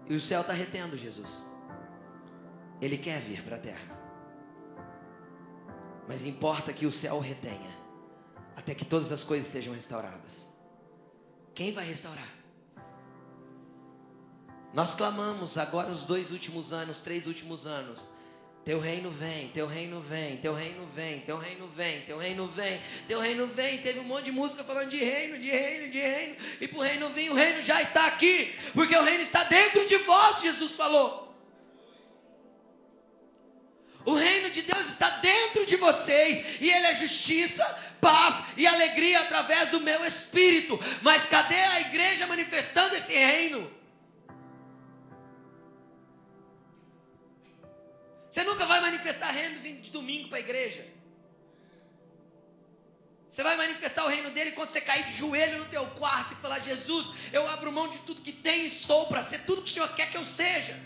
E 0.09 0.15
o 0.15 0.21
céu 0.21 0.43
está 0.43 0.53
retendo 0.53 0.97
Jesus. 0.97 1.45
Ele 2.81 2.97
quer 2.97 3.21
vir 3.21 3.43
para 3.43 3.57
a 3.57 3.59
terra. 3.59 3.99
Mas 6.07 6.25
importa 6.25 6.73
que 6.73 6.87
o 6.87 6.93
céu 6.93 7.19
retenha 7.19 7.84
até 8.57 8.75
que 8.75 8.85
todas 8.85 9.13
as 9.13 9.25
coisas 9.25 9.47
sejam 9.51 9.75
restauradas. 9.75 10.49
Quem 11.55 11.73
vai 11.73 11.87
restaurar? 11.87 12.29
Nós 14.73 14.93
clamamos 14.93 15.57
agora 15.57 15.91
os 15.91 16.05
dois 16.05 16.33
últimos 16.33 16.73
anos, 16.73 17.01
três 17.01 17.27
últimos 17.27 17.67
anos. 17.67 18.11
Teu 18.65 18.81
reino 18.81 19.11
vem, 19.11 19.49
teu 19.49 19.67
reino 19.67 20.01
vem, 20.01 20.39
teu 20.39 20.55
reino 20.55 20.87
vem, 20.87 21.21
teu 21.21 21.37
reino 21.37 21.67
vem, 21.69 22.01
teu 22.01 22.17
reino 22.17 22.49
vem, 22.49 22.81
teu 23.07 23.21
reino 23.21 23.47
vem. 23.47 23.79
Teve 23.79 24.01
um 24.01 24.05
monte 24.05 24.25
de 24.25 24.33
música 24.33 24.65
falando 24.65 24.89
de 24.89 24.97
reino, 24.97 25.39
de 25.39 25.51
reino, 25.51 25.93
de 25.93 26.01
reino. 26.01 26.37
E 26.61 26.67
para 26.67 26.79
o 26.79 26.83
reino 26.83 27.11
vir, 27.11 27.31
o 27.31 27.35
reino 27.35 27.63
já 27.63 27.83
está 27.83 28.07
aqui, 28.07 28.55
porque 28.73 28.97
o 28.97 29.05
reino 29.05 29.23
está 29.23 29.45
dentro 29.45 29.87
de 29.87 29.99
vós, 29.99 30.41
Jesus 30.41 30.73
falou. 30.73 31.25
O 34.05 34.15
reino 34.15 34.51
de 34.51 34.63
Deus 34.63 34.89
está 34.89 35.11
dentro 35.19 35.65
de 35.67 35.77
vocês, 35.77 36.61
e 36.61 36.69
Ele 36.69 36.87
é 36.87 36.95
justiça, 36.95 37.65
paz 38.05 38.45
e 38.59 38.67
alegria 38.67 39.21
através 39.21 39.71
do 39.71 39.81
meu 39.81 40.05
espírito. 40.05 40.79
Mas 41.01 41.25
cadê 41.25 41.63
a 41.77 41.81
igreja 41.81 42.27
manifestando 42.27 42.95
esse 42.95 43.15
reino? 43.15 43.73
Você 48.31 48.45
nunca 48.45 48.67
vai 48.67 48.81
manifestar 48.81 49.31
reino 49.31 49.61
de 49.61 49.91
domingo 49.91 50.29
para 50.29 50.39
a 50.39 50.41
igreja. 50.41 50.85
Você 53.29 53.43
vai 53.43 53.57
manifestar 53.57 54.05
o 54.05 54.09
reino 54.09 54.31
dele 54.31 54.53
quando 54.53 54.71
você 54.71 54.81
cair 54.81 55.07
de 55.07 55.17
joelho 55.17 55.59
no 55.59 55.65
teu 55.65 55.87
quarto 56.03 56.35
e 56.35 56.37
falar: 56.37 56.59
Jesus, 56.59 57.07
eu 57.33 57.49
abro 57.49 57.73
mão 57.73 57.89
de 57.89 57.99
tudo 57.99 58.23
que 58.23 58.33
tenho 58.33 58.67
e 58.67 58.71
sou 58.71 59.07
para 59.07 59.23
ser 59.23 59.41
tudo 59.45 59.63
que 59.63 59.71
o 59.71 59.73
Senhor 59.73 59.89
quer 59.95 60.11
que 60.11 60.17
eu 60.17 60.25
seja. 60.25 60.79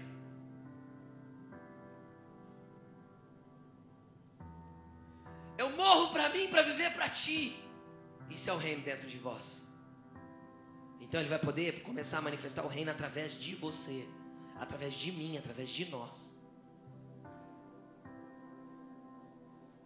Eu 5.58 5.70
morro 5.70 6.12
para 6.12 6.28
mim 6.28 6.48
para 6.48 6.62
viver 6.62 6.94
para 6.94 7.08
ti. 7.08 7.60
Isso 8.30 8.48
é 8.48 8.52
o 8.52 8.56
reino 8.56 8.82
dentro 8.82 9.08
de 9.08 9.18
vós. 9.18 9.66
Então 11.00 11.18
ele 11.20 11.28
vai 11.28 11.38
poder 11.38 11.82
começar 11.82 12.18
a 12.18 12.22
manifestar 12.22 12.64
o 12.64 12.68
reino 12.68 12.92
através 12.92 13.32
de 13.32 13.56
você, 13.56 14.06
através 14.56 14.94
de 14.94 15.10
mim, 15.10 15.36
através 15.36 15.68
de 15.68 15.86
nós. 15.86 16.38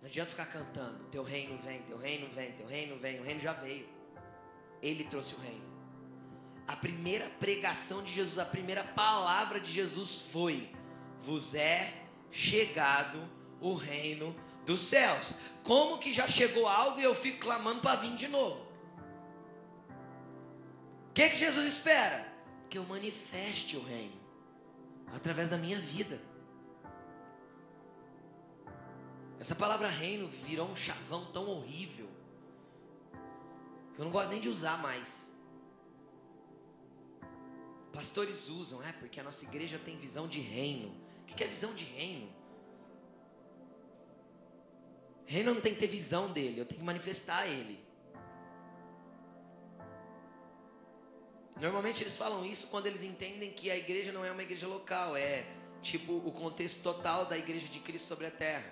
Não 0.02 0.08
adianta 0.08 0.30
ficar 0.30 0.46
cantando. 0.46 1.04
Teu 1.04 1.22
reino 1.22 1.56
vem, 1.62 1.82
teu 1.82 1.96
reino 1.96 2.28
vem, 2.34 2.52
teu 2.52 2.66
reino 2.66 2.98
vem. 2.98 3.20
O 3.20 3.22
reino 3.22 3.40
já 3.40 3.52
veio. 3.52 3.88
Ele 4.82 5.04
trouxe 5.04 5.34
o 5.36 5.38
reino. 5.38 5.72
A 6.66 6.76
primeira 6.76 7.30
pregação 7.30 8.02
de 8.02 8.12
Jesus, 8.12 8.38
a 8.38 8.44
primeira 8.44 8.82
palavra 8.82 9.60
de 9.60 9.70
Jesus 9.70 10.16
foi: 10.32 10.70
Vos 11.20 11.54
é 11.54 11.94
chegado 12.30 13.18
o 13.60 13.74
reino 13.74 14.34
dos 14.64 14.80
céus. 14.80 15.34
Como 15.62 15.98
que 15.98 16.12
já 16.12 16.26
chegou 16.26 16.66
algo 16.66 17.00
e 17.00 17.04
eu 17.04 17.14
fico 17.14 17.38
clamando 17.38 17.80
para 17.80 17.96
vir 17.96 18.14
de 18.16 18.28
novo? 18.28 18.60
O 21.10 21.12
que, 21.14 21.28
que 21.30 21.36
Jesus 21.36 21.66
espera? 21.66 22.26
Que 22.68 22.78
eu 22.78 22.84
manifeste 22.84 23.76
o 23.76 23.82
reino 23.82 24.20
através 25.14 25.50
da 25.50 25.56
minha 25.56 25.78
vida. 25.78 26.20
Essa 29.38 29.54
palavra 29.54 29.88
reino 29.88 30.28
virou 30.28 30.68
um 30.68 30.76
chavão 30.76 31.26
tão 31.32 31.48
horrível 31.48 32.08
que 33.94 34.00
eu 34.00 34.04
não 34.04 34.12
gosto 34.12 34.30
nem 34.30 34.40
de 34.40 34.48
usar 34.48 34.78
mais. 34.78 35.30
Pastores 37.92 38.48
usam, 38.48 38.82
é 38.82 38.92
porque 38.92 39.20
a 39.20 39.22
nossa 39.22 39.44
igreja 39.44 39.78
tem 39.78 39.98
visão 39.98 40.26
de 40.26 40.40
reino. 40.40 40.94
O 41.22 41.26
que 41.26 41.44
é 41.44 41.46
visão 41.46 41.74
de 41.74 41.84
reino? 41.84 42.31
Reino 45.32 45.54
não 45.54 45.62
tem 45.62 45.72
que 45.72 45.80
ter 45.80 45.86
visão 45.86 46.30
dele, 46.30 46.60
eu 46.60 46.66
tenho 46.66 46.78
que 46.78 46.84
manifestar 46.84 47.46
ele. 47.46 47.82
Normalmente 51.58 52.02
eles 52.02 52.18
falam 52.18 52.44
isso 52.44 52.66
quando 52.66 52.86
eles 52.86 53.02
entendem 53.02 53.50
que 53.50 53.70
a 53.70 53.76
igreja 53.78 54.12
não 54.12 54.22
é 54.22 54.30
uma 54.30 54.42
igreja 54.42 54.66
local, 54.66 55.16
é 55.16 55.46
tipo 55.80 56.12
o 56.12 56.30
contexto 56.32 56.82
total 56.82 57.24
da 57.24 57.38
igreja 57.38 57.66
de 57.66 57.80
Cristo 57.80 58.08
sobre 58.08 58.26
a 58.26 58.30
terra. 58.30 58.70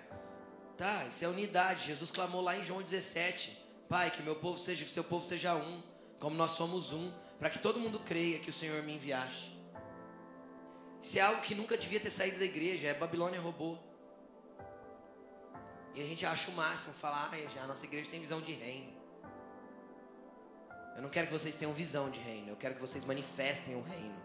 Tá, 0.77 1.07
isso 1.07 1.25
é 1.25 1.27
unidade. 1.27 1.87
Jesus 1.87 2.11
clamou 2.11 2.41
lá 2.41 2.55
em 2.55 2.63
João 2.63 2.83
17: 2.83 3.57
Pai, 3.89 4.11
que 4.11 4.21
meu 4.21 4.35
povo 4.35 4.59
seja, 4.59 4.85
que 4.85 4.91
seu 4.91 5.03
povo 5.03 5.25
seja 5.25 5.55
um, 5.55 5.81
como 6.19 6.35
nós 6.35 6.51
somos 6.51 6.93
um, 6.93 7.11
para 7.39 7.49
que 7.49 7.57
todo 7.57 7.79
mundo 7.79 7.99
creia 8.05 8.37
que 8.37 8.51
o 8.51 8.53
Senhor 8.53 8.83
me 8.83 8.93
enviaste. 8.93 9.51
Isso 11.01 11.17
é 11.17 11.21
algo 11.21 11.41
que 11.41 11.55
nunca 11.55 11.75
devia 11.75 11.99
ter 11.99 12.11
saído 12.11 12.37
da 12.37 12.45
igreja, 12.45 12.89
é 12.89 12.93
Babilônia 12.93 13.41
roubou. 13.41 13.90
E 15.93 16.01
a 16.01 16.05
gente 16.05 16.25
acha 16.25 16.49
o 16.49 16.53
máximo 16.53 16.93
falar, 16.93 17.29
ah, 17.31 17.63
a 17.63 17.67
nossa 17.67 17.85
igreja 17.85 18.09
tem 18.09 18.19
visão 18.19 18.41
de 18.41 18.53
reino. 18.53 18.93
Eu 20.95 21.01
não 21.01 21.09
quero 21.09 21.27
que 21.27 21.33
vocês 21.33 21.55
tenham 21.55 21.73
visão 21.73 22.09
de 22.09 22.19
reino, 22.19 22.49
eu 22.49 22.55
quero 22.55 22.75
que 22.75 22.81
vocês 22.81 23.03
manifestem 23.05 23.75
o 23.75 23.81
reino 23.81 24.21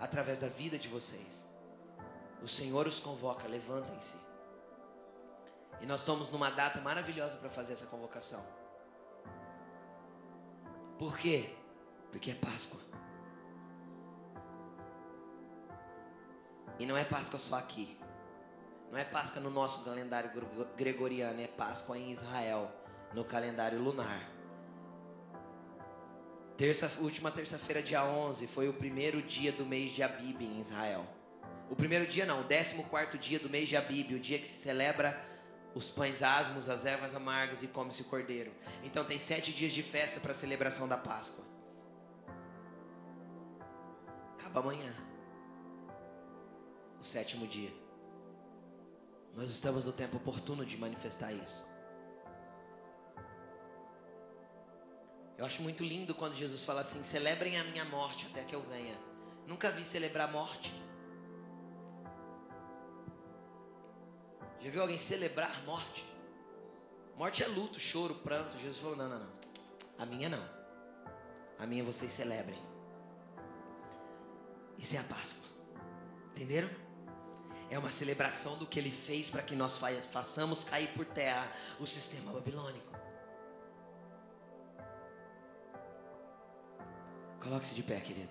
através 0.00 0.38
da 0.38 0.48
vida 0.48 0.78
de 0.78 0.88
vocês. 0.88 1.46
O 2.42 2.48
Senhor 2.48 2.86
os 2.86 2.98
convoca, 2.98 3.46
levantem-se. 3.46 4.16
E 5.80 5.86
nós 5.86 6.00
estamos 6.00 6.30
numa 6.30 6.50
data 6.50 6.80
maravilhosa 6.80 7.36
para 7.36 7.50
fazer 7.50 7.72
essa 7.72 7.86
convocação. 7.86 8.44
Por 10.98 11.18
quê? 11.18 11.54
Porque 12.10 12.30
é 12.30 12.34
Páscoa. 12.34 12.80
E 16.78 16.86
não 16.86 16.96
é 16.96 17.04
Páscoa 17.04 17.38
só 17.38 17.58
aqui. 17.58 17.96
Não 18.92 18.98
é 18.98 19.04
Páscoa 19.04 19.40
no 19.40 19.48
nosso 19.48 19.82
calendário 19.86 20.30
gregoriano, 20.76 21.40
é 21.40 21.46
Páscoa 21.46 21.96
em 21.96 22.12
Israel, 22.12 22.70
no 23.14 23.24
calendário 23.24 23.78
lunar. 23.78 24.30
Terça, 26.58 26.92
última 27.00 27.30
terça-feira, 27.30 27.82
dia 27.82 28.04
11, 28.04 28.46
foi 28.48 28.68
o 28.68 28.74
primeiro 28.74 29.22
dia 29.22 29.50
do 29.50 29.64
mês 29.64 29.92
de 29.92 30.02
Abib 30.02 30.42
em 30.42 30.60
Israel. 30.60 31.06
O 31.70 31.74
primeiro 31.74 32.06
dia 32.06 32.26
não, 32.26 32.42
o 32.42 32.44
décimo 32.44 32.84
quarto 32.84 33.16
dia 33.16 33.38
do 33.38 33.48
mês 33.48 33.66
de 33.66 33.78
Abib, 33.78 34.12
o 34.12 34.20
dia 34.20 34.38
que 34.38 34.46
se 34.46 34.60
celebra 34.60 35.18
os 35.74 35.88
pães 35.88 36.22
asmos, 36.22 36.68
as 36.68 36.84
ervas 36.84 37.14
amargas 37.14 37.62
e 37.62 37.68
come-se 37.68 38.02
o 38.02 38.04
cordeiro. 38.04 38.52
Então 38.84 39.06
tem 39.06 39.18
sete 39.18 39.54
dias 39.54 39.72
de 39.72 39.82
festa 39.82 40.20
para 40.20 40.32
a 40.32 40.34
celebração 40.34 40.86
da 40.86 40.98
Páscoa. 40.98 41.46
Acaba 44.38 44.60
amanhã. 44.60 44.94
O 47.00 47.02
sétimo 47.02 47.46
dia. 47.46 47.81
Nós 49.34 49.50
estamos 49.50 49.86
no 49.86 49.92
tempo 49.92 50.16
oportuno 50.16 50.64
de 50.64 50.76
manifestar 50.76 51.32
isso. 51.32 51.66
Eu 55.38 55.46
acho 55.46 55.62
muito 55.62 55.82
lindo 55.82 56.14
quando 56.14 56.34
Jesus 56.34 56.64
fala 56.64 56.82
assim: 56.82 57.02
celebrem 57.02 57.58
a 57.58 57.64
minha 57.64 57.84
morte 57.86 58.26
até 58.30 58.44
que 58.44 58.54
eu 58.54 58.62
venha. 58.62 58.96
Nunca 59.46 59.70
vi 59.70 59.84
celebrar 59.84 60.30
morte. 60.30 60.72
Já 64.60 64.70
viu 64.70 64.82
alguém 64.82 64.98
celebrar 64.98 65.64
morte? 65.64 66.06
Morte 67.16 67.42
é 67.42 67.48
luto, 67.48 67.80
choro, 67.80 68.14
pranto. 68.16 68.58
Jesus 68.58 68.78
falou: 68.78 68.96
não, 68.96 69.08
não, 69.08 69.18
não. 69.18 69.32
A 69.98 70.06
minha 70.06 70.28
não. 70.28 70.48
A 71.58 71.66
minha 71.66 71.82
vocês 71.82 72.12
celebrem. 72.12 72.58
Isso 74.78 74.94
é 74.96 74.98
a 74.98 75.04
Páscoa. 75.04 75.48
Entenderam? 76.32 76.68
É 77.72 77.78
uma 77.78 77.90
celebração 77.90 78.58
do 78.58 78.66
que 78.66 78.78
ele 78.78 78.90
fez 78.90 79.30
para 79.30 79.40
que 79.40 79.56
nós 79.56 79.80
façamos 80.12 80.62
cair 80.62 80.88
por 80.88 81.06
terra 81.06 81.50
o 81.80 81.86
sistema 81.86 82.30
babilônico. 82.30 82.92
Coloque-se 87.40 87.74
de 87.74 87.82
pé, 87.82 87.98
querido. 87.98 88.28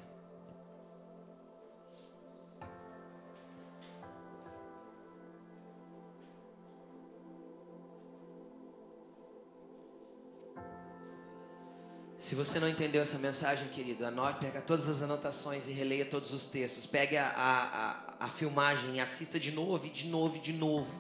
Se 12.20 12.36
você 12.36 12.60
não 12.60 12.70
entendeu 12.70 13.02
essa 13.02 13.18
mensagem, 13.18 13.68
querido, 13.70 14.06
anote, 14.06 14.40
pega 14.40 14.62
todas 14.62 14.88
as 14.88 15.02
anotações 15.02 15.68
e 15.68 15.72
releia 15.72 16.06
todos 16.06 16.32
os 16.32 16.46
textos. 16.46 16.86
Pegue 16.86 17.18
a, 17.18 17.28
a, 17.28 17.92
a, 17.92 18.11
a 18.22 18.28
filmagem 18.28 19.02
assista 19.02 19.40
de 19.40 19.52
novo, 19.52 19.88
e 19.88 19.90
de 19.90 20.08
novo, 20.08 20.38
e 20.38 20.40
de 20.40 20.54
novo. 20.54 20.94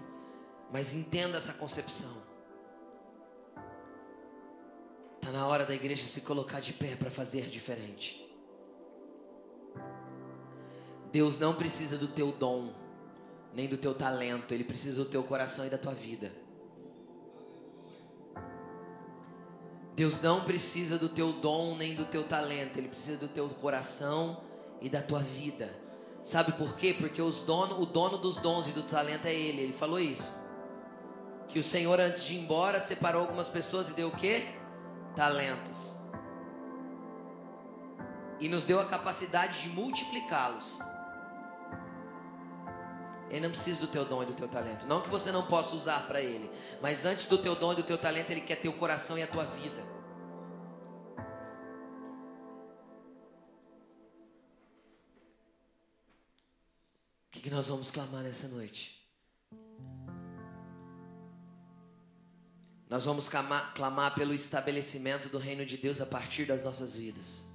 Mas 0.72 0.92
entenda 0.92 1.38
essa 1.38 1.54
concepção. 1.54 2.12
Está 5.18 5.32
na 5.32 5.46
hora 5.46 5.64
da 5.64 5.76
igreja 5.76 6.08
se 6.08 6.22
colocar 6.22 6.60
de 6.60 6.74
pé 6.74 6.96
para 6.96 7.12
fazer 7.12 7.46
diferente. 7.46 8.28
Deus 11.12 11.38
não 11.38 11.54
precisa 11.54 11.96
do 11.96 12.08
teu 12.08 12.32
dom, 12.32 12.74
nem 13.54 13.68
do 13.68 13.78
teu 13.78 13.94
talento, 13.94 14.52
Ele 14.52 14.64
precisa 14.64 15.04
do 15.04 15.08
teu 15.08 15.24
coração 15.24 15.68
e 15.68 15.70
da 15.70 15.78
tua 15.78 15.94
vida. 15.94 16.34
Deus 19.96 20.20
não 20.24 20.44
precisa 20.44 20.98
do 20.98 21.08
teu 21.08 21.34
dom 21.34 21.76
nem 21.76 21.94
do 21.94 22.06
teu 22.06 22.24
talento, 22.24 22.78
Ele 22.78 22.88
precisa 22.88 23.18
do 23.18 23.28
teu 23.28 23.48
coração 23.48 24.42
e 24.82 24.90
da 24.90 25.04
tua 25.04 25.20
vida. 25.20 25.81
Sabe 26.24 26.52
por 26.54 26.76
quê? 26.76 26.96
Porque 26.98 27.22
os 27.22 27.42
dono, 27.42 27.82
o 27.82 27.86
dono 27.86 28.18
dos 28.18 28.38
dons 28.38 28.68
e 28.68 28.72
do 28.72 28.84
talento 28.84 29.26
é 29.26 29.34
Ele. 29.34 29.62
Ele 29.62 29.74
falou 29.74 30.00
isso. 30.00 30.40
Que 31.48 31.60
o 31.60 31.64
Senhor, 31.64 32.00
antes 32.00 32.24
de 32.24 32.36
ir 32.36 32.40
embora, 32.40 32.80
separou 32.80 33.22
algumas 33.22 33.50
pessoas 33.50 33.90
e 33.90 33.94
deu 33.94 34.10
o 34.10 34.16
quê? 34.16 34.46
Talentos. 35.16 35.96
E 38.40 38.48
nos 38.48 38.64
deu 38.64 38.80
a 38.80 38.86
capacidade 38.86 39.62
de 39.62 39.70
multiplicá-los. 39.70 40.80
Ele 43.30 43.42
não 43.42 43.50
precisa 43.50 43.80
do 43.80 43.88
teu 43.88 44.04
dom 44.04 44.24
e 44.24 44.26
do 44.26 44.34
teu 44.34 44.48
talento. 44.48 44.86
Não 44.86 45.02
que 45.02 45.10
você 45.10 45.32
não 45.32 45.44
possa 45.44 45.76
usar 45.76 46.06
para 46.08 46.22
ele, 46.22 46.52
mas 46.82 47.06
antes 47.06 47.28
do 47.28 47.38
teu 47.38 47.56
dom 47.56 47.72
e 47.72 47.76
do 47.78 47.84
teu 47.84 47.98
talento, 47.98 48.30
ele 48.30 48.42
quer 48.42 48.58
teu 48.58 48.74
coração 48.74 49.18
e 49.18 49.24
a 49.24 49.28
tua 49.28 49.46
vida. 49.46 50.01
Que, 57.42 57.50
nós 57.50 57.68
vamos 57.68 57.90
clamar 57.90 58.24
nessa 58.24 58.48
noite? 58.48 59.02
Nós 62.88 63.06
vamos 63.06 63.28
clamar, 63.28 63.74
clamar 63.74 64.14
pelo 64.14 64.34
estabelecimento 64.34 65.30
do 65.30 65.38
reino 65.38 65.66
de 65.66 65.78
Deus 65.78 66.00
a 66.02 66.06
partir 66.06 66.46
das 66.46 66.64
nossas 66.64 66.96
vidas. 66.96 67.46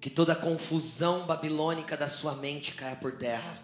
Que 0.00 0.10
toda 0.10 0.32
a 0.32 0.36
confusão 0.36 1.26
babilônica 1.26 1.96
da 1.96 2.08
sua 2.08 2.34
mente 2.34 2.74
caia 2.74 2.96
por 2.96 3.12
terra. 3.12 3.62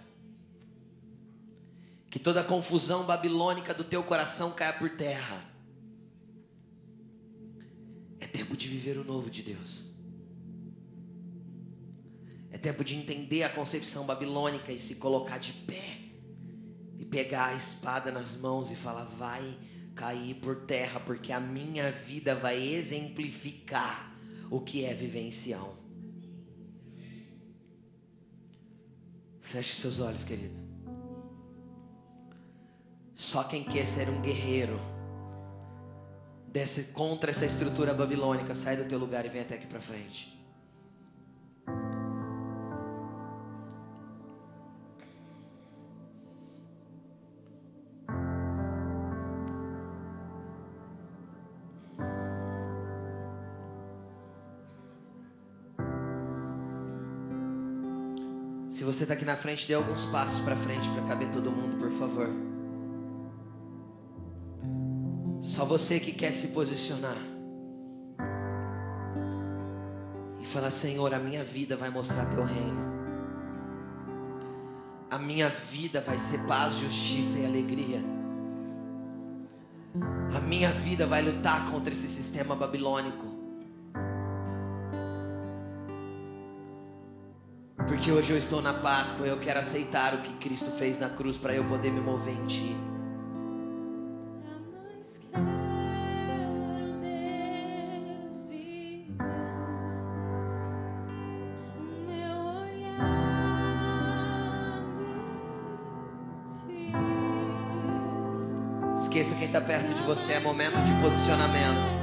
Que 2.10 2.18
toda 2.18 2.42
a 2.42 2.44
confusão 2.44 3.04
babilônica 3.04 3.72
do 3.72 3.84
teu 3.84 4.04
coração 4.04 4.50
caia 4.52 4.74
por 4.74 4.90
terra. 4.90 5.42
É 8.20 8.26
tempo 8.26 8.56
de 8.56 8.68
viver 8.68 8.98
o 8.98 9.04
novo 9.04 9.30
de 9.30 9.42
Deus. 9.42 9.91
É 12.52 12.58
tempo 12.58 12.84
de 12.84 12.94
entender 12.94 13.42
a 13.44 13.48
concepção 13.48 14.04
babilônica 14.04 14.70
e 14.70 14.78
se 14.78 14.96
colocar 14.96 15.38
de 15.38 15.54
pé 15.54 15.98
e 16.98 17.04
pegar 17.04 17.46
a 17.46 17.54
espada 17.54 18.12
nas 18.12 18.36
mãos 18.36 18.70
e 18.70 18.76
falar: 18.76 19.04
vai 19.04 19.58
cair 19.94 20.34
por 20.34 20.66
terra, 20.66 21.00
porque 21.00 21.32
a 21.32 21.40
minha 21.40 21.90
vida 21.90 22.34
vai 22.34 22.62
exemplificar 22.62 24.14
o 24.50 24.60
que 24.60 24.84
é 24.84 24.92
vivencial. 24.92 25.78
Feche 29.40 29.74
seus 29.74 29.98
olhos, 29.98 30.22
querido. 30.22 30.60
Só 33.14 33.44
quem 33.44 33.64
quer 33.64 33.86
ser 33.86 34.10
um 34.10 34.20
guerreiro 34.20 34.78
desce 36.48 36.92
contra 36.92 37.30
essa 37.30 37.46
estrutura 37.46 37.94
babilônica, 37.94 38.54
sai 38.54 38.76
do 38.76 38.84
teu 38.84 38.98
lugar 38.98 39.24
e 39.24 39.30
vem 39.30 39.40
até 39.40 39.54
aqui 39.54 39.66
para 39.66 39.80
frente. 39.80 40.41
Você 59.02 59.04
está 59.04 59.14
aqui 59.14 59.24
na 59.24 59.34
frente, 59.34 59.66
dê 59.66 59.74
alguns 59.74 60.04
passos 60.04 60.38
para 60.44 60.54
frente 60.54 60.88
para 60.90 61.02
caber 61.02 61.28
todo 61.32 61.50
mundo, 61.50 61.76
por 61.76 61.90
favor. 61.90 62.28
Só 65.40 65.64
você 65.64 65.98
que 65.98 66.12
quer 66.12 66.32
se 66.32 66.48
posicionar 66.48 67.16
e 70.40 70.46
falar: 70.46 70.70
Senhor, 70.70 71.12
a 71.12 71.18
minha 71.18 71.42
vida 71.42 71.76
vai 71.76 71.90
mostrar 71.90 72.26
teu 72.26 72.44
reino. 72.44 72.92
A 75.10 75.18
minha 75.18 75.48
vida 75.48 76.00
vai 76.00 76.16
ser 76.16 76.46
paz, 76.46 76.74
justiça 76.74 77.40
e 77.40 77.44
alegria. 77.44 78.00
A 80.32 80.40
minha 80.40 80.70
vida 80.70 81.08
vai 81.08 81.22
lutar 81.22 81.68
contra 81.72 81.92
esse 81.92 82.06
sistema 82.06 82.54
babilônico. 82.54 83.31
Porque 88.02 88.10
hoje 88.10 88.32
eu 88.32 88.36
estou 88.36 88.60
na 88.60 88.74
Páscoa 88.74 89.28
e 89.28 89.30
eu 89.30 89.38
quero 89.38 89.60
aceitar 89.60 90.12
o 90.12 90.18
que 90.22 90.32
Cristo 90.32 90.72
fez 90.72 90.98
na 90.98 91.08
cruz 91.08 91.36
para 91.36 91.54
eu 91.54 91.62
poder 91.62 91.92
me 91.92 92.00
mover 92.00 92.34
em 92.34 92.46
Ti. 92.46 92.76
Esqueça 108.96 109.36
quem 109.36 109.46
está 109.46 109.60
perto 109.60 109.94
de 109.94 110.02
você, 110.02 110.32
é 110.32 110.40
momento 110.40 110.82
de 110.82 110.92
posicionamento. 111.00 112.01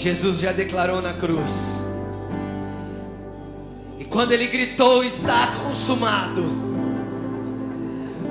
Jesus 0.00 0.38
já 0.38 0.50
declarou 0.50 1.02
na 1.02 1.12
cruz. 1.12 1.82
E 3.98 4.04
quando 4.06 4.32
ele 4.32 4.46
gritou: 4.46 5.04
Está 5.04 5.48
consumado. 5.48 6.70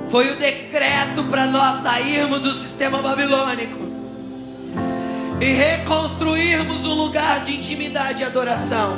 Foi 0.08 0.32
o 0.32 0.36
decreto 0.36 1.22
para 1.30 1.46
nós 1.46 1.82
sairmos 1.82 2.40
do 2.40 2.52
sistema 2.52 3.00
babilônico 3.00 3.78
e 5.40 5.52
reconstruirmos 5.52 6.84
um 6.84 6.94
lugar 6.94 7.44
de 7.44 7.54
intimidade 7.54 8.20
e 8.20 8.24
adoração. 8.24 8.96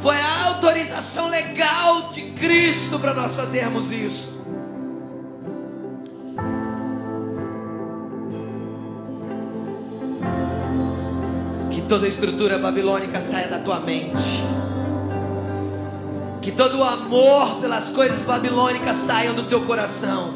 Foi 0.00 0.20
a 0.20 0.48
autorização 0.48 1.28
legal 1.28 2.10
de 2.12 2.32
Cristo 2.32 2.98
para 2.98 3.14
nós 3.14 3.34
fazermos 3.34 3.90
isso. 3.90 4.39
Toda 11.90 12.06
estrutura 12.06 12.56
babilônica 12.56 13.20
saia 13.20 13.48
da 13.48 13.58
tua 13.58 13.80
mente. 13.80 14.44
Que 16.40 16.52
todo 16.52 16.78
o 16.78 16.84
amor 16.84 17.56
pelas 17.56 17.90
coisas 17.90 18.22
babilônicas 18.22 18.96
saiam 18.96 19.34
do 19.34 19.42
teu 19.42 19.62
coração. 19.62 20.34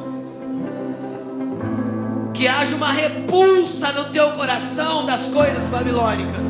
Que 2.34 2.48
haja 2.48 2.74
uma 2.74 2.90
repulsa 2.90 3.92
no 3.92 4.06
teu 4.06 4.32
coração 4.32 5.06
das 5.06 5.28
coisas 5.28 5.68
babilônicas. 5.68 6.48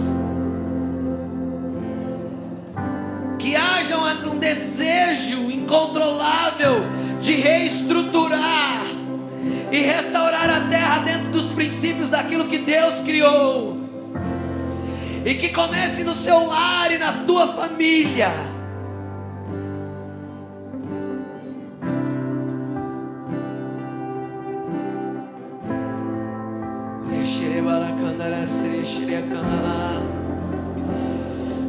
Que 3.38 3.54
haja 3.56 3.98
um 3.98 4.38
desejo 4.38 5.50
incontrolável 5.50 6.80
de 7.20 7.34
reestruturar 7.34 8.80
e 9.70 9.80
restaurar 9.80 10.48
a 10.48 10.60
terra 10.70 11.00
dentro 11.00 11.30
dos 11.30 11.48
princípios 11.48 12.08
daquilo 12.08 12.46
que 12.46 12.56
Deus 12.56 13.02
criou 13.02 13.83
e 15.24 15.34
que 15.34 15.48
comece 15.48 16.04
no 16.04 16.14
seu 16.14 16.46
lar 16.46 16.92
e 16.92 16.98
na 16.98 17.24
tua 17.24 17.48
família. 17.48 18.54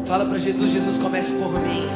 Fala 0.05 0.25
para 0.25 0.37
Jesus, 0.37 0.71
Jesus 0.71 0.97
comece 0.97 1.33
por 1.33 1.51
mim. 1.51 1.89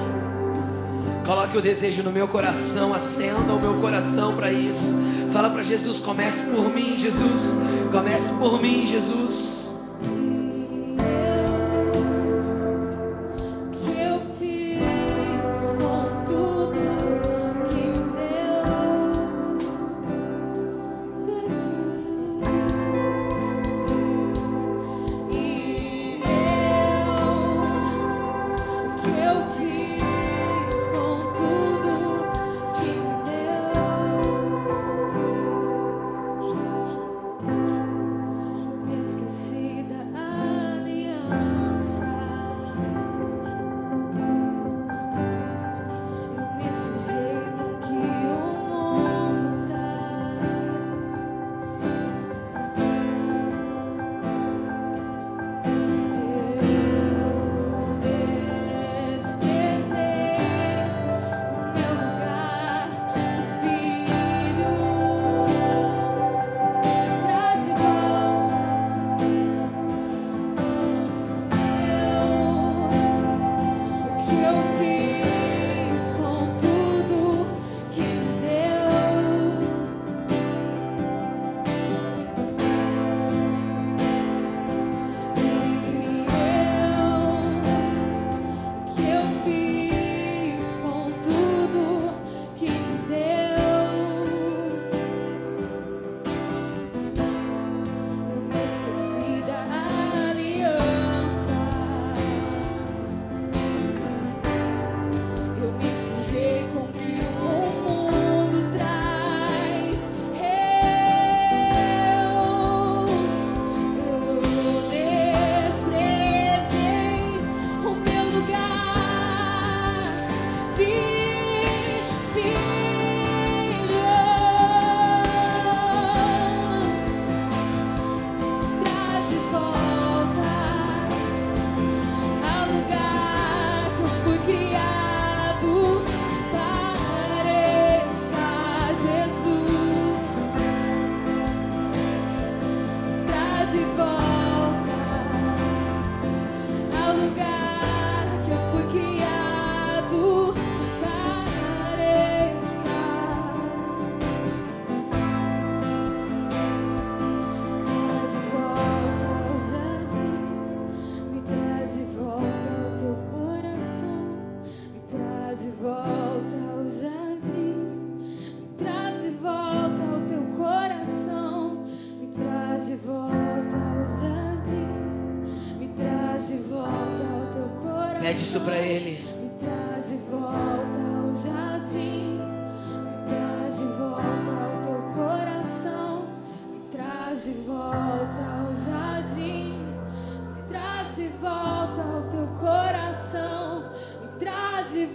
Coloque 1.26 1.56
o 1.56 1.62
desejo 1.62 2.02
no 2.02 2.12
meu 2.12 2.28
coração, 2.28 2.94
acenda 2.94 3.54
o 3.54 3.60
meu 3.60 3.76
coração 3.76 4.36
para 4.36 4.52
isso. 4.52 4.96
Fala 5.32 5.50
para 5.52 5.62
Jesus, 5.62 6.00
comece 6.00 6.42
por 6.44 6.74
mim, 6.74 6.98
Jesus. 6.98 7.58
Comece 7.92 8.34
por 8.34 8.60
mim, 8.60 8.86
Jesus. 8.86 9.69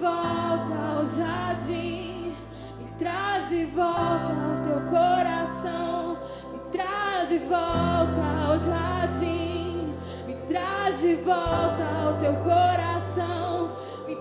Volta 0.00 0.74
ao 0.74 1.06
jardim, 1.06 2.36
me 2.78 2.86
traz 2.98 3.48
de 3.48 3.64
volta 3.66 4.32
ao 4.32 4.62
teu 4.62 4.80
coração, 4.90 6.18
me 6.52 6.58
traz 6.70 7.28
de 7.28 7.38
volta 7.38 8.22
ao 8.46 8.58
jardim, 8.58 9.94
me 10.26 10.34
traz 10.48 11.00
de 11.00 11.14
volta 11.16 11.84
ao 12.04 12.18
teu 12.18 12.34
coração 12.36 12.84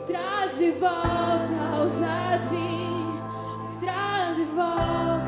traz 0.05 0.57
de 0.57 0.71
volta 0.71 1.53
ao 1.74 1.89
jardim, 1.89 3.19
traz 3.80 4.36
de 4.36 4.43
volta. 4.43 5.22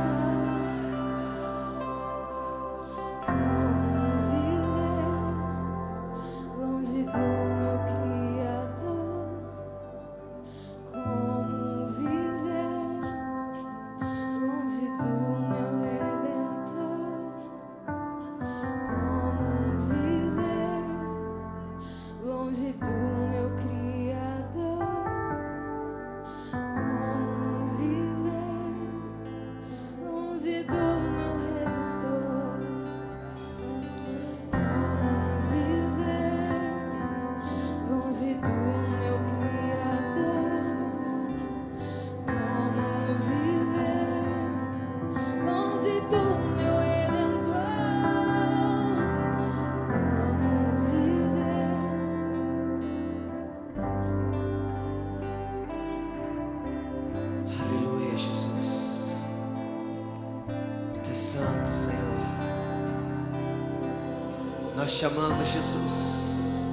Nós 64.95 65.01
chamamos 65.01 65.49
Jesus. 65.49 66.63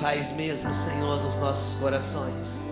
Faz 0.00 0.32
mesmo, 0.32 0.72
Senhor, 0.72 1.22
nos 1.22 1.36
nossos 1.36 1.78
corações. 1.78 2.70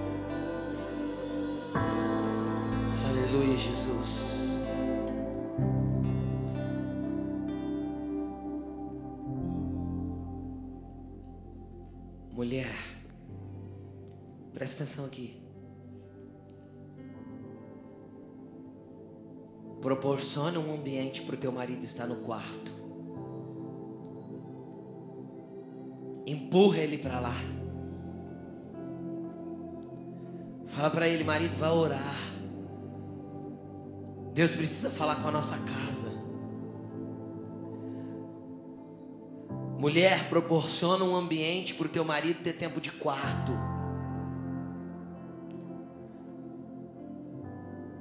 Aleluia, 3.07 3.55
Jesus. 3.55 4.65
Mulher, 12.33 12.75
presta 14.55 14.85
atenção 14.85 15.05
aqui. 15.05 15.39
Proporciona 19.83 20.59
um 20.59 20.73
ambiente 20.73 21.21
para 21.21 21.35
o 21.35 21.39
teu 21.39 21.53
marido 21.53 21.85
estar 21.85 22.07
no 22.07 22.17
quarto. 22.23 22.86
Empurra 26.27 26.79
ele 26.79 26.99
para 26.99 27.21
lá. 27.21 27.37
Fala 30.67 30.91
para 30.91 31.09
ele, 31.09 31.23
marido, 31.23 31.57
vai 31.57 31.71
orar. 31.71 32.17
Deus 34.35 34.51
precisa 34.51 34.91
falar 34.91 35.23
com 35.23 35.29
a 35.29 35.31
nossa 35.31 35.57
casa. 35.57 36.11
Mulher, 39.79 40.29
proporciona 40.29 41.05
um 41.05 41.15
ambiente 41.15 41.75
para 41.75 41.87
o 41.87 41.89
teu 41.89 42.05
marido 42.05 42.43
ter 42.43 42.55
tempo 42.55 42.81
de 42.81 42.91
quarto. 42.91 43.53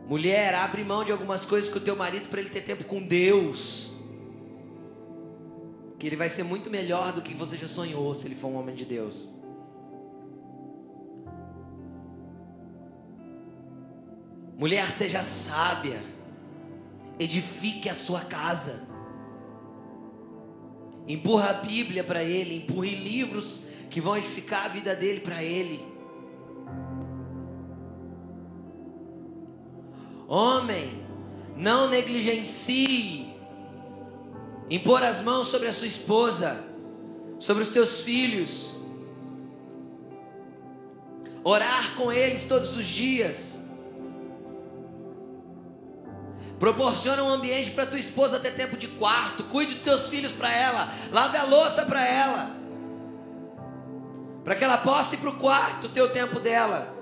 Mulher, 0.07 0.55
abre 0.55 0.84
mão 0.84 1.03
de 1.03 1.11
algumas 1.11 1.45
coisas 1.45 1.69
com 1.69 1.78
o 1.78 1.82
teu 1.82 1.95
marido 1.95 2.28
para 2.30 2.39
ele 2.39 2.49
ter 2.49 2.61
tempo 2.61 2.86
com 2.86 3.01
Deus 3.01 3.95
que 5.98 6.08
ele 6.08 6.16
vai 6.16 6.30
ser 6.30 6.43
muito 6.43 6.70
melhor 6.70 7.14
do 7.14 7.22
que 7.22 7.34
você 7.34 7.58
já 7.58 7.68
sonhou 7.68 8.14
se 8.14 8.28
ele 8.28 8.36
for 8.36 8.48
um 8.50 8.58
homem 8.58 8.76
de 8.76 8.86
Deus. 8.86 9.30
Mulher, 14.58 14.89
seja 14.89 15.22
sábia, 15.22 16.02
edifique 17.20 17.89
a 17.89 17.93
sua 17.93 18.22
casa, 18.22 18.88
empurra 21.08 21.50
a 21.50 21.54
Bíblia 21.54 22.04
para 22.04 22.24
ele, 22.24 22.58
empurre 22.64 22.96
livros 22.96 23.64
que 23.89 24.00
vão 24.00 24.18
edificar 24.18 24.66
a 24.66 24.70
vida 24.70 24.96
dele 24.96 25.20
para 25.20 25.43
ele. 25.43 25.86
Homem, 30.28 31.06
não 31.56 31.89
negligencie 31.89 33.34
impor 34.70 35.03
as 35.03 35.22
mãos 35.22 35.47
sobre 35.47 35.68
a 35.68 35.74
sua 35.74 35.88
esposa, 35.88 36.63
sobre 37.39 37.63
os 37.63 37.70
teus 37.70 38.01
filhos, 38.01 38.76
orar 41.43 41.95
com 41.95 42.11
eles 42.11 42.45
todos 42.45 42.76
os 42.76 42.86
dias. 42.86 43.63
Proporciona 46.57 47.22
um 47.22 47.30
ambiente 47.30 47.72
para 47.72 47.86
tua 47.86 47.99
esposa 47.99 48.39
ter 48.39 48.55
tempo 48.55 48.78
de 48.78 48.88
quarto, 48.88 49.43
cuide 49.43 49.76
dos 49.76 49.84
teus 49.84 50.07
filhos 50.07 50.32
para 50.32 50.51
ela, 50.51 50.91
lave 51.11 51.38
a 51.38 51.43
louça 51.43 51.86
para 51.86 52.03
ela, 52.07 52.49
para 54.43 54.55
que 54.55 54.63
ela 54.63 54.78
possa 54.78 55.16
ir 55.16 55.18
para 55.18 55.30
o 55.30 55.38
quarto, 55.38 55.89
ter 55.89 56.01
o 56.01 56.09
tempo 56.09 56.39
dela. 56.39 56.95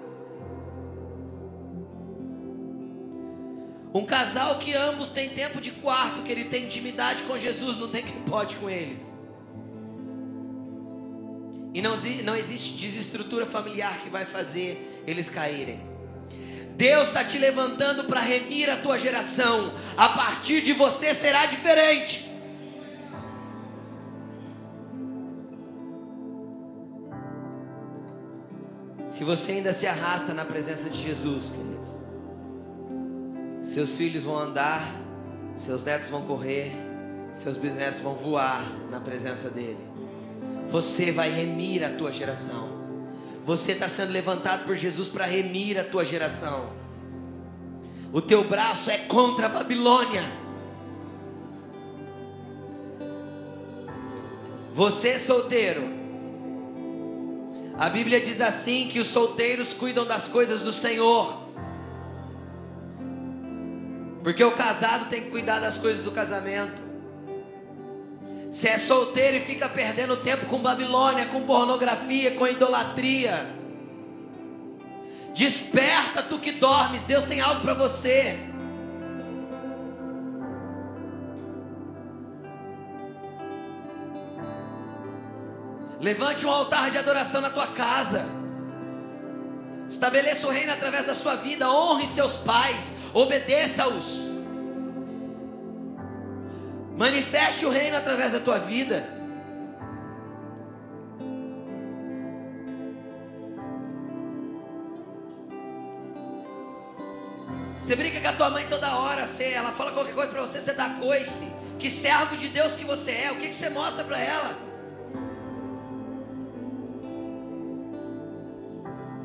Um 3.93 4.05
casal 4.05 4.57
que 4.57 4.73
ambos 4.73 5.09
têm 5.09 5.29
tempo 5.29 5.61
de 5.61 5.69
quarto, 5.69 6.23
que 6.23 6.31
ele 6.31 6.45
tem 6.45 6.65
intimidade 6.65 7.21
com 7.23 7.37
Jesus, 7.37 7.77
não 7.77 7.89
tem 7.89 8.03
quem 8.03 8.21
pode 8.23 8.55
com 8.55 8.67
eles. 8.67 9.13
E 11.75 11.81
não, 11.81 11.95
não 12.23 12.35
existe 12.35 12.73
desestrutura 12.79 13.45
familiar 13.45 13.99
que 14.01 14.09
vai 14.09 14.25
fazer 14.25 15.03
eles 15.05 15.29
caírem. 15.29 15.79
Deus 16.75 17.09
está 17.09 17.23
te 17.23 17.37
levantando 17.37 18.05
para 18.05 18.19
remir 18.19 18.67
a 18.67 18.77
tua 18.77 18.97
geração. 18.97 19.71
A 19.95 20.09
partir 20.09 20.61
de 20.61 20.73
você 20.73 21.13
será 21.13 21.45
diferente. 21.45 22.31
Se 29.07 29.23
você 29.23 29.51
ainda 29.51 29.71
se 29.71 29.85
arrasta 29.85 30.33
na 30.33 30.43
presença 30.43 30.89
de 30.89 30.99
Jesus, 30.99 31.51
queridos 31.51 32.02
seus 33.63 33.95
filhos 33.95 34.23
vão 34.23 34.37
andar, 34.37 34.93
seus 35.55 35.83
netos 35.83 36.09
vão 36.09 36.21
correr, 36.23 36.73
seus 37.33 37.57
bisnetos 37.57 37.99
vão 37.99 38.13
voar 38.13 38.63
na 38.91 38.99
presença 38.99 39.49
dele. 39.49 39.79
Você 40.67 41.11
vai 41.11 41.29
remir 41.29 41.83
a 41.83 41.89
tua 41.89 42.11
geração. 42.11 42.83
Você 43.45 43.71
está 43.71 43.89
sendo 43.89 44.11
levantado 44.11 44.65
por 44.65 44.75
Jesus 44.75 45.07
para 45.07 45.25
remir 45.25 45.79
a 45.79 45.83
tua 45.83 46.05
geração. 46.05 46.69
O 48.11 48.21
teu 48.21 48.43
braço 48.43 48.91
é 48.91 48.97
contra 48.99 49.47
a 49.47 49.49
Babilônia. 49.49 50.23
Você 54.73 55.17
solteiro. 55.17 55.83
A 57.77 57.89
Bíblia 57.89 58.21
diz 58.21 58.39
assim 58.39 58.87
que 58.87 58.99
os 58.99 59.07
solteiros 59.07 59.73
cuidam 59.73 60.05
das 60.05 60.27
coisas 60.27 60.61
do 60.61 60.71
Senhor. 60.71 61.43
Porque 64.23 64.43
o 64.43 64.53
casado 64.53 65.09
tem 65.09 65.23
que 65.23 65.29
cuidar 65.29 65.59
das 65.59 65.77
coisas 65.77 66.03
do 66.03 66.11
casamento. 66.11 66.81
Se 68.49 68.69
é 68.69 68.77
solteiro 68.77 69.37
e 69.37 69.41
fica 69.41 69.67
perdendo 69.67 70.15
tempo 70.17 70.45
com 70.45 70.59
Babilônia, 70.59 71.25
com 71.25 71.41
pornografia, 71.43 72.31
com 72.31 72.47
idolatria. 72.47 73.45
Desperta 75.33 76.23
tu 76.23 76.39
que 76.39 76.53
dormes, 76.53 77.03
Deus 77.03 77.25
tem 77.25 77.41
algo 77.41 77.61
para 77.61 77.73
você. 77.73 78.39
Levante 85.99 86.45
um 86.45 86.51
altar 86.51 86.91
de 86.91 86.97
adoração 86.97 87.41
na 87.41 87.49
tua 87.49 87.67
casa. 87.67 88.42
Estabeleça 89.89 90.47
o 90.47 90.49
reino 90.49 90.73
através 90.73 91.07
da 91.07 91.13
sua 91.13 91.35
vida. 91.35 91.69
Honre 91.69 92.07
seus 92.07 92.37
pais 92.37 92.93
obedeça-os. 93.13 94.27
Manifeste 96.97 97.65
o 97.65 97.69
reino 97.69 97.97
através 97.97 98.33
da 98.33 98.39
tua 98.39 98.57
vida. 98.57 99.07
Você 107.79 107.97
briga 107.97 108.21
com 108.21 108.27
a 108.29 108.33
tua 108.33 108.49
mãe 108.49 108.65
toda 108.65 108.95
hora, 108.95 109.27
você, 109.27 109.43
ela 109.43 109.73
fala 109.73 109.91
qualquer 109.91 110.15
coisa 110.15 110.31
para 110.31 110.41
você, 110.41 110.61
você 110.61 110.73
dá 110.73 110.91
coice. 110.91 111.51
Que 111.77 111.89
servo 111.89 112.37
de 112.37 112.47
Deus 112.47 112.75
que 112.75 112.85
você 112.85 113.11
é, 113.11 113.31
o 113.31 113.35
que, 113.35 113.49
que 113.49 113.55
você 113.55 113.69
mostra 113.69 114.05
para 114.05 114.17
ela? 114.17 114.72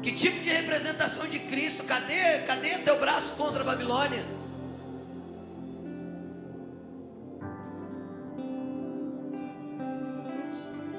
Que 0.08 0.14
tipo 0.14 0.40
de 0.40 0.48
representação 0.48 1.26
de 1.26 1.38
Cristo? 1.38 1.84
Cadê, 1.84 2.38
cadê 2.46 2.78
teu 2.78 2.98
braço 2.98 3.34
contra 3.36 3.60
a 3.60 3.64
Babilônia? 3.64 4.24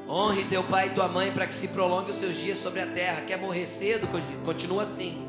Honre 0.07 0.45
teu 0.45 0.63
pai 0.63 0.89
e 0.89 0.91
tua 0.91 1.07
mãe 1.07 1.31
para 1.31 1.47
que 1.47 1.55
se 1.55 1.69
prolongue 1.69 2.11
os 2.11 2.17
seus 2.17 2.37
dias 2.37 2.59
sobre 2.59 2.81
a 2.81 2.85
terra. 2.85 3.23
Quer 3.25 3.39
morrer 3.39 3.65
cedo? 3.65 4.07
Continua 4.45 4.83
assim. 4.83 5.27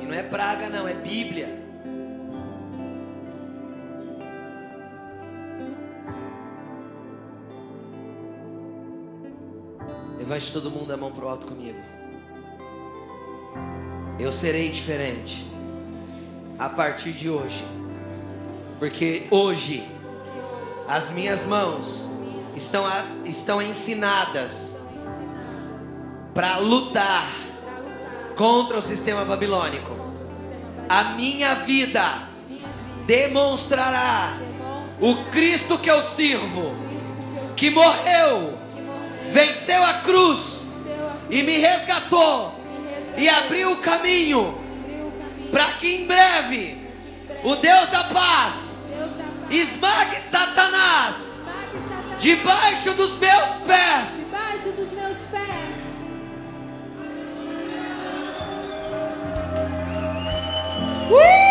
E 0.00 0.06
não 0.06 0.14
é 0.14 0.22
praga, 0.22 0.70
não, 0.70 0.88
é 0.88 0.94
Bíblia. 0.94 1.63
Levante 10.34 10.52
todo 10.52 10.68
mundo 10.68 10.92
a 10.92 10.96
mão 10.96 11.12
pro 11.12 11.28
alto 11.28 11.46
comigo. 11.46 11.78
Eu 14.18 14.32
serei 14.32 14.68
diferente 14.68 15.46
a 16.58 16.68
partir 16.68 17.12
de 17.12 17.30
hoje. 17.30 17.64
Porque 18.80 19.28
hoje 19.30 19.86
as 20.88 21.12
minhas 21.12 21.44
mãos 21.44 22.08
estão, 22.56 22.84
a, 22.84 23.04
estão 23.24 23.62
ensinadas 23.62 24.76
para 26.34 26.58
lutar 26.58 27.30
contra 28.36 28.76
o 28.76 28.82
sistema 28.82 29.24
babilônico. 29.24 29.92
A 30.88 31.04
minha 31.14 31.54
vida 31.54 32.28
demonstrará 33.06 34.36
o 35.00 35.30
Cristo 35.30 35.78
que 35.78 35.88
eu 35.88 36.02
sirvo, 36.02 36.74
que 37.54 37.70
morreu, 37.70 38.63
venceu 39.30 39.82
a 39.84 39.94
cruz 39.94 40.64
e 41.30 41.42
me 41.42 41.58
resgatou 41.58 42.60
e 43.16 43.28
abriu 43.28 43.72
o 43.72 43.76
caminho 43.76 44.58
para 45.50 45.72
que 45.72 45.96
em 45.96 46.06
breve 46.06 46.78
o 47.42 47.54
Deus 47.56 47.88
da 47.90 48.04
paz 48.04 48.78
esmague 49.50 50.20
Satanás 50.20 51.38
debaixo 52.18 52.92
dos 52.92 53.18
meus 53.18 53.50
pés. 53.66 54.24
Debaixo 54.24 54.72
dos 54.72 54.92
meus 54.92 55.18
pés. 55.18 55.84
Uh! 61.10 61.43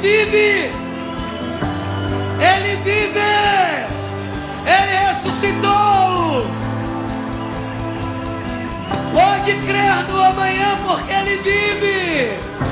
Vive! 0.00 0.72
Ele 2.40 2.76
vive! 2.84 3.18
Ele 4.66 4.96
ressuscitou! 5.06 6.46
Pode 9.12 9.52
crer 9.66 10.04
no 10.08 10.20
amanhã, 10.20 10.78
porque 10.86 11.12
Ele 11.12 11.36
vive! 11.38 12.67